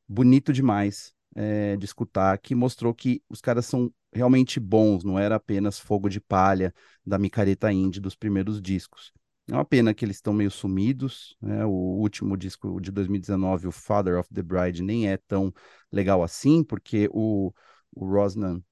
bonito 0.08 0.54
demais 0.54 1.14
é, 1.36 1.76
de 1.78 1.86
escutar, 1.86 2.38
que 2.38 2.54
mostrou 2.54 2.94
que 2.94 3.24
os 3.28 3.42
caras 3.42 3.66
são 3.66 3.92
realmente 4.14 4.60
bons, 4.60 5.04
não 5.04 5.18
era 5.20 5.36
apenas 5.36 5.80
fogo 5.80 6.10
de 6.10 6.20
palha 6.20 6.74
da 7.06 7.18
micareta 7.20 7.72
indie 7.72 8.00
dos 8.00 8.16
primeiros 8.16 8.62
discos. 8.62 9.12
É 9.50 9.54
uma 9.54 9.66
pena 9.66 9.94
que 9.94 10.06
eles 10.06 10.18
estão 10.18 10.34
meio 10.34 10.50
sumidos, 10.50 11.36
né? 11.42 11.66
O 11.66 11.70
último 11.72 12.38
disco 12.38 12.80
de 12.80 12.92
2019, 12.92 13.68
o 13.68 13.72
Father 13.72 14.18
of 14.18 14.30
the 14.34 14.42
Bride, 14.42 14.82
nem 14.82 15.10
é 15.10 15.18
tão 15.18 15.54
legal 15.92 16.24
assim, 16.24 16.64
porque 16.64 17.10
o, 17.12 17.54
o 17.94 18.06
Rosnan 18.06 18.64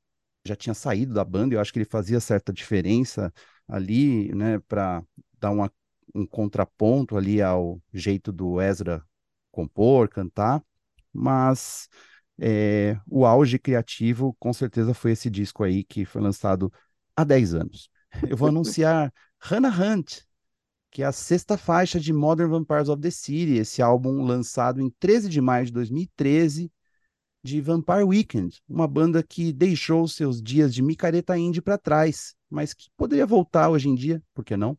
já 0.46 0.56
tinha 0.56 0.74
saído 0.74 1.14
da 1.14 1.24
banda, 1.24 1.54
e 1.54 1.58
eu 1.58 1.62
acho 1.62 1.72
que 1.74 1.80
ele 1.80 1.86
fazia 1.86 2.20
certa 2.20 2.52
diferença 2.54 3.34
ali, 3.68 4.34
né, 4.36 4.60
para 4.60 5.04
dar 5.39 5.52
uma, 5.52 5.72
um 6.16 6.26
contraponto 6.26 7.18
ali 7.18 7.42
ao 7.42 7.82
jeito 7.94 8.32
do 8.32 8.60
Ezra 8.62 9.04
compor, 9.52 10.10
cantar, 10.10 10.64
mas 11.14 11.89
é, 12.44 13.00
o 13.08 13.24
auge 13.24 13.60
criativo, 13.60 14.36
com 14.39 14.52
certeza, 14.52 14.96
foi 14.96 15.12
esse 15.12 15.30
disco 15.30 15.64
aí 15.64 15.84
que 15.84 16.06
foi 16.06 16.20
lançado 16.20 16.74
há 17.16 17.24
10 17.24 17.54
anos. 17.54 17.88
Eu 18.28 18.36
vou 18.36 18.50
anunciar 18.50 19.14
Hannah 19.39 19.70
Hunt, 19.70 20.22
que 20.89 21.04
é 21.04 21.06
a 21.06 21.12
sexta 21.12 21.56
faixa 21.56 22.00
de 22.00 22.12
Modern 22.12 22.50
Vampires 22.50 22.89
of 22.89 23.00
the 23.00 23.12
City, 23.12 23.58
esse 23.58 23.80
álbum 23.80 24.24
lançado 24.24 24.82
em 24.82 24.89
13 25.00 25.30
de 25.30 25.39
maio 25.39 25.68
de 25.68 25.72
2013, 25.72 26.72
de 27.44 27.62
Vampire 27.62 28.04
Weekend, 28.04 28.60
uma 28.68 28.88
banda 28.88 29.22
que 29.22 29.54
deixou 29.54 30.08
seus 30.08 30.42
dias 30.42 30.74
de 30.74 30.82
micareta 30.82 31.38
indie 31.38 31.62
para 31.62 31.78
trás, 31.78 32.36
mas 32.50 32.74
que 32.74 32.88
poderia 32.98 33.26
voltar 33.26 33.70
hoje 33.70 33.88
em 33.88 33.96
dia, 33.96 34.22
por 34.34 34.44
que 34.44 34.58
não? 34.58 34.78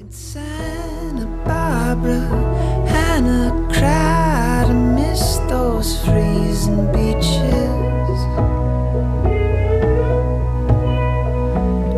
In 0.00 0.10
Santa 0.10 1.26
Barbara, 1.44 2.28
Hannah 2.86 3.68
cried 3.68 4.33
those 5.48 6.04
freezing 6.04 6.90
beaches. 6.90 8.18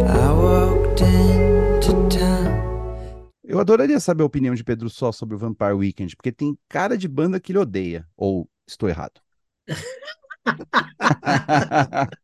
I 0.07 0.33
walked 0.33 1.01
into 1.01 2.09
town. 2.11 3.27
Eu 3.43 3.59
adoraria 3.59 3.99
saber 4.01 4.23
a 4.23 4.27
opinião 4.27 4.55
de 4.55 4.63
Pedro 4.63 4.91
Só 4.91 5.13
sobre 5.13 5.35
o 5.35 5.39
Vampire 5.39 5.73
Weekend, 5.73 6.15
porque 6.15 6.31
tem 6.31 6.59
cara 6.69 6.99
de 6.99 7.09
banda 7.09 7.41
que 7.41 7.53
ele 7.53 7.59
odeia, 7.59 8.07
ou 8.17 8.47
estou 8.67 8.87
errado? 8.89 9.21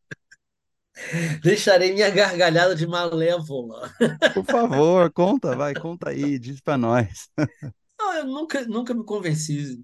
Deixarei 1.43 1.95
minha 1.95 2.11
gargalhada 2.11 2.77
de 2.77 2.87
malévola. 2.87 3.91
Por 4.35 4.45
favor, 4.45 5.11
conta, 5.11 5.57
vai, 5.57 5.73
conta 5.75 6.11
aí, 6.11 6.39
diz 6.39 6.61
pra 6.61 6.77
nós. 6.77 7.31
Não, 7.99 8.15
eu 8.15 8.27
nunca, 8.27 8.63
nunca 8.67 8.93
me 8.93 9.03
convenci 9.05 9.83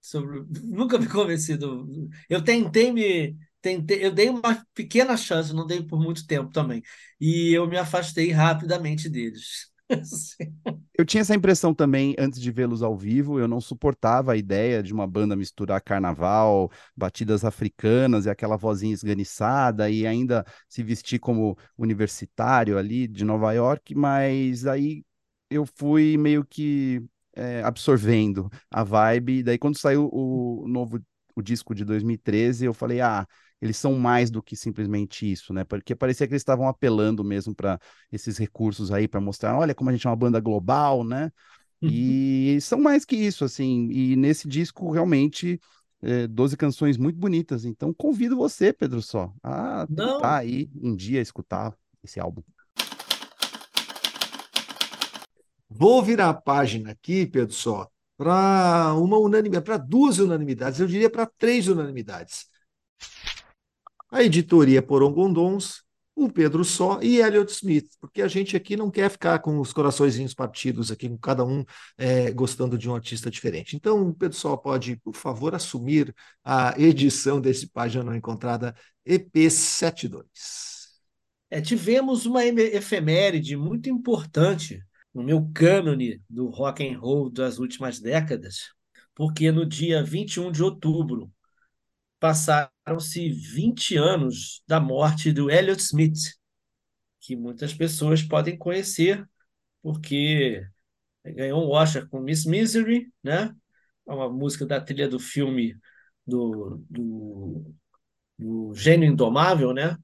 sobre. 0.00 0.44
Nunca 0.64 0.98
me 0.98 1.08
convenci 1.08 1.56
do. 1.56 2.08
Eu 2.28 2.42
tentei 2.42 2.92
me. 2.92 3.36
Tentei, 3.62 4.04
eu 4.04 4.10
dei 4.10 4.30
uma 4.30 4.64
pequena 4.74 5.16
chance, 5.18 5.52
não 5.52 5.66
dei 5.66 5.82
por 5.82 6.00
muito 6.00 6.26
tempo 6.26 6.50
também. 6.50 6.82
E 7.20 7.52
eu 7.52 7.66
me 7.68 7.76
afastei 7.76 8.30
rapidamente 8.30 9.08
deles. 9.08 9.70
Eu 10.96 11.04
tinha 11.04 11.20
essa 11.22 11.34
impressão 11.34 11.74
também 11.74 12.14
antes 12.18 12.40
de 12.40 12.50
vê-los 12.50 12.82
ao 12.82 12.96
vivo. 12.96 13.38
Eu 13.38 13.48
não 13.48 13.60
suportava 13.60 14.32
a 14.32 14.36
ideia 14.36 14.82
de 14.82 14.92
uma 14.92 15.06
banda 15.06 15.34
misturar 15.34 15.80
carnaval, 15.80 16.70
batidas 16.96 17.44
africanas 17.44 18.26
e 18.26 18.30
aquela 18.30 18.56
vozinha 18.56 18.92
esganiçada 18.92 19.90
e 19.90 20.06
ainda 20.06 20.44
se 20.68 20.82
vestir 20.82 21.18
como 21.18 21.56
universitário 21.76 22.78
ali 22.78 23.08
de 23.08 23.24
Nova 23.24 23.52
York. 23.52 23.94
Mas 23.94 24.66
aí 24.66 25.04
eu 25.48 25.66
fui 25.66 26.16
meio 26.16 26.44
que 26.44 27.02
é, 27.34 27.62
absorvendo 27.62 28.50
a 28.70 28.82
vibe. 28.84 29.42
Daí, 29.42 29.58
quando 29.58 29.78
saiu 29.78 30.08
o 30.12 30.66
novo 30.68 31.00
o 31.34 31.42
disco 31.42 31.74
de 31.74 31.84
2013, 31.84 32.64
eu 32.66 32.74
falei, 32.74 33.00
ah 33.00 33.26
eles 33.60 33.76
são 33.76 33.94
mais 33.98 34.30
do 34.30 34.42
que 34.42 34.56
simplesmente 34.56 35.30
isso, 35.30 35.52
né? 35.52 35.64
Porque 35.64 35.94
parecia 35.94 36.26
que 36.26 36.32
eles 36.32 36.40
estavam 36.40 36.66
apelando 36.66 37.22
mesmo 37.22 37.54
para 37.54 37.78
esses 38.10 38.38
recursos 38.38 38.90
aí 38.90 39.06
para 39.06 39.20
mostrar, 39.20 39.54
olha 39.58 39.74
como 39.74 39.90
a 39.90 39.92
gente 39.92 40.06
é 40.06 40.10
uma 40.10 40.16
banda 40.16 40.40
global, 40.40 41.04
né? 41.04 41.30
E 41.82 42.58
são 42.60 42.80
mais 42.80 43.04
que 43.04 43.16
isso, 43.16 43.44
assim. 43.44 43.88
E 43.90 44.16
nesse 44.16 44.48
disco 44.48 44.90
realmente 44.90 45.60
é, 46.02 46.26
12 46.26 46.56
canções 46.56 46.96
muito 46.96 47.18
bonitas. 47.18 47.64
Então 47.64 47.92
convido 47.92 48.36
você, 48.36 48.72
Pedro 48.72 49.02
Só, 49.02 49.32
a 49.42 49.86
Não. 49.88 50.06
tentar 50.12 50.38
aí 50.38 50.70
um 50.82 50.94
dia 50.94 51.20
escutar 51.20 51.74
esse 52.02 52.18
álbum. 52.20 52.42
Vou 55.70 56.02
virar 56.02 56.30
a 56.30 56.34
página 56.34 56.90
aqui, 56.90 57.24
Pedro 57.26 57.54
Só, 57.54 57.88
para 58.16 58.92
uma 58.94 59.16
unanimidade, 59.18 59.64
para 59.64 59.76
duas 59.76 60.18
unanimidades, 60.18 60.80
eu 60.80 60.86
diria 60.86 61.08
para 61.08 61.26
três 61.26 61.68
unanimidades. 61.68 62.46
A 64.10 64.22
editoria 64.24 64.82
Porongondons, 64.82 65.84
o 66.14 66.28
Pedro 66.28 66.64
Só 66.64 67.00
e 67.00 67.18
Elliot 67.20 67.50
Smith, 67.52 67.92
porque 68.00 68.20
a 68.20 68.26
gente 68.26 68.56
aqui 68.56 68.76
não 68.76 68.90
quer 68.90 69.08
ficar 69.08 69.38
com 69.38 69.60
os 69.60 69.72
coraçõezinhos 69.72 70.34
partidos 70.34 70.90
aqui, 70.90 71.08
com 71.08 71.16
cada 71.16 71.44
um 71.44 71.64
é, 71.96 72.32
gostando 72.32 72.76
de 72.76 72.90
um 72.90 72.94
artista 72.94 73.30
diferente. 73.30 73.76
Então, 73.76 74.08
o 74.08 74.14
Pedro 74.14 74.36
Só 74.36 74.56
pode, 74.56 74.96
por 74.96 75.14
favor, 75.14 75.54
assumir 75.54 76.12
a 76.44 76.74
edição 76.78 77.40
desse 77.40 77.68
Página 77.68 78.02
Não 78.02 78.14
Encontrada 78.14 78.74
EP72. 79.06 80.24
É, 81.48 81.60
tivemos 81.60 82.26
uma 82.26 82.44
efeméride 82.44 83.56
muito 83.56 83.88
importante 83.88 84.82
no 85.14 85.22
meu 85.22 85.50
cânone 85.54 86.22
do 86.28 86.48
rock 86.48 86.86
and 86.86 86.98
roll 86.98 87.30
das 87.30 87.58
últimas 87.58 88.00
décadas, 88.00 88.70
porque 89.14 89.50
no 89.50 89.66
dia 89.66 90.02
21 90.02 90.52
de 90.52 90.62
outubro 90.62 91.32
passaram-se 92.18 93.28
20 93.30 93.96
anos 93.96 94.62
da 94.66 94.80
morte 94.80 95.32
do 95.32 95.50
Elliott 95.50 95.82
Smith, 95.82 96.18
que 97.20 97.36
muitas 97.36 97.74
pessoas 97.74 98.22
podem 98.22 98.56
conhecer, 98.56 99.26
porque 99.82 100.66
ganhou 101.24 101.64
um 101.66 101.70
Oscar 101.70 102.08
com 102.08 102.20
Miss 102.20 102.44
Misery, 102.44 103.12
né? 103.22 103.54
É 104.08 104.12
uma 104.12 104.28
música 104.30 104.66
da 104.66 104.80
trilha 104.80 105.08
do 105.08 105.18
filme 105.18 105.76
do, 106.26 106.82
do, 106.88 107.74
do 108.38 108.74
Gênio 108.74 109.08
Indomável, 109.08 109.72
né? 109.72 109.96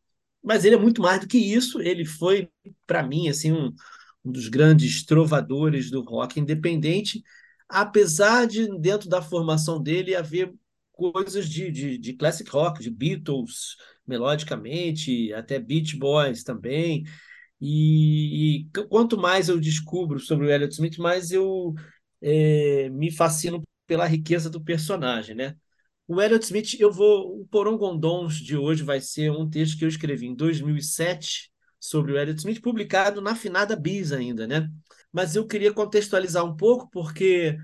Mas 0.42 0.64
ele 0.64 0.76
é 0.76 0.78
muito 0.78 1.02
mais 1.02 1.20
do 1.20 1.28
que 1.28 1.38
isso. 1.38 1.80
Ele 1.80 2.04
foi, 2.04 2.50
para 2.86 3.02
mim, 3.02 3.28
assim, 3.28 3.52
um, 3.52 3.74
um 4.27 4.33
dos 4.33 4.49
grandes 4.49 5.05
trovadores 5.05 5.91
do 5.91 6.03
rock 6.03 6.41
independente, 6.41 7.22
apesar 7.68 8.47
de, 8.47 8.66
dentro 8.81 9.09
da 9.09 9.22
formação 9.22 9.81
dele, 9.81 10.16
haver 10.16 10.53
coisas 10.93 11.49
de, 11.49 11.70
de, 11.70 11.97
de 11.97 12.12
classic 12.14 12.51
rock, 12.51 12.83
de 12.83 12.91
Beatles, 12.91 13.77
melodicamente, 14.07 15.33
até 15.33 15.59
Beach 15.61 15.97
Boys 15.97 16.43
também. 16.43 17.05
E, 17.61 18.66
e 18.66 18.85
quanto 18.89 19.16
mais 19.16 19.49
eu 19.49 19.61
descubro 19.61 20.18
sobre 20.18 20.47
o 20.47 20.51
Elliott 20.51 20.74
Smith, 20.74 20.99
mais 20.99 21.31
eu 21.31 21.74
é, 22.20 22.89
me 22.91 23.11
fascino 23.12 23.62
pela 23.87 24.07
riqueza 24.07 24.51
do 24.51 24.61
personagem, 24.61 25.37
né? 25.37 25.57
O 26.09 26.20
Elliott 26.20 26.45
Smith, 26.45 26.74
eu 26.81 26.93
vou. 26.93 27.41
O 27.41 27.47
Porongondons 27.47 28.37
de 28.37 28.57
hoje 28.57 28.83
vai 28.83 29.01
ser 29.01 29.31
um 29.31 29.49
texto 29.49 29.79
que 29.79 29.85
eu 29.85 29.89
escrevi 29.89 30.27
em 30.27 30.35
2007 30.35 31.51
sobre 31.89 32.12
o 32.12 32.18
Elliott 32.18 32.39
Smith, 32.39 32.61
publicado 32.61 33.20
na 33.20 33.34
finada 33.34 33.76
Bis 33.76 34.12
ainda, 34.12 34.47
né? 34.47 34.68
Mas 35.12 35.37
eu 35.37 35.47
queria 35.47 35.72
contextualizar 35.72 36.45
um 36.45 36.57
pouco, 36.57 36.89
porque 36.91 37.57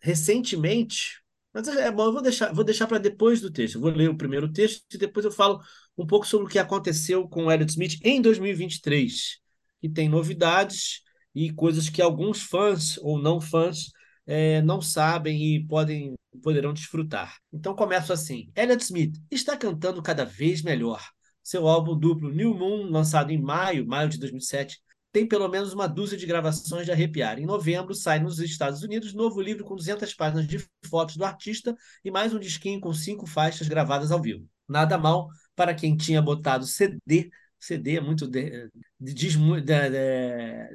recentemente. 0.00 1.22
Mas 1.52 1.66
é 1.68 1.90
bom, 1.90 2.06
eu 2.06 2.12
vou 2.12 2.22
deixar, 2.22 2.52
vou 2.52 2.64
deixar 2.64 2.86
para 2.86 2.98
depois 2.98 3.40
do 3.40 3.50
texto. 3.50 3.76
Eu 3.76 3.80
vou 3.80 3.90
ler 3.90 4.10
o 4.10 4.16
primeiro 4.16 4.52
texto 4.52 4.84
e 4.92 4.98
depois 4.98 5.24
eu 5.24 5.32
falo 5.32 5.60
um 5.96 6.06
pouco 6.06 6.26
sobre 6.26 6.46
o 6.46 6.48
que 6.50 6.58
aconteceu 6.58 7.28
com 7.28 7.46
o 7.46 7.52
Elliott 7.52 7.72
Smith 7.72 7.98
em 8.04 8.20
2023, 8.20 9.38
que 9.80 9.88
tem 9.88 10.08
novidades 10.08 11.02
e 11.34 11.52
coisas 11.52 11.88
que 11.88 12.02
alguns 12.02 12.42
fãs 12.42 12.98
ou 12.98 13.18
não 13.18 13.40
fãs 13.40 13.90
é, 14.26 14.60
não 14.62 14.80
sabem 14.80 15.42
e 15.42 15.66
podem 15.66 16.14
poderão 16.42 16.72
desfrutar. 16.72 17.38
Então 17.52 17.74
começo 17.74 18.12
assim. 18.12 18.50
Elliott 18.54 18.84
Smith 18.84 19.16
está 19.30 19.56
cantando 19.56 20.02
cada 20.02 20.24
vez 20.24 20.62
melhor. 20.62 21.02
Seu 21.48 21.66
álbum 21.66 21.98
duplo 21.98 22.30
New 22.30 22.52
Moon, 22.52 22.90
lançado 22.90 23.30
em 23.30 23.40
maio, 23.40 23.86
maio 23.86 24.06
de 24.06 24.18
2007, 24.18 24.82
tem 25.10 25.26
pelo 25.26 25.48
menos 25.48 25.72
uma 25.72 25.86
dúzia 25.86 26.18
de 26.18 26.26
gravações 26.26 26.84
de 26.84 26.92
arrepiar. 26.92 27.38
Em 27.38 27.46
novembro, 27.46 27.94
sai 27.94 28.18
nos 28.18 28.38
Estados 28.38 28.82
Unidos 28.82 29.14
novo 29.14 29.40
livro 29.40 29.64
com 29.64 29.74
200 29.74 30.12
páginas 30.12 30.46
de 30.46 30.62
fotos 30.84 31.16
do 31.16 31.24
artista 31.24 31.74
e 32.04 32.10
mais 32.10 32.34
um 32.34 32.38
disquinho 32.38 32.78
com 32.78 32.92
cinco 32.92 33.26
faixas 33.26 33.66
gravadas 33.66 34.12
ao 34.12 34.20
vivo. 34.20 34.46
Nada 34.68 34.98
mal 34.98 35.30
para 35.56 35.72
quem 35.72 35.96
tinha 35.96 36.20
botado 36.20 36.66
CD. 36.66 37.30
CD 37.58 37.96
é 37.96 38.00
muito. 38.02 38.28
De, 38.28 38.68
de, 39.00 39.14
de, 39.14 39.38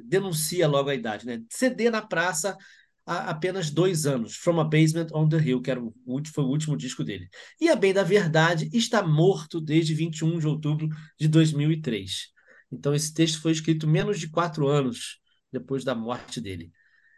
denuncia 0.02 0.66
logo 0.66 0.90
a 0.90 0.94
idade, 0.96 1.24
né? 1.24 1.40
CD 1.48 1.88
na 1.88 2.02
praça 2.02 2.58
há 3.06 3.30
apenas 3.30 3.70
dois 3.70 4.06
anos, 4.06 4.36
From 4.36 4.60
a 4.60 4.64
Basement 4.64 5.08
on 5.12 5.28
the 5.28 5.38
Hill, 5.38 5.60
que 5.60 5.70
era 5.70 5.82
o, 5.82 5.94
foi 6.32 6.44
o 6.44 6.48
último 6.48 6.76
disco 6.76 7.04
dele. 7.04 7.28
E 7.60 7.68
a 7.68 7.76
bem 7.76 7.92
da 7.92 8.02
verdade, 8.02 8.68
está 8.72 9.02
morto 9.02 9.60
desde 9.60 9.94
21 9.94 10.38
de 10.38 10.46
outubro 10.46 10.88
de 11.18 11.28
2003. 11.28 12.28
Então, 12.72 12.94
esse 12.94 13.12
texto 13.12 13.40
foi 13.40 13.52
escrito 13.52 13.86
menos 13.86 14.18
de 14.18 14.28
quatro 14.28 14.68
anos 14.68 15.20
depois 15.52 15.84
da 15.84 15.94
morte 15.94 16.40
dele. 16.40 16.72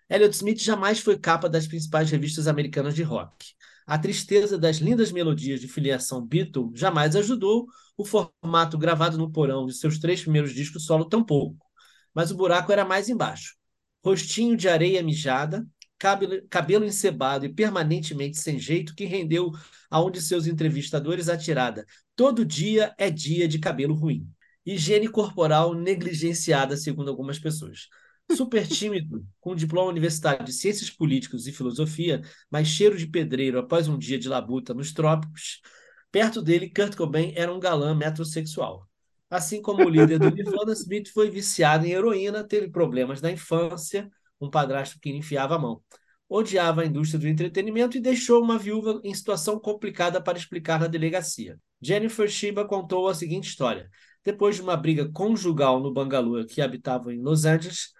Elliott 0.08 0.36
Smith 0.36 0.60
jamais 0.60 1.00
foi 1.00 1.18
capa 1.18 1.48
das 1.48 1.66
principais 1.66 2.10
revistas 2.10 2.46
americanas 2.46 2.94
de 2.94 3.02
rock. 3.02 3.46
A 3.86 3.98
tristeza 3.98 4.58
das 4.58 4.78
lindas 4.78 5.12
melodias 5.12 5.60
de 5.60 5.68
filiação 5.68 6.24
Beatle 6.24 6.70
jamais 6.74 7.16
ajudou 7.16 7.66
o 7.96 8.04
formato 8.04 8.76
gravado 8.76 9.16
no 9.16 9.30
porão 9.30 9.66
de 9.66 9.74
seus 9.74 9.98
três 9.98 10.20
primeiros 10.20 10.52
discos 10.52 10.84
solo 10.84 11.04
tampouco. 11.04 11.64
Mas 12.12 12.30
o 12.30 12.36
buraco 12.36 12.72
era 12.72 12.84
mais 12.84 13.08
embaixo. 13.08 13.54
Rostinho 14.04 14.56
de 14.56 14.68
areia 14.68 15.02
mijada, 15.02 15.66
cabelo, 15.98 16.42
cabelo 16.48 16.84
encebado 16.84 17.46
e 17.46 17.52
permanentemente 17.52 18.38
sem 18.38 18.58
jeito 18.58 18.94
que 18.94 19.04
rendeu 19.04 19.50
a 19.90 20.02
um 20.02 20.10
de 20.10 20.20
seus 20.20 20.46
entrevistadores 20.46 21.28
a 21.28 21.36
tirada 21.36 21.86
Todo 22.14 22.44
dia 22.46 22.94
é 22.96 23.10
dia 23.10 23.46
de 23.46 23.58
cabelo 23.58 23.94
ruim 23.94 24.26
higiene 24.66 25.08
corporal 25.08 25.74
negligenciada, 25.74 26.76
segundo 26.76 27.08
algumas 27.08 27.38
pessoas. 27.38 27.88
Super 28.32 28.66
tímido, 28.66 29.24
com 29.40 29.54
diploma 29.54 29.88
universitário 29.88 30.44
de 30.44 30.52
Ciências 30.52 30.90
Políticas 30.90 31.46
e 31.46 31.52
Filosofia, 31.52 32.20
mas 32.50 32.66
cheiro 32.66 32.98
de 32.98 33.06
pedreiro 33.06 33.60
após 33.60 33.86
um 33.86 33.96
dia 33.96 34.18
de 34.18 34.28
labuta 34.28 34.74
nos 34.74 34.92
trópicos, 34.92 35.60
perto 36.10 36.42
dele, 36.42 36.68
Kurt 36.68 36.96
Cobain 36.96 37.32
era 37.36 37.52
um 37.52 37.60
galã 37.60 37.94
metrosexual. 37.94 38.88
Assim 39.30 39.62
como 39.62 39.84
o 39.84 39.88
líder 39.88 40.18
do 40.18 40.30
Nirvana, 40.30 40.72
Smith 40.72 41.10
foi 41.12 41.30
viciado 41.30 41.86
em 41.86 41.90
heroína, 41.90 42.42
teve 42.42 42.68
problemas 42.68 43.20
na 43.20 43.30
infância, 43.30 44.10
um 44.40 44.50
padrasto 44.50 44.98
que 45.00 45.10
enfiava 45.10 45.56
a 45.56 45.58
mão. 45.58 45.82
odiava 46.28 46.82
a 46.82 46.86
indústria 46.86 47.20
do 47.20 47.28
entretenimento 47.28 47.96
e 47.96 48.00
deixou 48.00 48.42
uma 48.42 48.58
viúva 48.58 49.00
em 49.04 49.14
situação 49.14 49.60
complicada 49.60 50.20
para 50.20 50.38
explicar 50.38 50.80
na 50.80 50.88
delegacia. 50.88 51.58
Jennifer 51.80 52.28
Shiba 52.28 52.66
contou 52.66 53.08
a 53.08 53.14
seguinte 53.14 53.48
história. 53.48 53.88
Depois 54.24 54.56
de 54.56 54.62
uma 54.62 54.76
briga 54.76 55.08
conjugal 55.12 55.80
no 55.80 55.92
bangalô 55.92 56.44
que 56.44 56.60
habitava 56.60 57.14
em 57.14 57.22
Los 57.22 57.44
Angeles, 57.44 57.92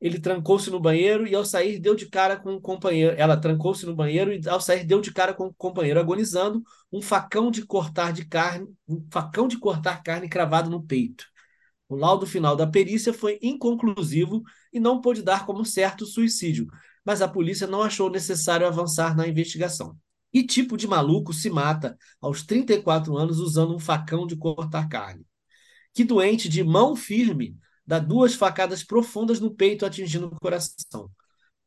ele 0.00 0.20
trancou-se 0.20 0.70
no 0.70 0.78
banheiro 0.78 1.26
e 1.26 1.34
ao 1.34 1.44
sair 1.44 1.78
deu 1.78 1.94
de 1.94 2.08
cara 2.08 2.36
com 2.36 2.52
um 2.52 2.60
companheiro. 2.60 3.16
Ela 3.18 3.36
trancou-se 3.36 3.86
no 3.86 3.94
banheiro 3.94 4.32
e 4.32 4.48
ao 4.48 4.60
sair 4.60 4.84
deu 4.84 5.00
de 5.00 5.12
cara 5.12 5.32
com 5.32 5.44
o 5.44 5.46
um 5.48 5.52
companheiro 5.54 5.98
agonizando, 5.98 6.62
um 6.92 7.00
facão 7.00 7.50
de 7.50 7.64
cortar 7.64 8.12
de 8.12 8.26
carne, 8.26 8.68
um 8.86 9.04
facão 9.10 9.48
de 9.48 9.58
cortar 9.58 10.02
carne 10.02 10.28
cravado 10.28 10.68
no 10.70 10.82
peito. 10.82 11.24
O 11.88 11.96
laudo 11.96 12.26
final 12.26 12.54
da 12.56 12.66
perícia 12.66 13.12
foi 13.12 13.38
inconclusivo 13.40 14.42
e 14.76 14.80
não 14.80 15.00
pôde 15.00 15.22
dar 15.22 15.46
como 15.46 15.64
certo 15.64 16.02
o 16.02 16.06
suicídio, 16.06 16.66
mas 17.04 17.22
a 17.22 17.28
polícia 17.28 17.66
não 17.66 17.82
achou 17.82 18.10
necessário 18.10 18.66
avançar 18.66 19.16
na 19.16 19.26
investigação. 19.26 19.96
Que 20.30 20.44
tipo 20.44 20.76
de 20.76 20.86
maluco 20.86 21.32
se 21.32 21.48
mata 21.48 21.96
aos 22.20 22.42
34 22.42 23.16
anos 23.16 23.38
usando 23.38 23.74
um 23.74 23.78
facão 23.78 24.26
de 24.26 24.36
cortar 24.36 24.86
carne? 24.86 25.24
Que 25.94 26.04
doente 26.04 26.46
de 26.46 26.62
mão 26.62 26.94
firme 26.94 27.56
dá 27.86 27.98
duas 27.98 28.34
facadas 28.34 28.84
profundas 28.84 29.40
no 29.40 29.54
peito, 29.54 29.86
atingindo 29.86 30.26
o 30.26 30.40
coração? 30.40 31.10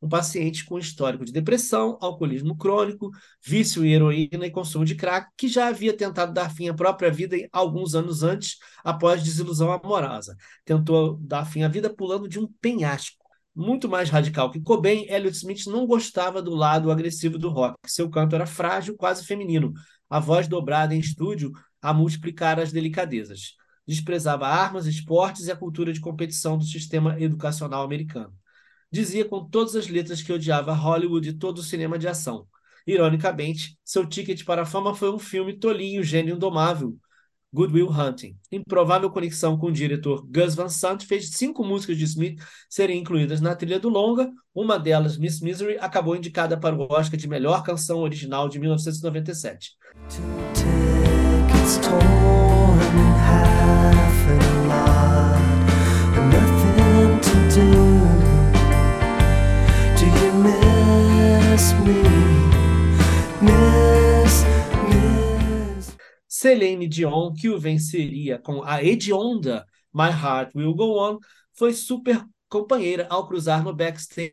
Um 0.02 0.08
paciente 0.08 0.64
com 0.64 0.78
histórico 0.78 1.24
de 1.24 1.32
depressão, 1.32 1.98
alcoolismo 2.00 2.56
crônico, 2.56 3.10
vício 3.44 3.84
em 3.84 3.92
heroína 3.92 4.46
e 4.46 4.50
consumo 4.50 4.84
de 4.84 4.94
crack, 4.94 5.30
que 5.36 5.46
já 5.46 5.68
havia 5.68 5.94
tentado 5.94 6.32
dar 6.32 6.50
fim 6.50 6.68
à 6.68 6.74
própria 6.74 7.10
vida 7.10 7.36
alguns 7.52 7.94
anos 7.94 8.22
antes, 8.22 8.56
após 8.82 9.22
desilusão 9.22 9.70
amorosa. 9.70 10.36
Tentou 10.64 11.16
dar 11.18 11.44
fim 11.44 11.62
à 11.62 11.68
vida 11.68 11.92
pulando 11.92 12.28
de 12.28 12.38
um 12.38 12.46
penhasco 12.60 13.20
muito 13.54 13.88
mais 13.88 14.08
radical 14.08 14.50
que 14.50 14.60
Cobain, 14.60 15.06
Elliot 15.08 15.36
Smith 15.36 15.66
não 15.66 15.86
gostava 15.86 16.40
do 16.40 16.54
lado 16.54 16.90
agressivo 16.90 17.38
do 17.38 17.50
rock. 17.50 17.76
Seu 17.86 18.08
canto 18.08 18.34
era 18.34 18.46
frágil, 18.46 18.96
quase 18.96 19.24
feminino, 19.26 19.72
a 20.08 20.18
voz 20.18 20.48
dobrada 20.48 20.94
em 20.94 20.98
estúdio 20.98 21.52
a 21.80 21.92
multiplicar 21.92 22.58
as 22.58 22.72
delicadezas. 22.72 23.54
Desprezava 23.86 24.46
armas, 24.46 24.86
esportes 24.86 25.46
e 25.46 25.50
a 25.50 25.56
cultura 25.56 25.92
de 25.92 26.00
competição 26.00 26.56
do 26.56 26.64
sistema 26.64 27.20
educacional 27.20 27.82
americano. 27.82 28.32
Dizia 28.90 29.24
com 29.24 29.48
todas 29.48 29.76
as 29.76 29.88
letras 29.88 30.22
que 30.22 30.32
odiava 30.32 30.72
Hollywood 30.72 31.28
e 31.28 31.32
todo 31.32 31.58
o 31.58 31.62
cinema 31.62 31.98
de 31.98 32.08
ação. 32.08 32.46
Ironicamente, 32.86 33.78
seu 33.84 34.06
ticket 34.06 34.44
para 34.44 34.62
a 34.62 34.66
fama 34.66 34.94
foi 34.94 35.12
um 35.12 35.18
filme 35.18 35.58
tolinho, 35.58 36.02
gênio 36.02 36.34
indomável, 36.34 36.98
Good 37.52 37.74
Will 37.74 37.90
Hunting. 37.90 38.36
Improvável 38.50 39.10
conexão 39.10 39.58
com 39.58 39.66
o 39.66 39.72
diretor 39.72 40.24
Gus 40.26 40.54
Van 40.54 40.68
Sant 40.68 41.04
fez 41.04 41.30
cinco 41.30 41.64
músicas 41.64 41.98
de 41.98 42.04
Smith 42.04 42.40
serem 42.68 43.00
incluídas 43.00 43.40
na 43.40 43.54
trilha 43.54 43.80
do 43.80 43.88
longa. 43.88 44.30
Uma 44.54 44.78
delas, 44.78 45.16
Miss 45.16 45.40
Misery, 45.40 45.76
acabou 45.78 46.14
indicada 46.14 46.58
para 46.58 46.76
o 46.76 46.92
Oscar 46.92 47.18
de 47.18 47.28
melhor 47.28 47.62
canção 47.62 47.98
original 47.98 48.48
de 48.48 48.58
1997. 48.58 49.76
Celine 66.40 66.88
Dion, 66.88 67.34
que 67.34 67.50
o 67.50 67.58
venceria 67.58 68.38
com 68.38 68.62
a 68.62 68.82
hedionda 68.82 69.66
My 69.92 70.08
Heart 70.08 70.54
Will 70.54 70.72
Go 70.72 70.98
On, 70.98 71.18
foi 71.52 71.74
super 71.74 72.24
companheira 72.48 73.06
ao 73.10 73.28
cruzar 73.28 73.62
no 73.62 73.76
backstage 73.76 74.32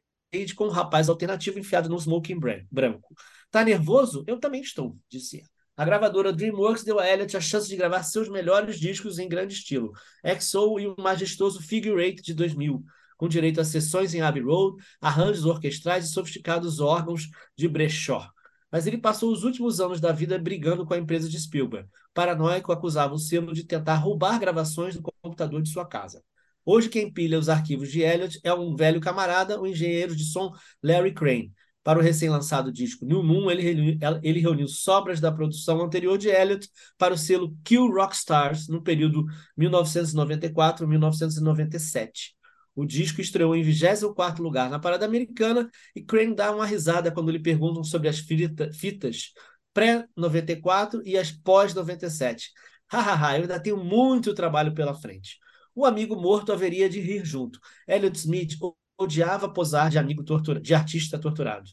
com 0.55 0.67
um 0.67 0.69
rapaz 0.69 1.09
alternativo 1.09 1.59
enfiado 1.59 1.89
num 1.89 1.99
smoking 1.99 2.39
branco. 2.71 3.13
Tá 3.51 3.61
nervoso? 3.61 4.23
Eu 4.25 4.39
também 4.39 4.61
estou, 4.61 4.97
disse 5.09 5.39
ela. 5.39 5.49
A 5.75 5.83
gravadora 5.83 6.31
DreamWorks 6.31 6.85
deu 6.85 6.97
a 6.97 7.05
Elliot 7.05 7.35
a 7.35 7.41
chance 7.41 7.67
de 7.67 7.75
gravar 7.75 8.03
seus 8.03 8.29
melhores 8.29 8.79
discos 8.79 9.19
em 9.19 9.27
grande 9.27 9.55
estilo, 9.55 9.91
XO 10.39 10.79
e 10.79 10.87
o 10.87 10.95
majestoso 10.97 11.61
Figure 11.61 12.01
Eight 12.01 12.21
de 12.21 12.33
2000, 12.33 12.85
com 13.17 13.27
direito 13.27 13.59
a 13.59 13.65
sessões 13.65 14.13
em 14.13 14.21
Abbey 14.21 14.43
Road, 14.43 14.81
arranjos 15.01 15.43
orquestrais 15.43 16.05
e 16.05 16.13
sofisticados 16.13 16.79
órgãos 16.79 17.27
de 17.57 17.67
brechó 17.67 18.31
mas 18.72 18.88
ele 18.88 18.97
passou 18.97 19.32
os 19.32 19.43
últimos 19.43 19.80
anos 19.80 20.01
da 20.01 20.11
vida 20.11 20.38
brigando 20.38 20.86
com 20.86 20.93
a 20.93 20.97
empresa 20.97 21.30
de 21.30 21.39
Spielberg. 21.39 21.88
Paranoico 22.13 22.72
acusava 22.72 23.13
o 23.13 23.20
selo 23.20 23.53
de 23.53 23.63
tentar 23.63 23.95
roubar 23.95 24.39
gravações 24.39 24.95
do 24.95 25.01
computador 25.01 25.61
de 25.61 25.70
sua 25.70 25.86
casa. 25.86 26.22
Hoje 26.65 26.89
quem 26.89 27.11
pilha 27.11 27.39
os 27.39 27.47
arquivos 27.47 27.89
de 27.89 28.01
Elliot 28.01 28.39
é 28.43 28.53
um 28.53 28.76
velho 28.76 28.99
camarada, 28.99 29.59
o 29.59 29.65
engenheiro 29.65 30.15
de 30.15 30.26
som 30.26 30.51
Larry 30.84 31.13
Crane. 31.13 31.53
Para 31.82 31.99
o 31.99 32.01
recém-lançado 32.01 32.70
disco 32.70 33.05
New 33.05 33.24
Moon, 33.24 33.49
ele 33.49 33.61
reuniu, 33.61 33.97
ele 34.22 34.41
reuniu 34.41 34.68
sobras 34.68 35.22
da 35.22 35.32
produção 35.32 35.82
anterior 35.82 36.18
de 36.18 36.28
Elliot 36.28 36.68
para 36.97 37.13
o 37.13 37.18
selo 37.18 37.55
Kill 37.63 37.89
Rock 37.89 38.13
Stars 38.13 38.68
no 38.68 38.84
período 38.84 39.26
1994-1997. 39.57 42.36
O 42.78 42.86
disco 42.86 43.19
estreou 43.19 43.55
em 43.55 43.63
24 43.63 44.43
lugar 44.43 44.69
na 44.69 44.78
parada 44.78 45.03
americana 45.03 45.67
e 45.95 46.01
Crane 46.03 46.36
dá 46.36 46.51
uma 46.51 46.63
risada 46.63 47.11
quando 47.11 47.32
lhe 47.32 47.39
perguntam 47.39 47.84
sobre 47.84 48.07
as 48.07 48.19
fitas 48.19 49.34
pré-94 49.73 51.01
e 51.03 51.17
as 51.17 51.32
pós-97. 51.32 52.49
Hahaha, 52.88 53.38
eu 53.38 53.41
ainda 53.41 53.59
tenho 53.59 53.78
muito 53.84 54.32
trabalho 54.36 54.75
pela 54.75 54.93
frente. 54.93 55.39
O 55.73 55.88
amigo 55.88 56.15
morto 56.15 56.53
haveria 56.53 56.88
de 56.88 56.99
rir 56.99 57.25
junto. 57.25 57.59
Elliot 57.88 58.15
Smith 58.15 58.53
odiava 58.95 59.51
posar 59.51 59.89
de 59.89 59.97
amigo 59.97 60.23
de 60.61 60.75
artista 60.75 61.17
torturado. 61.17 61.71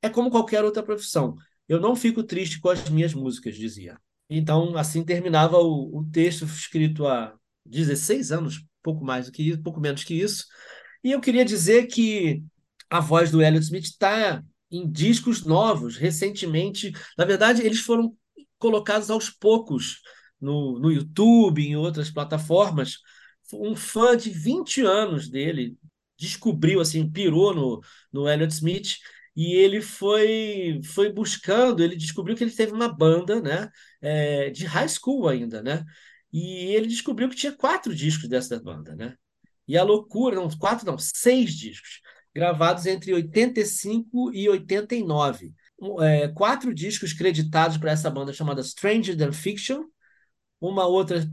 É 0.00 0.08
como 0.08 0.30
qualquer 0.30 0.64
outra 0.64 0.82
profissão. 0.82 1.34
Eu 1.68 1.78
não 1.78 1.94
fico 1.94 2.22
triste 2.22 2.58
com 2.60 2.70
as 2.70 2.88
minhas 2.88 3.12
músicas, 3.12 3.56
dizia. 3.56 4.00
Então, 4.30 4.74
assim 4.78 5.04
terminava 5.04 5.58
o, 5.58 5.98
o 5.98 6.10
texto 6.10 6.46
escrito 6.46 7.06
há 7.06 7.34
16 7.66 8.32
anos 8.32 8.64
pouco 8.86 9.04
mais 9.04 9.26
do 9.26 9.32
que 9.32 9.42
isso, 9.42 9.60
pouco 9.62 9.80
menos 9.80 10.04
que 10.04 10.14
isso. 10.14 10.44
E 11.02 11.10
eu 11.10 11.20
queria 11.20 11.44
dizer 11.44 11.86
que 11.88 12.42
a 12.88 13.00
voz 13.00 13.32
do 13.32 13.42
Elliot 13.42 13.64
Smith 13.64 13.84
está 13.84 14.42
em 14.70 14.88
discos 14.88 15.44
novos, 15.44 15.96
recentemente. 15.96 16.92
Na 17.18 17.24
verdade, 17.24 17.62
eles 17.62 17.80
foram 17.80 18.14
colocados 18.58 19.10
aos 19.10 19.28
poucos 19.28 20.00
no, 20.40 20.78
no 20.78 20.92
YouTube, 20.92 21.66
em 21.66 21.76
outras 21.76 22.10
plataformas. 22.10 22.98
Um 23.52 23.74
fã 23.74 24.16
de 24.16 24.30
20 24.30 24.82
anos 24.82 25.28
dele 25.28 25.76
descobriu, 26.16 26.80
assim, 26.80 27.10
pirou 27.10 27.54
no, 27.54 27.80
no 28.12 28.28
Elliot 28.28 28.52
Smith 28.54 28.98
e 29.34 29.52
ele 29.54 29.82
foi 29.82 30.80
foi 30.82 31.12
buscando, 31.12 31.82
ele 31.82 31.96
descobriu 31.96 32.36
que 32.36 32.42
ele 32.42 32.50
teve 32.50 32.72
uma 32.72 32.88
banda, 32.88 33.40
né, 33.40 33.68
é, 34.00 34.50
de 34.50 34.64
high 34.64 34.88
school 34.88 35.28
ainda, 35.28 35.62
né, 35.62 35.84
e 36.38 36.74
ele 36.74 36.86
descobriu 36.86 37.30
que 37.30 37.34
tinha 37.34 37.52
quatro 37.52 37.94
discos 37.94 38.28
dessa 38.28 38.60
banda, 38.60 38.94
né? 38.94 39.16
E 39.66 39.74
a 39.78 39.82
loucura, 39.82 40.36
não, 40.36 40.50
quatro 40.50 40.84
não, 40.84 40.98
seis 40.98 41.54
discos, 41.54 42.02
gravados 42.34 42.84
entre 42.84 43.14
85 43.14 44.30
e 44.34 44.46
89. 44.46 45.54
É, 46.02 46.28
quatro 46.28 46.74
discos 46.74 47.14
creditados 47.14 47.78
para 47.78 47.90
essa 47.90 48.10
banda 48.10 48.34
chamada 48.34 48.62
Stranger 48.62 49.16
Than 49.16 49.32
Fiction, 49.32 49.84
uma 50.60 50.86
outra, 50.86 51.26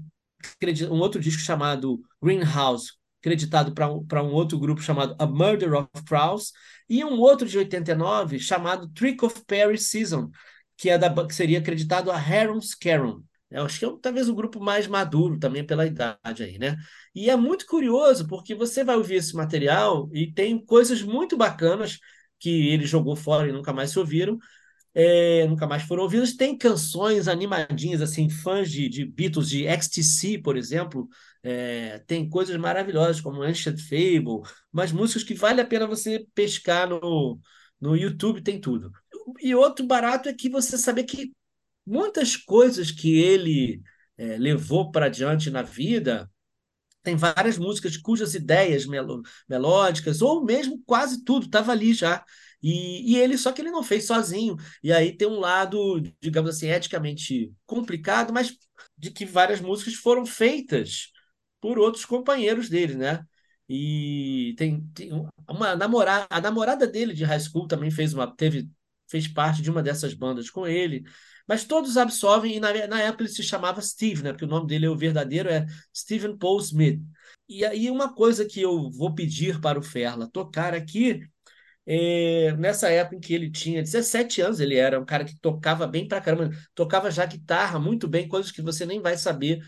um 0.90 1.00
outro 1.00 1.20
disco 1.20 1.42
chamado 1.42 2.02
Greenhouse, 2.22 2.94
creditado 3.22 3.74
para 3.74 4.24
um, 4.24 4.32
outro 4.32 4.58
grupo 4.58 4.82
chamado 4.82 5.18
A 5.20 5.28
Murder 5.28 5.74
of 5.74 5.90
Crows, 6.08 6.54
e 6.88 7.04
um 7.04 7.20
outro 7.20 7.46
de 7.46 7.58
89 7.58 8.40
chamado 8.40 8.88
Trick 8.88 9.24
of 9.26 9.44
Perry 9.46 9.78
Season, 9.78 10.30
que, 10.78 10.90
é 10.90 10.98
da, 10.98 11.14
que 11.28 11.36
seria 11.36 11.60
acreditado 11.60 12.10
a 12.10 12.16
Harum 12.16 12.62
Scarum. 12.62 13.22
Eu 13.54 13.66
acho 13.66 13.80
que 13.80 13.86
é 13.86 13.90
talvez 14.02 14.30
o 14.30 14.36
grupo 14.36 14.60
mais 14.60 14.88
maduro 14.88 15.40
também 15.40 15.66
pela 15.66 15.86
idade 15.86 16.44
aí, 16.44 16.58
né? 16.58 16.76
E 17.14 17.30
é 17.30 17.36
muito 17.36 17.66
curioso, 17.66 18.28
porque 18.28 18.56
você 18.56 18.84
vai 18.84 18.96
ouvir 18.96 19.16
esse 19.16 19.36
material 19.36 20.10
e 20.14 20.32
tem 20.32 20.64
coisas 20.64 21.02
muito 21.02 21.38
bacanas 21.38 22.00
que 22.40 22.70
ele 22.70 22.86
jogou 22.86 23.16
fora 23.16 23.48
e 23.48 23.52
nunca 23.52 23.72
mais 23.74 23.92
se 23.92 24.00
ouviram, 24.00 24.38
é, 24.94 25.48
nunca 25.48 25.68
mais 25.68 25.84
foram 25.84 26.04
ouvidas. 26.04 26.36
Tem 26.36 26.58
canções 26.58 27.28
animadinhas, 27.28 28.02
assim, 28.02 28.30
fãs 28.30 28.70
de, 28.72 28.90
de 28.90 29.06
Beatles, 29.06 29.50
de 29.50 29.66
XTC, 29.68 30.40
por 30.40 30.58
exemplo, 30.58 31.08
é, 31.44 32.00
tem 32.08 32.30
coisas 32.30 32.56
maravilhosas, 32.58 33.22
como 33.22 33.44
Ancient 33.44 33.80
Fable, 33.80 34.42
mas 34.72 34.92
músicas 34.92 35.24
que 35.24 35.34
vale 35.34 35.62
a 35.62 35.66
pena 35.66 35.88
você 35.88 36.26
pescar 36.34 36.88
no, 36.90 37.40
no 37.80 37.96
YouTube, 37.96 38.42
tem 38.42 38.60
tudo. 38.60 38.92
E 39.42 39.54
outro 39.56 39.86
barato 39.86 40.30
é 40.30 40.34
que 40.34 40.50
você 40.50 40.78
saber 40.78 41.04
que 41.04 41.32
muitas 41.86 42.36
coisas 42.36 42.92
que 42.92 43.16
ele 43.20 43.82
é, 44.18 44.38
levou 44.38 44.92
para 44.92 45.10
diante 45.10 45.50
na 45.50 45.62
vida, 45.62 46.30
tem 47.04 47.16
várias 47.16 47.58
músicas 47.58 47.98
cujas 47.98 48.34
ideias 48.34 48.86
melo, 48.86 49.22
melódicas, 49.48 50.22
ou 50.22 50.44
mesmo 50.46 50.82
quase 50.86 51.24
tudo, 51.24 51.46
estava 51.46 51.72
ali 51.74 51.94
já. 51.94 52.24
E, 52.62 53.14
e, 53.14 53.18
ele, 53.18 53.38
só 53.38 53.52
que 53.52 53.62
ele 53.62 53.72
não 53.72 53.84
fez 53.84 54.08
sozinho. 54.08 54.56
E 54.82 54.92
aí 54.94 55.16
tem 55.16 55.28
um 55.28 55.40
lado, 55.40 56.02
digamos 56.22 56.50
assim, 56.56 56.70
eticamente 56.70 57.54
complicado, 57.66 58.32
mas 58.34 58.58
de 58.98 59.12
que 59.12 59.26
várias 59.26 59.60
músicas 59.60 59.96
foram 59.96 60.26
feitas 60.26 61.12
por 61.60 61.78
outros 61.78 62.06
companheiros 62.06 62.70
dele, 62.70 62.96
né? 62.96 63.22
E 63.68 64.56
tem, 64.58 64.82
tem 64.94 65.12
uma 65.50 65.76
namorada, 65.76 66.28
a 66.30 66.40
namorada 66.42 66.88
dele 66.88 67.14
de 67.14 67.24
high 67.26 67.40
school 67.40 67.68
também 67.68 67.92
fez 67.92 68.14
uma, 68.14 68.34
teve, 68.34 68.70
fez 69.10 69.28
parte 69.28 69.62
de 69.62 69.70
uma 69.70 69.84
dessas 69.84 70.14
bandas 70.14 70.50
com 70.50 70.66
ele. 70.68 71.04
Mas 71.48 71.66
todos 71.66 71.98
absorvem, 71.98 72.56
e 72.56 72.60
na, 72.60 72.72
na 72.88 73.02
época 73.02 73.24
ele 73.24 73.30
se 73.32 73.44
chamava 73.44 73.82
Steve, 73.82 74.24
né? 74.24 74.32
Porque 74.32 74.46
o 74.46 74.48
nome 74.48 74.68
dele, 74.68 74.88
o 74.88 74.96
verdadeiro, 74.98 75.50
é 75.50 75.66
Stephen 75.96 76.38
Paul 76.38 76.60
Smith. 76.62 77.02
E 77.50 77.66
aí, 77.66 77.90
uma 77.92 78.14
coisa 78.14 78.46
que 78.46 78.62
eu 78.62 78.90
vou 78.92 79.14
pedir 79.14 79.60
para 79.62 79.78
o 79.78 79.84
Ferla 79.84 80.30
tocar 80.32 80.74
aqui, 80.74 81.22
é, 81.86 82.54
nessa 82.58 82.90
época 82.90 83.16
em 83.18 83.20
que 83.20 83.34
ele 83.34 83.52
tinha 83.52 83.82
17 83.82 84.42
anos, 84.42 84.60
ele 84.60 84.76
era 84.76 85.00
um 85.00 85.06
cara 85.06 85.26
que 85.26 85.38
tocava 85.40 85.86
bem 85.88 86.08
pra 86.08 86.22
caramba, 86.22 86.52
tocava 86.74 87.12
já 87.12 87.26
guitarra 87.26 87.80
muito 87.80 88.08
bem, 88.08 88.28
coisas 88.28 88.52
que 88.52 88.62
você 88.62 88.86
nem 88.86 89.02
vai 89.02 89.18
saber 89.18 89.62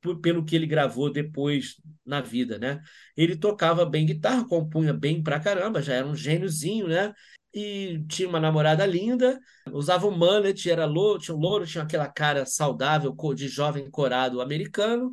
por- 0.00 0.20
pelo 0.20 0.44
que 0.44 0.56
ele 0.56 0.66
gravou 0.66 1.12
depois 1.12 1.76
na 2.06 2.20
vida, 2.20 2.58
né? 2.58 2.80
Ele 3.16 3.36
tocava 3.36 3.86
bem 3.86 4.06
guitarra, 4.06 4.46
compunha 4.48 4.92
bem 4.94 5.22
pra 5.22 5.40
caramba, 5.40 5.82
já 5.82 5.94
era 5.94 6.06
um 6.06 6.16
gêniozinho, 6.16 6.88
né? 6.88 7.12
E 7.52 8.04
tinha 8.08 8.28
uma 8.28 8.38
namorada 8.38 8.86
linda, 8.86 9.40
usava 9.72 10.06
um 10.06 10.16
mullet, 10.16 10.70
era 10.70 10.86
louro, 10.86 11.18
tinha 11.18 11.36
um 11.36 11.40
louro, 11.40 11.66
tinha 11.66 11.82
aquela 11.82 12.08
cara 12.08 12.46
saudável 12.46 13.14
de 13.34 13.48
jovem 13.48 13.90
corado 13.90 14.40
americano 14.40 15.12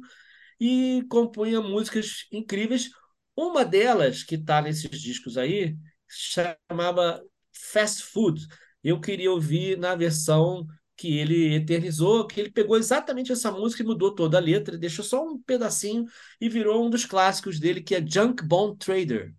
e 0.59 1.03
compunha 1.09 1.61
músicas 1.61 2.27
incríveis. 2.31 2.89
Uma 3.35 3.65
delas, 3.65 4.23
que 4.23 4.35
está 4.35 4.61
nesses 4.61 5.01
discos 5.01 5.37
aí, 5.37 5.75
chamava 6.07 7.23
Fast 7.53 8.03
Food. 8.03 8.47
Eu 8.83 8.99
queria 8.99 9.31
ouvir 9.31 9.77
na 9.77 9.95
versão 9.95 10.65
que 10.95 11.17
ele 11.19 11.53
eternizou, 11.55 12.25
que 12.25 12.39
ele 12.39 12.51
pegou 12.51 12.75
exatamente 12.75 13.31
essa 13.31 13.51
música 13.51 13.83
e 13.83 13.85
mudou 13.85 14.13
toda 14.15 14.37
a 14.37 14.41
letra, 14.41 14.77
deixou 14.77 15.05
só 15.05 15.23
um 15.23 15.39
pedacinho 15.41 16.05
e 16.41 16.49
virou 16.49 16.85
um 16.85 16.89
dos 16.89 17.05
clássicos 17.05 17.59
dele, 17.59 17.81
que 17.81 17.93
é 17.93 18.05
Junk 18.05 18.43
Bond 18.43 18.77
Trader. 18.79 19.33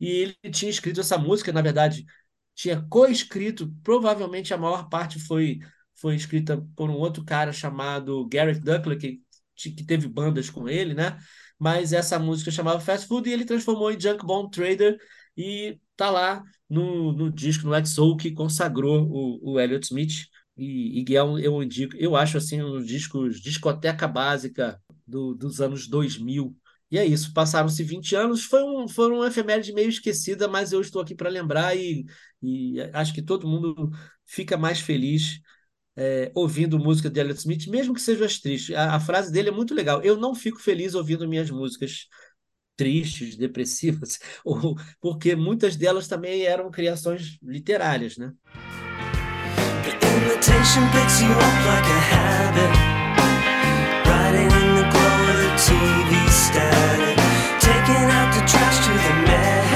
E 0.00 0.08
ele 0.08 0.36
tinha 0.52 0.70
escrito 0.70 1.00
essa 1.00 1.18
música, 1.18 1.52
na 1.52 1.62
verdade, 1.62 2.04
tinha 2.58 2.82
co-escrito, 2.88 3.72
provavelmente 3.84 4.52
a 4.52 4.58
maior 4.58 4.88
parte 4.88 5.18
foi, 5.20 5.60
foi 5.94 6.16
escrita 6.16 6.60
por 6.76 6.90
um 6.90 6.94
outro 6.94 7.24
cara 7.24 7.52
chamado 7.52 8.26
Garrett 8.28 8.60
Duckler, 8.60 8.98
que, 8.98 9.22
que 9.56 9.84
teve 9.84 10.08
bandas 10.08 10.50
com 10.50 10.68
ele, 10.68 10.92
né? 10.94 11.18
Mas 11.58 11.92
essa 11.92 12.18
música 12.18 12.50
chamava 12.50 12.80
Fast 12.80 13.06
Food 13.06 13.28
e 13.28 13.32
ele 13.32 13.44
transformou 13.44 13.90
em 13.92 14.00
Junk 14.00 14.24
Bond 14.24 14.50
Trader 14.50 14.98
e 15.36 15.78
tá 15.96 16.10
lá 16.10 16.42
no, 16.68 17.12
no 17.12 17.30
disco, 17.30 17.66
no 17.66 17.74
XO, 17.74 18.16
que 18.16 18.32
consagrou 18.32 19.04
o, 19.08 19.52
o 19.54 19.60
Elliott 19.60 19.86
Smith. 19.86 20.26
E, 20.56 21.04
e 21.08 21.16
é 21.16 21.22
um- 21.22 21.38
eu 21.38 21.62
indico, 21.62 21.94
eu 21.96 22.16
acho 22.16 22.36
assim, 22.38 22.60
um 22.62 22.72
dos 22.72 22.86
discos, 22.86 23.40
discoteca 23.40 24.08
básica 24.08 24.80
do- 25.06 25.34
dos 25.34 25.60
anos 25.60 25.86
2000. 25.88 26.56
E 26.90 26.98
é 26.98 27.04
isso, 27.04 27.32
passaram-se 27.34 27.82
20 27.82 28.14
anos, 28.16 28.44
foi 28.44 28.62
um, 28.62 28.88
foi 28.88 29.12
uma 29.12 29.26
efeméride 29.28 29.72
meio 29.74 29.88
esquecida, 29.90 30.48
mas 30.48 30.72
eu 30.72 30.80
estou 30.80 31.02
aqui 31.02 31.14
para 31.14 31.28
lembrar 31.28 31.76
e, 31.76 32.04
e 32.42 32.80
acho 32.92 33.12
que 33.12 33.22
todo 33.22 33.48
mundo 33.48 33.90
fica 34.24 34.56
mais 34.56 34.80
feliz 34.80 35.40
é, 35.96 36.30
ouvindo 36.34 36.78
música 36.78 37.10
de 37.10 37.18
Elliott 37.18 37.40
Smith, 37.40 37.66
mesmo 37.66 37.92
que 37.92 38.00
seja 38.00 38.24
as 38.24 38.38
tristes. 38.38 38.74
A, 38.76 38.94
a 38.94 39.00
frase 39.00 39.32
dele 39.32 39.48
é 39.48 39.52
muito 39.52 39.74
legal. 39.74 40.00
Eu 40.02 40.16
não 40.16 40.34
fico 40.34 40.60
feliz 40.60 40.94
ouvindo 40.94 41.28
minhas 41.28 41.50
músicas 41.50 42.06
tristes, 42.76 43.36
depressivas, 43.36 44.18
ou, 44.44 44.76
porque 45.00 45.34
muitas 45.34 45.74
delas 45.76 46.06
também 46.06 46.44
eram 46.44 46.70
criações 46.70 47.38
literárias, 47.42 48.16
né? 48.16 48.32
The 59.08 59.67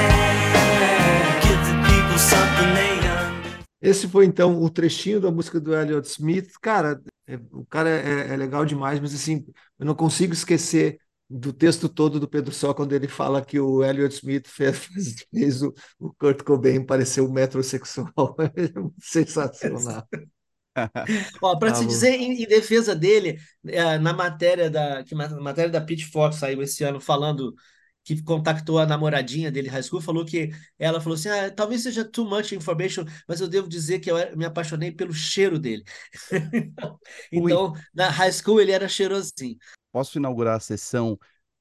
Esse 3.81 4.07
foi 4.09 4.27
então 4.27 4.62
o 4.62 4.70
trechinho 4.70 5.20
da 5.20 5.31
música 5.31 5.61
do 5.61 5.75
Elliott 5.75 6.07
Smith. 6.09 6.53
Cara, 6.61 7.01
é- 7.27 7.37
o 7.53 7.64
cara 7.66 7.89
é, 7.91 8.33
é 8.35 8.37
legal 8.37 8.64
demais, 8.64 9.01
mas 9.01 9.14
assim, 9.14 9.45
eu 9.79 9.87
não 9.87 9.95
consigo 9.95 10.33
esquecer 10.33 10.99
do 11.29 11.51
texto 11.53 11.89
todo 11.89 12.20
do 12.20 12.29
Pedro 12.29 12.53
Só 12.53 12.75
quando 12.75 12.93
ele 12.93 13.09
fala 13.09 13.43
que 13.45 13.59
o 13.59 13.83
Elliott 13.83 14.14
Smith 14.14 14.47
fez, 14.47 14.87
fez 15.33 15.62
o, 15.62 15.73
o 15.99 16.12
Kurt 16.14 16.43
Cobain 16.45 16.85
parecer 16.85 17.20
um 17.23 17.33
metrosexual. 17.33 18.37
É 18.57 18.68
sensacional. 19.01 20.07
Ó, 21.43 21.57
para 21.59 21.73
Tá 21.73 21.79
te 21.79 21.87
dizer 21.87 22.14
em, 22.14 22.43
em 22.43 22.47
defesa 22.47 22.95
dele, 22.95 23.39
é, 23.66 23.99
na 23.99 24.12
matéria 24.12 24.70
da 24.70 25.03
que 25.05 25.14
ma- 25.14 25.29
matéria 25.41 25.70
da 25.70 25.81
Pitchfork 25.81 26.35
saiu 26.35 26.62
esse 26.62 26.85
ano 26.85 27.01
falando 27.01 27.55
que 28.05 28.22
contactou 28.22 28.78
a 28.78 28.86
namoradinha 28.86 29.50
dele 29.50 29.68
high 29.68 29.82
school, 29.82 30.00
falou 30.00 30.24
que 30.24 30.50
ela 30.78 31.00
falou 31.00 31.14
assim: 31.14 31.28
ah, 31.28 31.50
talvez 31.50 31.82
seja 31.82 32.05
too 32.05 32.24
much 32.24 32.53
information, 32.53 33.05
mas 33.28 33.40
eu 33.40 33.48
devo 33.48 33.68
dizer 33.68 34.00
que 34.00 34.11
eu 34.11 34.16
me 34.36 34.44
apaixonei 34.44 34.90
pelo 34.90 35.12
cheiro 35.12 35.59
dele. 35.59 35.84
Então, 37.30 37.72
na 37.94 38.09
high 38.11 38.32
school 38.32 38.61
ele 38.61 38.72
era 38.72 38.88
cheirosinho. 38.88 39.57
Posso 39.90 40.18
inaugurar 40.18 40.57
a 40.57 40.61
sessão 40.61 41.18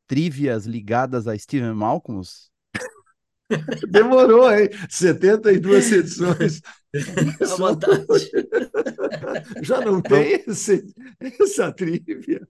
trivias 0.07 0.65
ligadas 0.65 1.27
a 1.27 1.37
Steven 1.37 1.73
Malcolms? 1.73 2.51
Demorou, 3.89 4.51
hein? 4.51 4.69
72 4.89 5.91
edições. 5.91 6.61
À 7.41 7.55
vontade. 7.55 8.05
Já 9.61 9.81
não 9.81 10.01
tem 10.01 10.43
esse, 10.47 10.83
essa 11.19 11.71
trivia. 11.71 12.47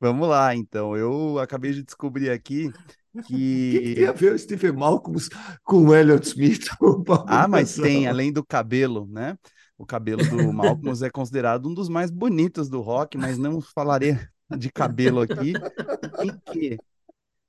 Vamos 0.00 0.28
lá, 0.28 0.54
então. 0.54 0.96
Eu 0.96 1.38
acabei 1.38 1.72
de 1.72 1.82
descobrir 1.82 2.30
aqui 2.30 2.70
Que, 3.26 3.80
que 3.80 3.94
tem 3.96 4.06
a 4.06 4.12
ver 4.12 4.32
o 4.32 4.38
Stephen 4.38 4.72
Malcolm 4.72 5.18
com 5.64 5.86
o 5.86 5.94
Elliott 5.94 6.26
Smith? 6.26 6.68
Ah, 7.26 7.48
mas 7.48 7.74
tem, 7.74 8.06
além 8.06 8.32
do 8.32 8.44
cabelo, 8.44 9.06
né? 9.10 9.36
O 9.76 9.86
cabelo 9.86 10.24
do 10.24 10.52
Malcolm 10.52 10.92
é 11.04 11.10
considerado 11.10 11.68
um 11.68 11.74
dos 11.74 11.88
mais 11.88 12.10
bonitos 12.10 12.68
do 12.68 12.80
rock, 12.80 13.16
mas 13.16 13.38
não 13.38 13.60
falarei 13.60 14.18
de 14.56 14.70
cabelo 14.70 15.20
aqui. 15.20 15.52
Em 16.22 16.52
que 16.52 16.78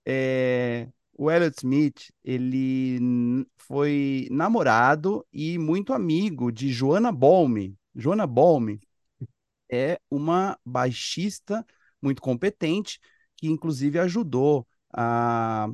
é, 0.05 0.87
o 1.17 1.29
Elliott 1.29 1.57
Smith, 1.57 2.11
ele 2.23 3.45
foi 3.57 4.27
namorado 4.31 5.25
e 5.33 5.57
muito 5.57 5.93
amigo 5.93 6.51
de 6.51 6.71
Joanna 6.71 7.11
Bolme. 7.11 7.77
Joanna 7.95 8.25
Bolme 8.25 8.79
é 9.71 9.99
uma 10.09 10.57
baixista 10.65 11.65
muito 12.01 12.21
competente, 12.21 12.99
que 13.35 13.47
inclusive 13.47 13.99
ajudou 13.99 14.67
a 14.93 15.69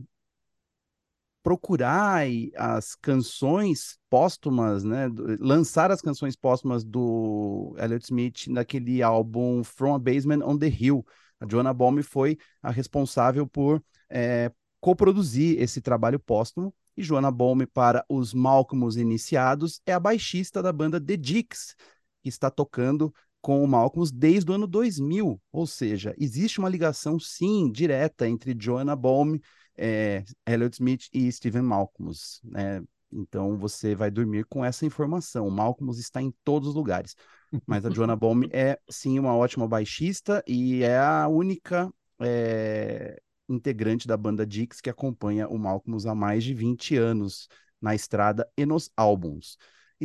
procurar 1.46 2.26
as 2.56 2.96
canções 2.96 4.00
póstumas, 4.10 4.84
né, 4.84 5.08
lançar 5.40 5.92
as 5.92 6.02
canções 6.02 6.36
póstumas 6.36 6.84
do 6.84 7.76
Elliott 7.78 8.06
Smith 8.06 8.48
naquele 8.48 9.04
álbum 9.04 9.64
From 9.64 9.94
a 9.94 10.00
Basement 10.00 10.40
on 10.44 10.58
the 10.58 10.68
Hill. 10.68 11.06
A 11.40 11.46
Joanna 11.48 11.72
Baum 11.72 12.02
foi 12.02 12.38
a 12.64 12.72
responsável 12.72 13.46
por 13.46 13.80
eh, 14.10 14.52
coproduzir 14.80 15.62
esse 15.62 15.82
trabalho 15.82 16.20
póstumo. 16.20 16.74
E 16.98 17.04
Joanna 17.04 17.30
Baum, 17.30 17.60
para 17.72 18.04
os 18.10 18.34
Malcolms 18.34 18.96
iniciados, 18.96 19.82
é 19.86 19.94
a 19.94 20.00
baixista 20.00 20.64
da 20.64 20.74
banda 20.74 21.00
The 21.00 21.16
Dicks, 21.16 21.76
que 22.24 22.30
está 22.30 22.50
tocando 22.50 23.14
com 23.46 23.64
o 23.64 23.68
Malcolms 23.68 24.12
desde 24.12 24.50
o 24.50 24.56
ano 24.56 24.66
2000. 24.66 25.40
Ou 25.52 25.68
seja, 25.68 26.16
existe 26.18 26.58
uma 26.58 26.68
ligação, 26.68 27.20
sim, 27.20 27.72
direta 27.72 28.28
entre 28.28 28.58
Joanna 28.60 28.96
Baum 28.96 29.38
é, 29.78 30.24
Elliott 30.48 30.74
Smith 30.74 31.08
e 31.14 31.32
Steven 31.32 31.62
Malcolms, 31.62 32.42
né? 32.44 32.82
Então 33.12 33.56
você 33.56 33.94
vai 33.94 34.10
dormir 34.10 34.46
com 34.46 34.66
essa 34.66 34.84
informação. 34.84 35.48
O 35.48 35.52
Malcolms 35.52 36.00
está 36.00 36.20
em 36.20 36.34
todos 36.44 36.70
os 36.70 36.74
lugares. 36.74 37.16
Mas 37.68 37.86
a 37.86 37.92
Joanna 37.92 38.16
Baum 38.16 38.42
é 38.52 38.80
sim 38.90 39.20
uma 39.20 39.36
ótima 39.36 39.68
baixista 39.68 40.44
e 40.48 40.82
é 40.82 40.98
a 40.98 41.28
única 41.28 41.94
é, 42.20 43.22
integrante 43.48 44.08
da 44.08 44.18
banda 44.18 44.44
Dix 44.44 44.82
que 44.82 44.90
acompanha 44.90 45.48
o 45.48 45.60
Malcolms 45.60 46.08
há 46.08 46.16
mais 46.16 46.44
de 46.44 46.56
20 46.56 46.98
anos 46.98 47.48
na 47.80 47.94
estrada 47.94 48.50
e 48.58 48.66
nos 48.66 48.90
álbuns. 48.98 49.56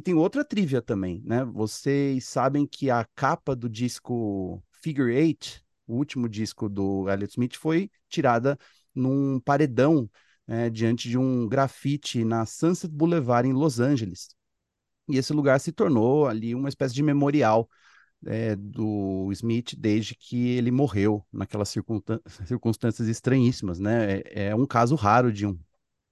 E 0.01 0.03
tem 0.03 0.15
outra 0.15 0.43
trivia 0.43 0.81
também, 0.81 1.21
né? 1.27 1.45
Vocês 1.45 2.25
sabem 2.25 2.67
que 2.67 2.89
a 2.89 3.05
capa 3.15 3.55
do 3.55 3.69
disco 3.69 4.63
Figure 4.81 5.15
Eight, 5.15 5.63
o 5.87 5.95
último 5.95 6.27
disco 6.27 6.71
do 6.71 7.07
Elliott 7.07 7.33
Smith, 7.33 7.55
foi 7.59 7.91
tirada 8.09 8.59
num 8.95 9.39
paredão 9.39 10.11
né, 10.47 10.71
diante 10.71 11.07
de 11.07 11.19
um 11.19 11.47
grafite 11.47 12.25
na 12.25 12.47
Sunset 12.47 12.91
Boulevard 12.91 13.47
em 13.47 13.53
Los 13.53 13.79
Angeles. 13.79 14.35
E 15.07 15.19
esse 15.19 15.35
lugar 15.35 15.61
se 15.61 15.71
tornou 15.71 16.27
ali 16.27 16.55
uma 16.55 16.71
espécie 16.71 16.95
de 16.95 17.03
memorial 17.03 17.69
é, 18.27 18.57
do 18.57 19.31
Smith 19.33 19.75
desde 19.77 20.15
que 20.15 20.49
ele 20.51 20.71
morreu 20.71 21.27
naquelas 21.31 21.69
circunstân- 21.69 22.21
circunstâncias 22.47 23.07
estranhíssimas, 23.07 23.79
né? 23.79 24.21
É, 24.21 24.49
é 24.49 24.57
um 24.57 24.67
caso 24.67 24.95
raro 24.95 25.31
de 25.31 25.47
um, 25.47 25.59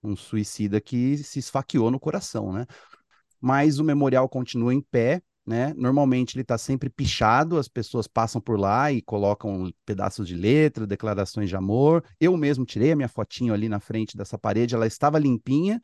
um 0.02 0.14
suicida 0.14 0.80
que 0.80 1.18
se 1.18 1.38
esfaqueou 1.38 1.90
no 1.90 1.98
coração, 1.98 2.52
né? 2.52 2.66
Mas 3.40 3.78
o 3.78 3.84
memorial 3.84 4.28
continua 4.28 4.74
em 4.74 4.80
pé 4.80 5.22
né? 5.48 5.72
Normalmente 5.78 6.34
ele 6.34 6.42
está 6.42 6.58
sempre 6.58 6.90
pichado, 6.90 7.56
as 7.56 7.68
pessoas 7.68 8.06
passam 8.06 8.38
por 8.38 8.60
lá 8.60 8.92
e 8.92 9.00
colocam 9.00 9.72
pedaços 9.86 10.28
de 10.28 10.34
letra, 10.34 10.86
declarações 10.86 11.48
de 11.48 11.56
amor. 11.56 12.04
Eu 12.20 12.36
mesmo 12.36 12.66
tirei 12.66 12.92
a 12.92 12.96
minha 12.96 13.08
fotinho 13.08 13.54
ali 13.54 13.66
na 13.66 13.80
frente 13.80 14.14
dessa 14.14 14.36
parede, 14.36 14.74
ela 14.74 14.86
estava 14.86 15.18
limpinha, 15.18 15.80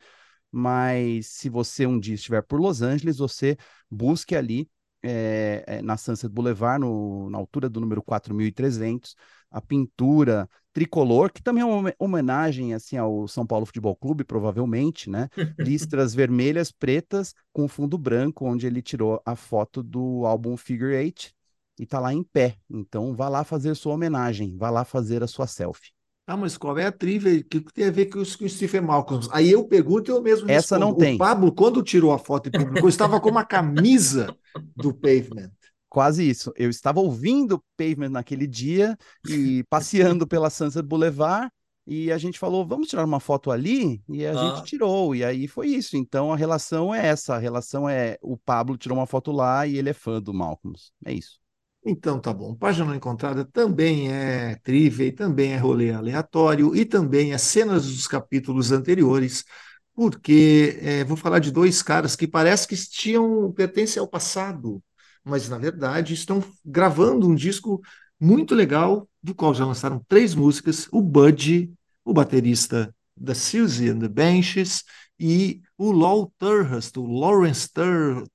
mas 0.51 1.29
se 1.29 1.49
você 1.49 1.87
um 1.87 1.99
dia 1.99 2.13
estiver 2.13 2.43
por 2.43 2.61
Los 2.61 2.83
Angeles, 2.83 3.17
você 3.17 3.57
busque 3.89 4.35
ali 4.35 4.69
é, 5.07 5.81
na 5.81 5.97
Sunset 5.97 6.31
Boulevard, 6.31 6.81
no, 6.81 7.29
na 7.29 7.37
altura 7.37 7.69
do 7.69 7.79
número 7.79 8.01
4300, 8.01 9.15
a 9.51 9.61
pintura 9.61 10.49
tricolor, 10.73 11.31
que 11.31 11.41
também 11.41 11.63
é 11.63 11.65
uma 11.65 11.93
homenagem 11.97 12.73
assim 12.73 12.97
ao 12.97 13.27
São 13.27 13.45
Paulo 13.47 13.65
Futebol 13.65 13.95
Clube, 13.95 14.25
provavelmente, 14.25 15.09
né? 15.09 15.29
Listras 15.57 16.13
vermelhas, 16.13 16.71
pretas, 16.71 17.33
com 17.53 17.67
fundo 17.67 17.97
branco, 17.97 18.45
onde 18.45 18.67
ele 18.67 18.81
tirou 18.81 19.21
a 19.25 19.35
foto 19.35 19.81
do 19.81 20.25
álbum 20.25 20.57
Figure 20.57 20.93
Eight 20.93 21.33
e 21.79 21.85
tá 21.85 21.99
lá 21.99 22.13
em 22.13 22.23
pé. 22.23 22.57
Então 22.69 23.13
vá 23.15 23.29
lá 23.29 23.43
fazer 23.43 23.75
sua 23.75 23.93
homenagem, 23.93 24.57
vá 24.57 24.69
lá 24.69 24.83
fazer 24.83 25.23
a 25.23 25.27
sua 25.27 25.47
selfie. 25.47 25.94
Ah, 26.27 26.35
mas 26.35 26.57
qual 26.57 26.77
é 26.77 26.85
a 26.85 26.91
trivia? 26.91 27.39
O 27.39 27.43
que 27.43 27.59
tem 27.73 27.85
a 27.85 27.91
ver 27.91 28.07
com 28.07 28.19
o 28.19 28.25
Stephen 28.25 28.81
Malcolm? 28.81 29.27
Aí 29.31 29.51
eu 29.51 29.63
pergunto 29.67 30.09
e 30.09 30.11
eu 30.11 30.21
mesmo 30.21 30.49
Essa 30.49 30.75
respondo. 30.75 30.79
não 30.93 30.97
tem. 30.97 31.15
O 31.15 31.17
Pablo, 31.19 31.51
quando 31.53 31.83
tirou 31.83 32.11
a 32.11 32.17
foto 32.17 32.47
e 32.49 32.51
publicou, 32.51 32.89
estava 32.89 33.19
com 33.21 33.29
uma 33.29 33.45
camisa 33.45 34.35
do 34.75 34.91
Pavement. 34.93 35.51
Quase 35.87 36.27
isso. 36.27 36.51
Eu 36.57 36.69
estava 36.69 36.99
ouvindo 36.99 37.63
Pavement 37.77 38.09
naquele 38.09 38.47
dia 38.47 38.97
e 39.29 39.63
passeando 39.69 40.25
pela 40.27 40.49
Sunset 40.49 40.85
Boulevard 40.85 41.49
e 41.87 42.11
a 42.11 42.17
gente 42.17 42.39
falou, 42.39 42.65
vamos 42.65 42.87
tirar 42.87 43.05
uma 43.05 43.19
foto 43.19 43.51
ali? 43.51 44.01
E 44.09 44.25
a 44.25 44.31
Ah. 44.31 44.55
gente 44.55 44.65
tirou, 44.65 45.15
e 45.15 45.23
aí 45.23 45.47
foi 45.47 45.67
isso. 45.67 45.95
Então 45.95 46.33
a 46.33 46.35
relação 46.35 46.93
é 46.93 47.05
essa, 47.05 47.35
a 47.35 47.37
relação 47.37 47.87
é 47.87 48.17
o 48.19 48.35
Pablo 48.35 48.75
tirou 48.77 48.97
uma 48.97 49.05
foto 49.05 49.31
lá 49.31 49.67
e 49.67 49.77
ele 49.77 49.89
é 49.91 49.93
fã 49.93 50.19
do 50.19 50.33
Malcolm. 50.33 50.75
É 51.05 51.13
isso. 51.13 51.37
Então 51.85 52.19
tá 52.19 52.33
bom. 52.33 52.55
Página 52.55 52.87
não 52.87 52.95
encontrada 52.95 53.45
também 53.45 54.11
é 54.11 54.55
trivia, 54.63 55.13
também 55.15 55.53
é 55.53 55.57
rolê 55.57 55.91
aleatório, 55.91 56.75
e 56.75 56.83
também 56.83 57.31
é 57.31 57.37
cenas 57.37 57.85
dos 57.85 58.07
capítulos 58.07 58.71
anteriores, 58.71 59.45
porque 59.93 60.79
é, 60.81 61.03
vou 61.03 61.15
falar 61.15 61.37
de 61.39 61.51
dois 61.51 61.83
caras 61.83 62.15
que 62.15 62.27
parece 62.27 62.67
que 62.67 62.75
tinham 62.75 63.51
pertencem 63.51 63.99
ao 63.99 64.07
passado, 64.07 64.81
mas 65.23 65.47
na 65.47 65.59
verdade 65.59 66.13
estão 66.15 66.43
gravando 66.65 67.29
um 67.29 67.35
disco 67.35 67.79
muito 68.19 68.55
legal, 68.55 69.07
do 69.21 69.35
qual 69.35 69.53
já 69.53 69.65
lançaram 69.65 70.03
três 70.07 70.33
músicas: 70.33 70.87
o 70.91 71.01
Budgie, 71.01 71.71
o 72.03 72.13
baterista 72.13 72.93
da 73.15 73.35
Susie 73.35 73.89
and 73.89 73.99
the 73.99 74.07
Benches, 74.09 74.83
e 75.19 75.61
o 75.77 75.91
Lowell 75.91 76.33
Turhurst, 76.37 76.97
o 76.97 77.05
Lawrence 77.05 77.69
Tur 77.71 78.25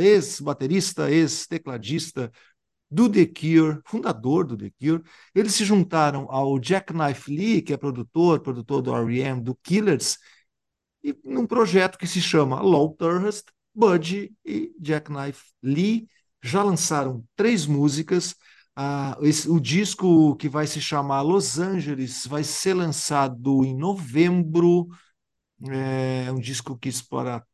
ex-baterista, 0.00 1.10
ex-tecladista 1.10 2.32
do 2.90 3.08
The 3.10 3.26
Cure, 3.26 3.80
fundador 3.86 4.44
do 4.46 4.56
The 4.56 4.70
Cure. 4.80 5.02
Eles 5.34 5.54
se 5.54 5.64
juntaram 5.64 6.26
ao 6.30 6.60
Jackknife 6.62 7.30
Lee, 7.34 7.62
que 7.62 7.72
é 7.72 7.76
produtor, 7.76 8.40
produtor 8.40 8.82
do 8.82 8.94
R.E.M., 8.94 9.42
do 9.42 9.54
Killers, 9.56 10.18
e 11.02 11.16
num 11.24 11.46
projeto 11.46 11.98
que 11.98 12.06
se 12.06 12.20
chama 12.20 12.60
Lowell 12.60 12.94
Turhurst, 12.96 13.46
Budgie 13.74 14.32
e 14.44 14.72
Jackknife 14.80 15.42
Lee 15.62 16.08
já 16.42 16.62
lançaram 16.62 17.24
três 17.36 17.66
músicas. 17.66 18.34
Ah, 18.76 19.16
esse- 19.22 19.48
o 19.48 19.60
disco 19.60 20.36
que 20.36 20.48
vai 20.48 20.66
se 20.66 20.80
chamar 20.80 21.22
Los 21.22 21.58
Angeles 21.58 22.26
vai 22.26 22.42
ser 22.44 22.74
lançado 22.74 23.64
em 23.64 23.76
novembro. 23.76 24.88
É 25.70 26.30
um 26.32 26.38
disco 26.40 26.76
que 26.78 26.88
explora 26.88 27.44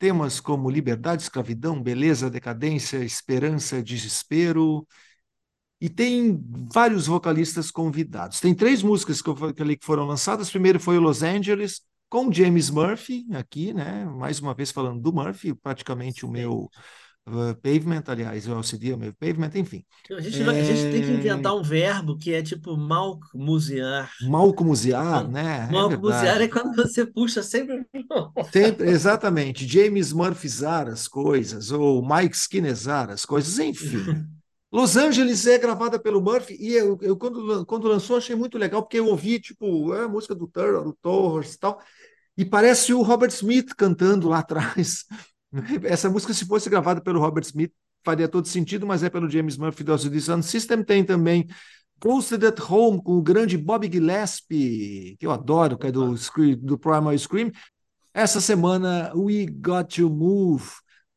temas 0.00 0.40
como 0.40 0.70
liberdade, 0.70 1.22
escravidão, 1.22 1.80
beleza, 1.80 2.30
decadência, 2.30 3.04
esperança, 3.04 3.82
desespero. 3.82 4.86
E 5.80 5.88
tem 5.90 6.42
vários 6.72 7.06
vocalistas 7.06 7.70
convidados. 7.70 8.40
Tem 8.40 8.54
três 8.54 8.82
músicas 8.82 9.20
que 9.20 9.28
eu 9.28 9.36
falei 9.36 9.76
que 9.76 9.84
foram 9.84 10.06
lançadas. 10.06 10.50
Primeiro 10.50 10.80
foi 10.80 10.96
o 10.96 11.00
Los 11.00 11.22
Angeles, 11.22 11.82
com 12.08 12.32
James 12.32 12.70
Murphy, 12.70 13.26
aqui, 13.34 13.74
né? 13.74 14.06
Mais 14.06 14.40
uma 14.40 14.54
vez 14.54 14.70
falando 14.70 15.00
do 15.00 15.12
Murphy, 15.12 15.54
praticamente 15.54 16.24
o 16.24 16.30
meu 16.30 16.70
uh, 17.28 17.54
Pavement, 17.62 18.02
aliás, 18.06 18.46
o 18.48 18.52
LCD 18.52 18.90
é 18.90 18.94
o 18.94 18.98
meu 18.98 19.12
Pavement, 19.14 19.50
enfim. 19.54 19.84
A 20.10 20.20
gente, 20.20 20.42
vai- 20.42 20.60
a 20.60 20.64
gente 20.64 20.90
tem 20.92 21.02
que 21.02 21.10
É. 21.10 21.14
inventar 21.14 21.54
um 21.54 21.62
verbo 21.62 22.16
que 22.18 22.32
é 22.34 22.42
tipo 22.42 22.76
malmusear. 22.76 24.10
Malcumusear, 24.20 25.28
né? 25.30 25.68
É 25.68 25.72
Malmusear 25.72 26.38
verdade. 26.38 26.44
é 26.44 26.48
quando 26.48 26.74
você 26.76 27.06
puxa 27.06 27.42
sempre. 27.42 27.84
Sempre, 28.52 28.90
exatamente. 28.90 29.66
James 29.66 30.12
Murphy 30.12 30.48
zar 30.48 30.88
as 30.88 31.06
coisas, 31.08 31.70
ou 31.70 32.02
Mike 32.06 32.36
Skinner 32.36 32.74
zar 32.74 33.10
as 33.10 33.24
coisas, 33.24 33.58
enfim. 33.58 34.04
Los 34.72 34.96
Angeles 34.96 35.46
é 35.46 35.58
gravada 35.58 35.98
pelo 35.98 36.20
Murphy, 36.20 36.56
e 36.60 36.72
eu, 36.74 36.96
eu 37.02 37.16
quando, 37.16 37.66
quando 37.66 37.88
lançou 37.88 38.16
achei 38.16 38.36
muito 38.36 38.56
legal, 38.56 38.82
porque 38.82 39.00
eu 39.00 39.06
ouvi, 39.06 39.40
tipo, 39.40 39.92
é 39.94 40.04
a 40.04 40.08
música 40.08 40.32
do 40.32 40.46
Turner, 40.46 40.82
do 40.84 40.92
Torres 41.02 41.54
e 41.54 41.58
tal, 41.58 41.80
e 42.36 42.44
parece 42.44 42.92
o 42.94 43.02
Robert 43.02 43.30
Smith 43.30 43.74
cantando 43.76 44.28
lá 44.28 44.38
atrás. 44.40 45.04
Essa 45.84 46.08
música, 46.08 46.32
se 46.32 46.46
fosse 46.46 46.70
gravada 46.70 47.00
pelo 47.00 47.20
Robert 47.20 47.44
Smith, 47.44 47.72
faria 48.04 48.28
todo 48.28 48.46
sentido, 48.46 48.86
mas 48.86 49.02
é 49.02 49.10
pelo 49.10 49.28
James 49.28 49.56
Murphy 49.56 49.84
do 49.84 49.92
LCD 49.92 50.20
Sound 50.20 50.44
System. 50.44 50.82
Tem 50.82 51.04
também 51.04 51.46
Ghosted 52.02 52.44
at 52.46 52.60
Home, 52.70 53.02
com 53.02 53.18
o 53.18 53.22
grande 53.22 53.58
Bob 53.58 53.90
Gillespie, 53.90 55.16
que 55.18 55.26
eu 55.26 55.30
adoro, 55.30 55.76
que 55.76 55.86
é 55.86 55.92
do, 55.92 56.16
Scream- 56.16 56.58
do 56.58 56.78
Primal 56.78 57.16
Scream. 57.18 57.50
Essa 58.14 58.40
semana, 58.40 59.12
We 59.14 59.46
Got 59.46 59.96
to 59.96 60.08
Move 60.10 60.64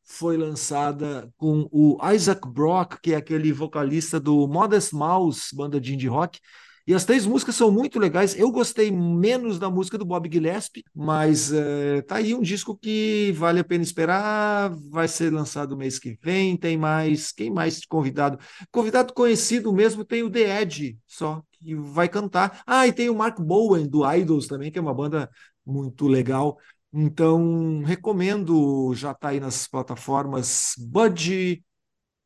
foi 0.04 0.36
lançada 0.36 1.30
com 1.36 1.66
o 1.72 1.98
Isaac 2.12 2.46
Brock, 2.48 2.98
que 3.02 3.14
é 3.14 3.16
aquele 3.16 3.52
vocalista 3.52 4.20
do 4.20 4.46
Modest 4.46 4.92
Mouse, 4.92 5.54
banda 5.54 5.80
de 5.80 5.94
indie 5.94 6.08
rock. 6.08 6.38
E 6.86 6.92
as 6.92 7.04
três 7.04 7.24
músicas 7.24 7.54
são 7.54 7.70
muito 7.70 7.98
legais. 7.98 8.38
Eu 8.38 8.50
gostei 8.50 8.90
menos 8.90 9.58
da 9.58 9.70
música 9.70 9.96
do 9.96 10.04
Bob 10.04 10.28
Gillespie, 10.30 10.84
mas 10.94 11.50
eh, 11.52 12.02
tá 12.02 12.16
aí 12.16 12.34
um 12.34 12.42
disco 12.42 12.76
que 12.76 13.32
vale 13.36 13.60
a 13.60 13.64
pena 13.64 13.82
esperar. 13.82 14.70
Vai 14.90 15.08
ser 15.08 15.32
lançado 15.32 15.76
mês 15.76 15.98
que 15.98 16.18
vem. 16.22 16.56
Tem 16.56 16.76
mais. 16.76 17.32
Quem 17.32 17.50
mais 17.50 17.84
convidado? 17.86 18.38
Convidado 18.70 19.14
conhecido 19.14 19.72
mesmo 19.72 20.04
tem 20.04 20.22
o 20.22 20.30
The 20.30 20.62
Edge, 20.62 20.98
só 21.06 21.42
que 21.52 21.74
vai 21.74 22.08
cantar. 22.08 22.62
Ah, 22.66 22.86
e 22.86 22.92
tem 22.92 23.08
o 23.08 23.14
Mark 23.14 23.40
Bowen 23.40 23.88
do 23.88 24.04
Idols 24.12 24.46
também, 24.46 24.70
que 24.70 24.78
é 24.78 24.82
uma 24.82 24.94
banda 24.94 25.30
muito 25.64 26.06
legal. 26.06 26.58
Então, 26.92 27.82
recomendo, 27.82 28.94
já 28.94 29.12
está 29.12 29.28
aí 29.30 29.40
nas 29.40 29.66
plataformas 29.66 30.74
Budgie, 30.78 31.64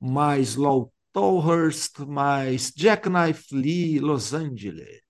mais 0.00 0.56
Law 0.56 0.92
Tolhurst, 1.18 2.06
mais 2.06 2.72
Jackknife 2.76 3.52
Lee, 3.52 3.98
Los 3.98 4.32
Angeles. 4.32 5.02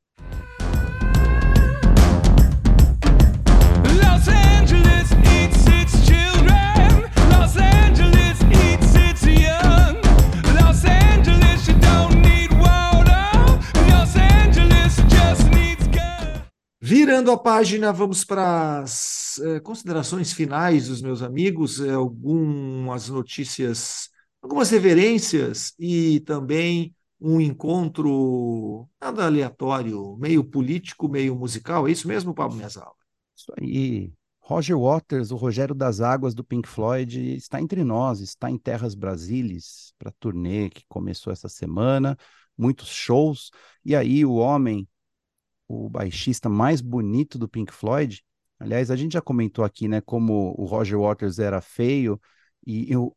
Los 3.84 4.26
Angeles 4.26 5.10
eats 5.22 5.66
its 5.66 6.06
children. 6.06 7.04
Los 7.30 7.58
Angeles 7.58 8.38
eats 8.40 8.94
its 8.94 9.22
young. 9.22 10.00
Los 10.54 10.82
Angeles, 10.86 11.68
you 11.68 11.74
don't 11.78 12.22
need 12.22 12.52
water. 12.52 13.60
Los 13.90 14.16
Angeles 14.16 14.96
just 15.10 15.44
needs 15.52 15.86
gun. 15.88 16.40
Virando 16.80 17.32
a 17.32 17.36
página, 17.36 17.92
vamos 17.92 18.24
para 18.24 18.78
as 18.78 19.38
eh, 19.44 19.60
considerações 19.60 20.32
finais 20.32 20.88
dos 20.88 21.02
meus 21.02 21.20
amigos, 21.20 21.80
eh, 21.80 21.90
algumas 21.90 23.10
notícias, 23.10 24.08
algumas 24.42 24.70
reverências 24.70 25.74
e 25.78 26.20
também 26.20 26.94
um 27.20 27.40
encontro 27.40 28.88
nada 29.00 29.26
aleatório, 29.26 30.16
meio 30.16 30.44
político, 30.44 31.08
meio 31.08 31.34
musical. 31.34 31.88
É 31.88 31.90
isso 31.90 32.06
mesmo, 32.06 32.34
Pablo 32.34 32.56
Miasal? 32.56 32.96
Isso 33.36 33.52
aí. 33.60 34.12
Roger 34.40 34.78
Waters, 34.78 35.30
o 35.30 35.36
Rogério 35.36 35.74
das 35.74 36.00
Águas 36.00 36.34
do 36.34 36.42
Pink 36.42 36.66
Floyd, 36.66 37.36
está 37.36 37.60
entre 37.60 37.84
nós, 37.84 38.20
está 38.20 38.50
em 38.50 38.56
Terras 38.56 38.94
Brasílias 38.94 39.92
para 39.98 40.08
a 40.08 40.14
turnê 40.18 40.70
que 40.70 40.84
começou 40.88 41.30
essa 41.30 41.50
semana, 41.50 42.16
muitos 42.56 42.88
shows. 42.88 43.50
E 43.84 43.94
aí 43.94 44.24
o 44.24 44.34
homem, 44.36 44.88
o 45.68 45.90
baixista 45.90 46.48
mais 46.48 46.80
bonito 46.80 47.38
do 47.38 47.46
Pink 47.46 47.72
Floyd, 47.74 48.24
aliás, 48.58 48.90
a 48.90 48.96
gente 48.96 49.12
já 49.12 49.20
comentou 49.20 49.64
aqui, 49.64 49.86
né, 49.86 50.00
como 50.00 50.54
o 50.56 50.64
Roger 50.64 50.98
Waters 50.98 51.38
era 51.38 51.60
feio 51.60 52.18
e, 52.66 52.96
o, 52.96 53.14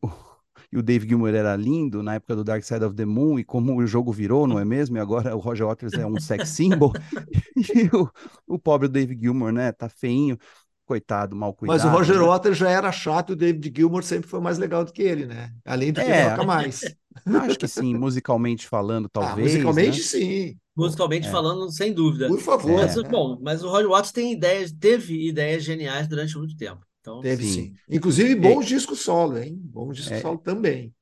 e 0.72 0.78
o 0.78 0.84
Dave 0.84 1.08
Gilmour 1.08 1.30
era 1.34 1.56
lindo 1.56 2.04
na 2.04 2.16
época 2.16 2.36
do 2.36 2.44
Dark 2.44 2.64
Side 2.64 2.84
of 2.84 2.96
the 2.96 3.06
Moon 3.06 3.40
e 3.40 3.44
como 3.44 3.76
o 3.76 3.88
jogo 3.88 4.12
virou, 4.12 4.48
não 4.48 4.60
é 4.60 4.66
mesmo? 4.66 4.98
E 4.98 5.00
agora 5.00 5.36
o 5.36 5.40
Roger 5.40 5.68
Waters 5.68 5.94
é 5.94 6.06
um 6.06 6.20
sex 6.20 6.50
symbol 6.50 6.92
e 7.56 7.90
o, 7.96 8.10
o 8.48 8.60
pobre 8.60 8.88
Dave 8.88 9.18
Gilmour, 9.20 9.52
né, 9.52 9.72
tá 9.72 9.90
feinho, 9.90 10.38
coitado, 10.86 11.36
mal 11.36 11.54
cuidado. 11.54 11.78
Mas 11.78 11.86
o 11.86 11.90
Roger 11.90 12.20
né? 12.20 12.26
Waters 12.28 12.58
já 12.58 12.70
era 12.70 12.92
chato 12.92 13.30
e 13.30 13.34
o 13.34 13.36
David 13.36 13.74
Gilmour 13.76 14.04
sempre 14.04 14.30
foi 14.30 14.42
mais 14.42 14.58
legal 14.58 14.84
do 14.84 14.92
que 14.92 15.02
ele, 15.02 15.26
né? 15.26 15.52
Além 15.66 15.94
do 15.94 16.02
que 16.02 16.08
É. 16.08 16.30
toca 16.32 16.44
mais. 16.44 16.82
Acho 17.26 17.58
que 17.58 17.68
sim, 17.68 17.94
musicalmente 17.96 18.68
falando, 18.68 19.06
Ah, 19.06 19.10
talvez. 19.14 19.54
musicalmente, 19.54 19.98
né? 20.00 20.04
sim. 20.04 20.58
Musicalmente 20.76 21.28
É. 21.28 21.32
falando, 21.32 21.70
sem 21.72 21.94
dúvida. 21.94 22.28
Por 22.28 22.40
favor. 22.40 22.82
Mas, 22.82 22.96
né? 22.96 23.04
bom, 23.10 23.38
mas 23.42 23.64
o 23.64 23.70
Roger 23.70 23.90
Waters 23.90 24.12
tem 24.12 24.34
ideias, 24.34 24.72
teve 24.72 25.28
ideias 25.28 25.64
geniais 25.64 26.08
durante 26.08 26.38
muito 26.38 26.56
tempo. 26.58 26.86
Então, 27.02 27.24
Teve 27.24 27.44
Sim. 27.44 27.72
sim. 27.72 27.76
Inclusive 27.90 28.36
bons 28.36 28.66
discos 28.66 29.02
solo, 29.02 29.38
hein? 29.38 29.56
Bons 29.58 29.96
discos 29.98 30.18
É. 30.18 30.22
solo 30.22 30.38
também. 30.38 30.94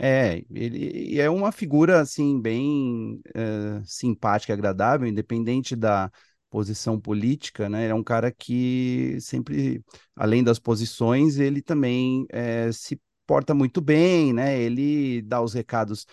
É, 0.00 0.44
ele 0.54 1.18
é 1.20 1.28
uma 1.28 1.50
figura 1.50 2.00
assim 2.00 2.40
bem 2.40 3.20
eh, 3.34 3.82
simpática, 3.84 4.52
agradável, 4.52 5.08
independente 5.08 5.74
da 5.74 6.08
posição 6.48 7.00
política, 7.00 7.68
né? 7.68 7.82
Ele 7.84 7.92
é 7.92 7.94
um 7.94 8.04
cara 8.04 8.30
que 8.30 9.18
sempre, 9.20 9.82
além 10.14 10.44
das 10.44 10.58
posições, 10.60 11.38
ele 11.38 11.60
também 11.60 12.24
eh, 12.30 12.70
se 12.72 13.00
porta 13.26 13.52
muito 13.54 13.80
bem, 13.80 14.32
né? 14.32 14.60
Ele 14.60 15.20
dá 15.22 15.42
os 15.42 15.52
recados 15.52 16.06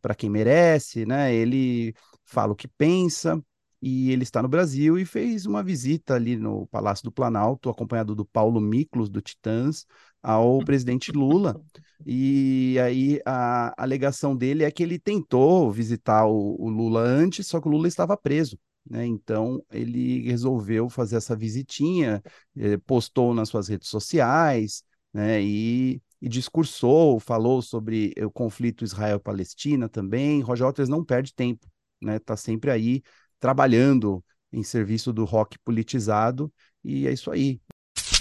para 0.00 0.14
quem 0.14 0.30
merece, 0.30 1.04
né? 1.04 1.34
Ele 1.34 1.92
fala 2.24 2.52
o 2.52 2.56
que 2.56 2.68
pensa 2.68 3.42
e 3.82 4.10
ele 4.10 4.22
está 4.22 4.42
no 4.42 4.48
Brasil 4.48 4.98
e 4.98 5.04
fez 5.04 5.46
uma 5.46 5.62
visita 5.62 6.14
ali 6.14 6.36
no 6.36 6.66
Palácio 6.66 7.04
do 7.04 7.12
Planalto, 7.12 7.70
acompanhado 7.70 8.14
do 8.14 8.24
Paulo 8.24 8.60
Miklos 8.60 9.08
do 9.08 9.20
Titãs, 9.20 9.86
ao 10.22 10.58
presidente 10.64 11.10
Lula. 11.12 11.60
E 12.04 12.78
aí 12.78 13.20
a 13.24 13.74
alegação 13.82 14.36
dele 14.36 14.64
é 14.64 14.70
que 14.70 14.82
ele 14.82 14.98
tentou 14.98 15.70
visitar 15.70 16.26
o, 16.26 16.56
o 16.58 16.68
Lula 16.68 17.00
antes, 17.00 17.46
só 17.46 17.60
que 17.60 17.68
o 17.68 17.70
Lula 17.70 17.88
estava 17.88 18.16
preso, 18.16 18.58
né? 18.88 19.06
Então 19.06 19.62
ele 19.70 20.22
resolveu 20.22 20.88
fazer 20.88 21.16
essa 21.16 21.36
visitinha, 21.36 22.22
eh, 22.56 22.76
postou 22.86 23.34
nas 23.34 23.48
suas 23.48 23.68
redes 23.68 23.88
sociais, 23.88 24.82
né? 25.12 25.42
E, 25.42 26.02
e 26.20 26.28
discursou, 26.28 27.20
falou 27.20 27.62
sobre 27.62 28.14
o 28.22 28.30
conflito 28.30 28.84
Israel-Palestina 28.84 29.88
também. 29.88 30.40
Roger 30.40 30.66
Waters 30.66 30.88
não 30.88 31.04
perde 31.04 31.34
tempo, 31.34 31.66
né? 32.00 32.18
Tá 32.18 32.36
sempre 32.36 32.70
aí 32.70 33.02
trabalhando 33.40 34.22
em 34.52 34.62
serviço 34.62 35.12
do 35.12 35.24
rock 35.24 35.58
politizado 35.64 36.52
e 36.84 37.08
é 37.08 37.12
isso 37.12 37.30
aí. 37.30 37.60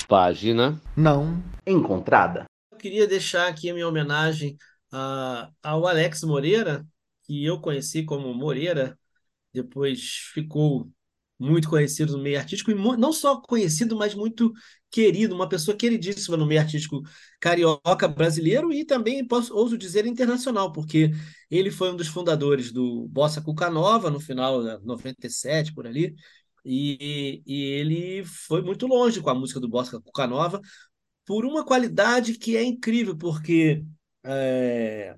Página 0.08 0.82
Não. 0.98 1.44
Encontrada. 1.68 2.46
Eu 2.72 2.78
queria 2.78 3.06
deixar 3.06 3.48
aqui 3.48 3.70
a 3.70 3.74
minha 3.74 3.88
homenagem 3.88 4.58
a- 4.92 5.52
ao 5.62 5.86
Alex 5.86 6.24
Moreira, 6.24 6.86
que 7.24 7.46
eu 7.46 7.60
conheci 7.60 8.04
como 8.04 8.34
Moreira, 8.34 8.98
depois 9.54 10.30
ficou 10.34 10.90
muito 11.40 11.70
conhecido 11.70 12.18
no 12.18 12.24
meio 12.24 12.38
artístico, 12.38 12.72
e 12.72 12.76
não 12.76 13.14
só 13.14 13.40
conhecido, 13.42 13.96
mas 13.96 14.14
muito 14.14 14.52
querido, 14.92 15.34
uma 15.36 15.48
pessoa 15.48 15.78
queridíssima 15.78 16.36
no 16.36 16.46
meio 16.46 16.60
artístico 16.62 17.02
carioca 17.40 18.08
brasileiro 18.08 18.74
e 18.74 18.84
também, 18.84 19.26
posso, 19.26 19.56
ouso 19.56 19.78
dizer, 19.78 20.06
internacional, 20.06 20.72
porque 20.74 21.12
ele 21.50 21.72
foi 21.72 21.92
um 21.92 21.96
dos 21.96 22.08
fundadores 22.08 22.72
do 22.72 23.08
Bossa 23.10 23.42
Cuca 23.42 23.70
Nova, 23.70 24.10
no 24.10 24.20
final 24.20 24.64
de 24.80 24.86
97, 24.86 25.74
por 25.74 25.88
ali, 25.88 26.16
e, 26.66 27.42
e 27.46 27.64
ele 27.64 28.24
foi 28.26 28.62
muito 28.62 28.86
longe 28.88 29.22
com 29.22 29.30
a 29.30 29.36
música 29.36 29.60
do 29.60 29.68
Bossa 29.70 30.00
Cuca 30.02 30.28
Nova, 30.28 30.62
por 31.26 31.46
uma 31.46 31.66
qualidade 31.66 32.36
que 32.38 32.58
é 32.58 32.64
incrível, 32.64 33.18
porque 33.18 33.84
é, 34.24 35.16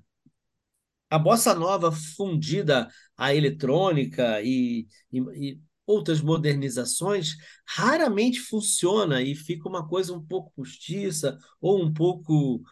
a 1.10 1.18
bossa 1.18 1.54
nova 1.54 1.92
fundida 1.92 2.88
à 3.16 3.34
eletrônica 3.34 4.40
e, 4.42 4.86
e- 5.12 5.20
e 5.52 5.60
outras 5.86 6.20
modernizações 6.22 7.36
raramente 7.66 8.40
funciona 8.40 9.20
e 9.22 9.34
fica 9.34 9.68
uma 9.68 9.86
coisa 9.86 10.12
um 10.14 10.24
pouco 10.24 10.52
postiça 10.54 11.36
ou 11.60 11.82
um 11.82 11.92
pouco 11.92 12.62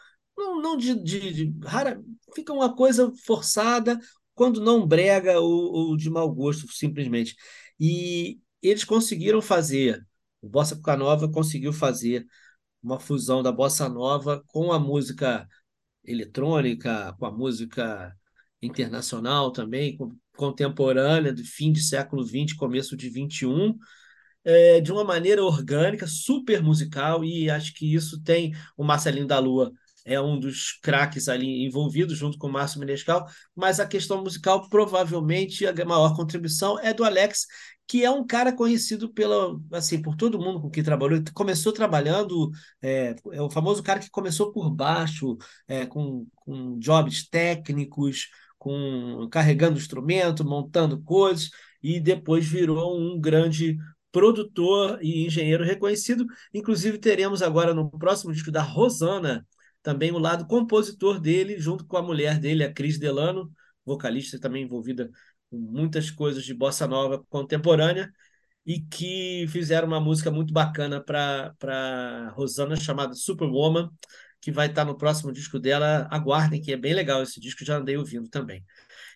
não, 0.41 0.62
não 0.62 0.76
de, 0.76 0.95
de- 1.03 1.47
de- 1.53 1.66
rara, 1.66 2.01
fica 2.34 2.53
uma 2.53 2.74
coisa 2.74 3.12
forçada 3.24 3.99
quando 4.34 4.61
não 4.61 4.86
brega 4.86 5.41
ou, 5.41 5.72
ou 5.91 5.97
de 5.97 6.11
mau 6.11 6.30
gosto 6.32 6.70
simplesmente 6.72 7.36
e 7.78 8.38
eles 8.62 8.84
conseguiram 8.84 9.43
fazer 9.43 10.05
o 10.43 10.49
Bossa 10.49 10.80
Nova 10.97 11.30
conseguiu 11.30 11.72
fazer 11.72 12.26
uma 12.82 12.99
fusão 13.01 13.43
da 13.43 13.53
bossa 13.53 13.88
nova 13.88 14.43
com 14.49 14.72
a 14.72 14.78
música 14.78 15.47
eletrônica, 16.05 17.14
com 17.18 17.26
a 17.26 17.30
música 17.32 18.14
internacional 18.62 19.53
também, 19.53 19.97
contemporânea, 20.36 21.32
do 21.32 21.45
fim 21.45 21.72
de 21.72 21.82
século 21.82 22.22
XX, 22.24 22.55
começo 22.55 22.97
de 22.97 23.11
XXI, 23.11 23.78
é, 24.45 24.80
de 24.80 24.93
uma 24.93 25.05
maneira 25.05 25.45
orgânica, 25.45 26.07
super 26.07 26.62
musical, 26.62 27.24
e 27.24 27.51
acho 27.51 27.74
que 27.74 27.95
isso 27.95 28.22
tem 28.22 28.53
o 28.76 28.84
Marcelinho 28.84 29.26
da 29.26 29.38
Lua. 29.38 29.72
É 30.05 30.20
um 30.20 30.38
dos 30.38 30.78
craques 30.82 31.28
ali 31.28 31.64
envolvidos, 31.64 32.16
junto 32.16 32.38
com 32.38 32.48
o 32.48 32.53
Márcio 32.53 32.80
Menescal, 32.80 33.26
mas 33.55 33.78
a 33.80 33.86
questão 33.86 34.22
musical, 34.22 34.68
provavelmente, 34.68 35.66
a 35.66 35.72
maior 35.84 36.14
contribuição 36.16 36.78
é 36.78 36.92
do 36.94 37.05
Alex, 37.05 37.46
que 37.86 38.05
é 38.05 38.11
um 38.11 38.24
cara 38.24 38.53
conhecido 38.53 39.12
pela, 39.12 39.59
assim, 39.72 40.01
por 40.01 40.14
todo 40.16 40.38
mundo 40.38 40.61
com 40.61 40.70
quem 40.70 40.82
trabalhou. 40.82 41.18
Ele 41.18 41.24
Começou 41.34 41.72
trabalhando, 41.72 42.51
é, 42.80 43.16
é 43.32 43.42
o 43.42 43.51
famoso 43.51 43.82
cara 43.82 43.98
que 43.98 44.09
começou 44.11 44.53
por 44.53 44.70
baixo, 44.70 45.36
é, 45.66 45.84
com, 45.86 46.26
com 46.34 46.78
jobs 46.78 47.28
técnicos, 47.28 48.28
com 48.59 49.28
carregando 49.30 49.78
instrumento, 49.78 50.44
montando 50.44 51.03
coisas, 51.03 51.51
e 51.82 51.98
depois 51.98 52.46
virou 52.46 52.96
um 52.96 53.20
grande 53.20 53.76
produtor 54.12 54.98
e 55.03 55.26
engenheiro 55.26 55.64
reconhecido. 55.64 56.26
Inclusive, 56.55 56.98
teremos 56.98 57.42
agora 57.42 57.74
no 57.74 57.90
próximo 57.90 58.32
disco 58.32 58.51
da 58.51 58.62
Rosana 58.62 59.46
também 59.82 60.12
o 60.12 60.18
lado 60.18 60.46
compositor 60.46 61.20
dele, 61.20 61.58
junto 61.58 61.84
com 61.86 61.96
a 61.96 62.02
mulher 62.02 62.38
dele, 62.38 62.64
a 62.64 62.72
Cris 62.72 62.98
Delano, 62.98 63.50
vocalista 63.84 64.38
também 64.38 64.64
envolvida 64.64 65.10
com 65.50 65.58
muitas 65.58 66.10
coisas 66.10 66.44
de 66.44 66.54
bossa 66.54 66.86
nova 66.86 67.24
contemporânea, 67.28 68.10
e 68.64 68.80
que 68.80 69.46
fizeram 69.48 69.88
uma 69.88 70.00
música 70.00 70.30
muito 70.30 70.52
bacana 70.52 71.02
para 71.02 72.30
Rosana 72.36 72.76
chamada 72.76 73.14
Superwoman, 73.14 73.90
que 74.40 74.52
vai 74.52 74.68
estar 74.68 74.84
no 74.84 74.96
próximo 74.96 75.32
disco 75.32 75.58
dela. 75.58 76.06
Aguardem, 76.10 76.60
que 76.60 76.72
é 76.72 76.76
bem 76.76 76.94
legal 76.94 77.22
esse 77.22 77.40
disco, 77.40 77.64
já 77.64 77.78
andei 77.78 77.96
ouvindo 77.96 78.28
também. 78.28 78.64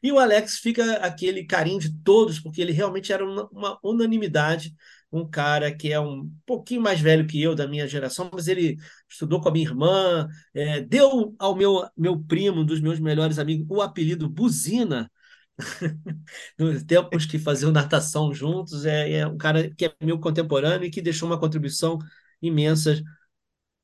E 0.02 0.10
o 0.10 0.18
Alex 0.18 0.58
fica 0.58 0.96
aquele 0.96 1.44
carinho 1.46 1.78
de 1.78 1.94
todos, 2.02 2.40
porque 2.40 2.60
ele 2.60 2.72
realmente 2.72 3.12
era 3.12 3.24
uma 3.24 3.78
unanimidade, 3.82 4.74
um 5.14 5.28
cara 5.28 5.72
que 5.72 5.92
é 5.92 6.00
um 6.00 6.28
pouquinho 6.44 6.80
mais 6.82 7.00
velho 7.00 7.26
que 7.26 7.40
eu, 7.40 7.54
da 7.54 7.68
minha 7.68 7.86
geração, 7.86 8.28
mas 8.32 8.48
ele 8.48 8.76
estudou 9.08 9.40
com 9.40 9.48
a 9.48 9.52
minha 9.52 9.64
irmã, 9.64 10.28
é, 10.52 10.80
deu 10.80 11.34
ao 11.38 11.54
meu, 11.54 11.88
meu 11.96 12.18
primo, 12.18 12.62
um 12.62 12.64
dos 12.64 12.80
meus 12.80 12.98
melhores 12.98 13.38
amigos, 13.38 13.64
o 13.70 13.80
apelido 13.80 14.28
Buzina, 14.28 15.08
nos 16.58 16.82
tempos 16.82 17.26
que 17.26 17.38
faziam 17.38 17.70
natação 17.70 18.34
juntos, 18.34 18.84
é, 18.84 19.12
é 19.12 19.26
um 19.26 19.36
cara 19.36 19.70
que 19.70 19.86
é 19.86 19.94
meu 20.02 20.18
contemporâneo 20.18 20.86
e 20.86 20.90
que 20.90 21.00
deixou 21.00 21.28
uma 21.28 21.38
contribuição 21.38 21.96
imensa 22.42 23.00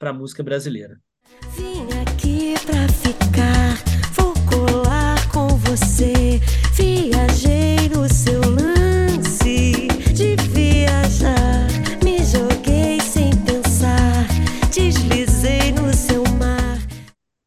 para 0.00 0.10
a 0.10 0.14
música 0.14 0.42
brasileira. 0.42 1.00
Vim 1.56 1.86
aqui 2.02 2.54
pra 2.66 2.88
ficar, 2.88 3.76
vou 4.14 4.34
colar 4.46 5.30
com 5.30 5.46
você. 5.58 6.40
Viajei 6.74 7.88
no 7.88 8.12
seu 8.12 8.40
lance 8.40 8.69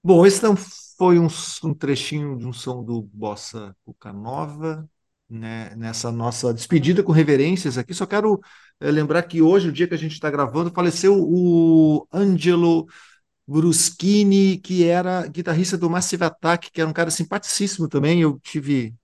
Bom, 0.04 0.26
esse 0.26 0.42
não 0.44 0.56
foi 0.98 1.18
um, 1.20 1.28
um 1.64 1.74
trechinho 1.74 2.38
de 2.38 2.46
um 2.46 2.54
som 2.54 2.84
do 2.84 3.02
Bossa 3.04 3.76
Cuca 3.86 4.12
Nova, 4.12 4.88
né, 5.30 5.74
nessa 5.76 6.12
nossa 6.12 6.54
despedida 6.54 7.02
com 7.04 7.12
reverências 7.12 7.78
aqui. 7.78 7.94
Só 7.94 8.06
quero 8.06 8.40
eh, 8.80 8.92
lembrar 8.92 9.24
que 9.24 9.42
hoje, 9.42 9.70
o 9.70 9.72
dia 9.72 9.88
que 9.88 9.94
a 9.94 9.98
gente 9.98 10.14
está 10.14 10.30
gravando, 10.30 10.72
faleceu 10.72 11.16
o 11.18 12.06
Angelo 12.12 12.86
Bruschini, 13.48 14.58
que 14.60 14.86
era 14.86 15.28
guitarrista 15.28 15.78
do 15.78 15.90
Massive 15.90 16.26
Attack, 16.26 16.72
que 16.72 16.82
era 16.82 16.90
um 16.90 16.94
cara 16.94 17.12
simpaticíssimo 17.12 17.88
também. 17.90 18.22
Eu 18.22 18.40
tive. 18.42 18.96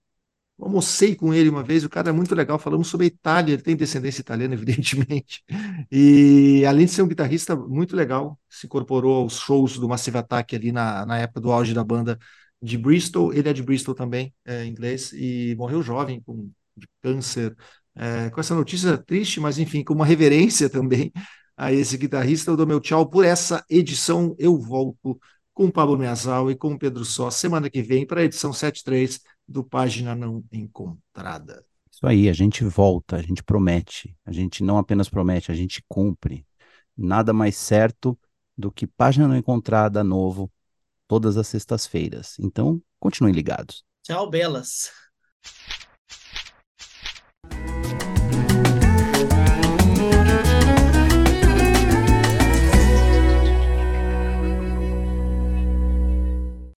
Almocei 0.60 1.14
com 1.16 1.32
ele 1.32 1.48
uma 1.48 1.62
vez, 1.62 1.84
o 1.84 1.88
cara 1.88 2.10
é 2.10 2.12
muito 2.12 2.34
legal, 2.34 2.58
falamos 2.58 2.88
sobre 2.88 3.06
a 3.06 3.08
Itália, 3.08 3.54
ele 3.54 3.62
tem 3.62 3.76
descendência 3.76 4.20
italiana, 4.20 4.54
evidentemente. 4.54 5.42
E 5.90 6.64
além 6.66 6.86
de 6.86 6.92
ser 6.92 7.02
um 7.02 7.08
guitarrista 7.08 7.56
muito 7.56 7.96
legal, 7.96 8.38
se 8.48 8.66
incorporou 8.66 9.22
aos 9.22 9.38
shows 9.38 9.78
do 9.78 9.88
Massive 9.88 10.18
Attack 10.18 10.54
ali 10.54 10.72
na, 10.72 11.06
na 11.06 11.18
época 11.18 11.40
do 11.40 11.52
auge 11.52 11.74
da 11.74 11.84
banda 11.84 12.18
de 12.62 12.76
Bristol. 12.78 13.32
Ele 13.32 13.48
é 13.48 13.52
de 13.52 13.62
Bristol 13.62 13.94
também, 13.94 14.34
é 14.44 14.64
inglês, 14.66 15.12
e 15.12 15.54
morreu 15.56 15.82
jovem 15.82 16.20
com 16.20 16.50
de 16.76 16.88
câncer. 17.02 17.56
É, 17.94 18.30
com 18.30 18.40
essa 18.40 18.54
notícia 18.54 18.96
triste, 18.96 19.40
mas 19.40 19.58
enfim, 19.58 19.84
com 19.84 19.92
uma 19.94 20.06
reverência 20.06 20.70
também 20.70 21.12
a 21.56 21.72
esse 21.72 21.96
guitarrista. 21.96 22.50
Eu 22.50 22.56
dou 22.56 22.66
meu 22.66 22.80
tchau 22.80 23.08
por 23.08 23.24
essa 23.24 23.64
edição. 23.68 24.34
Eu 24.38 24.58
volto 24.58 25.20
com 25.52 25.66
o 25.66 25.72
Pablo 25.72 25.98
Meazal 25.98 26.50
e 26.50 26.56
com 26.56 26.72
o 26.72 26.78
Pedro 26.78 27.04
Só 27.04 27.30
semana 27.30 27.68
que 27.68 27.82
vem 27.82 28.06
para 28.06 28.20
a 28.22 28.24
edição 28.24 28.52
73 28.52 29.20
do 29.50 29.64
Página 29.64 30.14
Não 30.14 30.44
Encontrada. 30.52 31.64
Isso 31.90 32.06
aí, 32.06 32.28
a 32.28 32.32
gente 32.32 32.62
volta, 32.62 33.16
a 33.16 33.22
gente 33.22 33.42
promete. 33.42 34.16
A 34.24 34.30
gente 34.30 34.62
não 34.62 34.78
apenas 34.78 35.08
promete, 35.08 35.50
a 35.50 35.54
gente 35.54 35.84
cumpre. 35.88 36.46
Nada 36.96 37.32
mais 37.32 37.56
certo 37.56 38.16
do 38.56 38.70
que 38.70 38.86
Página 38.86 39.26
Não 39.26 39.36
Encontrada 39.36 40.04
novo 40.04 40.50
todas 41.08 41.36
as 41.36 41.48
sextas-feiras. 41.48 42.36
Então, 42.38 42.80
continuem 43.00 43.34
ligados. 43.34 43.84
Tchau, 44.04 44.30
belas. 44.30 44.92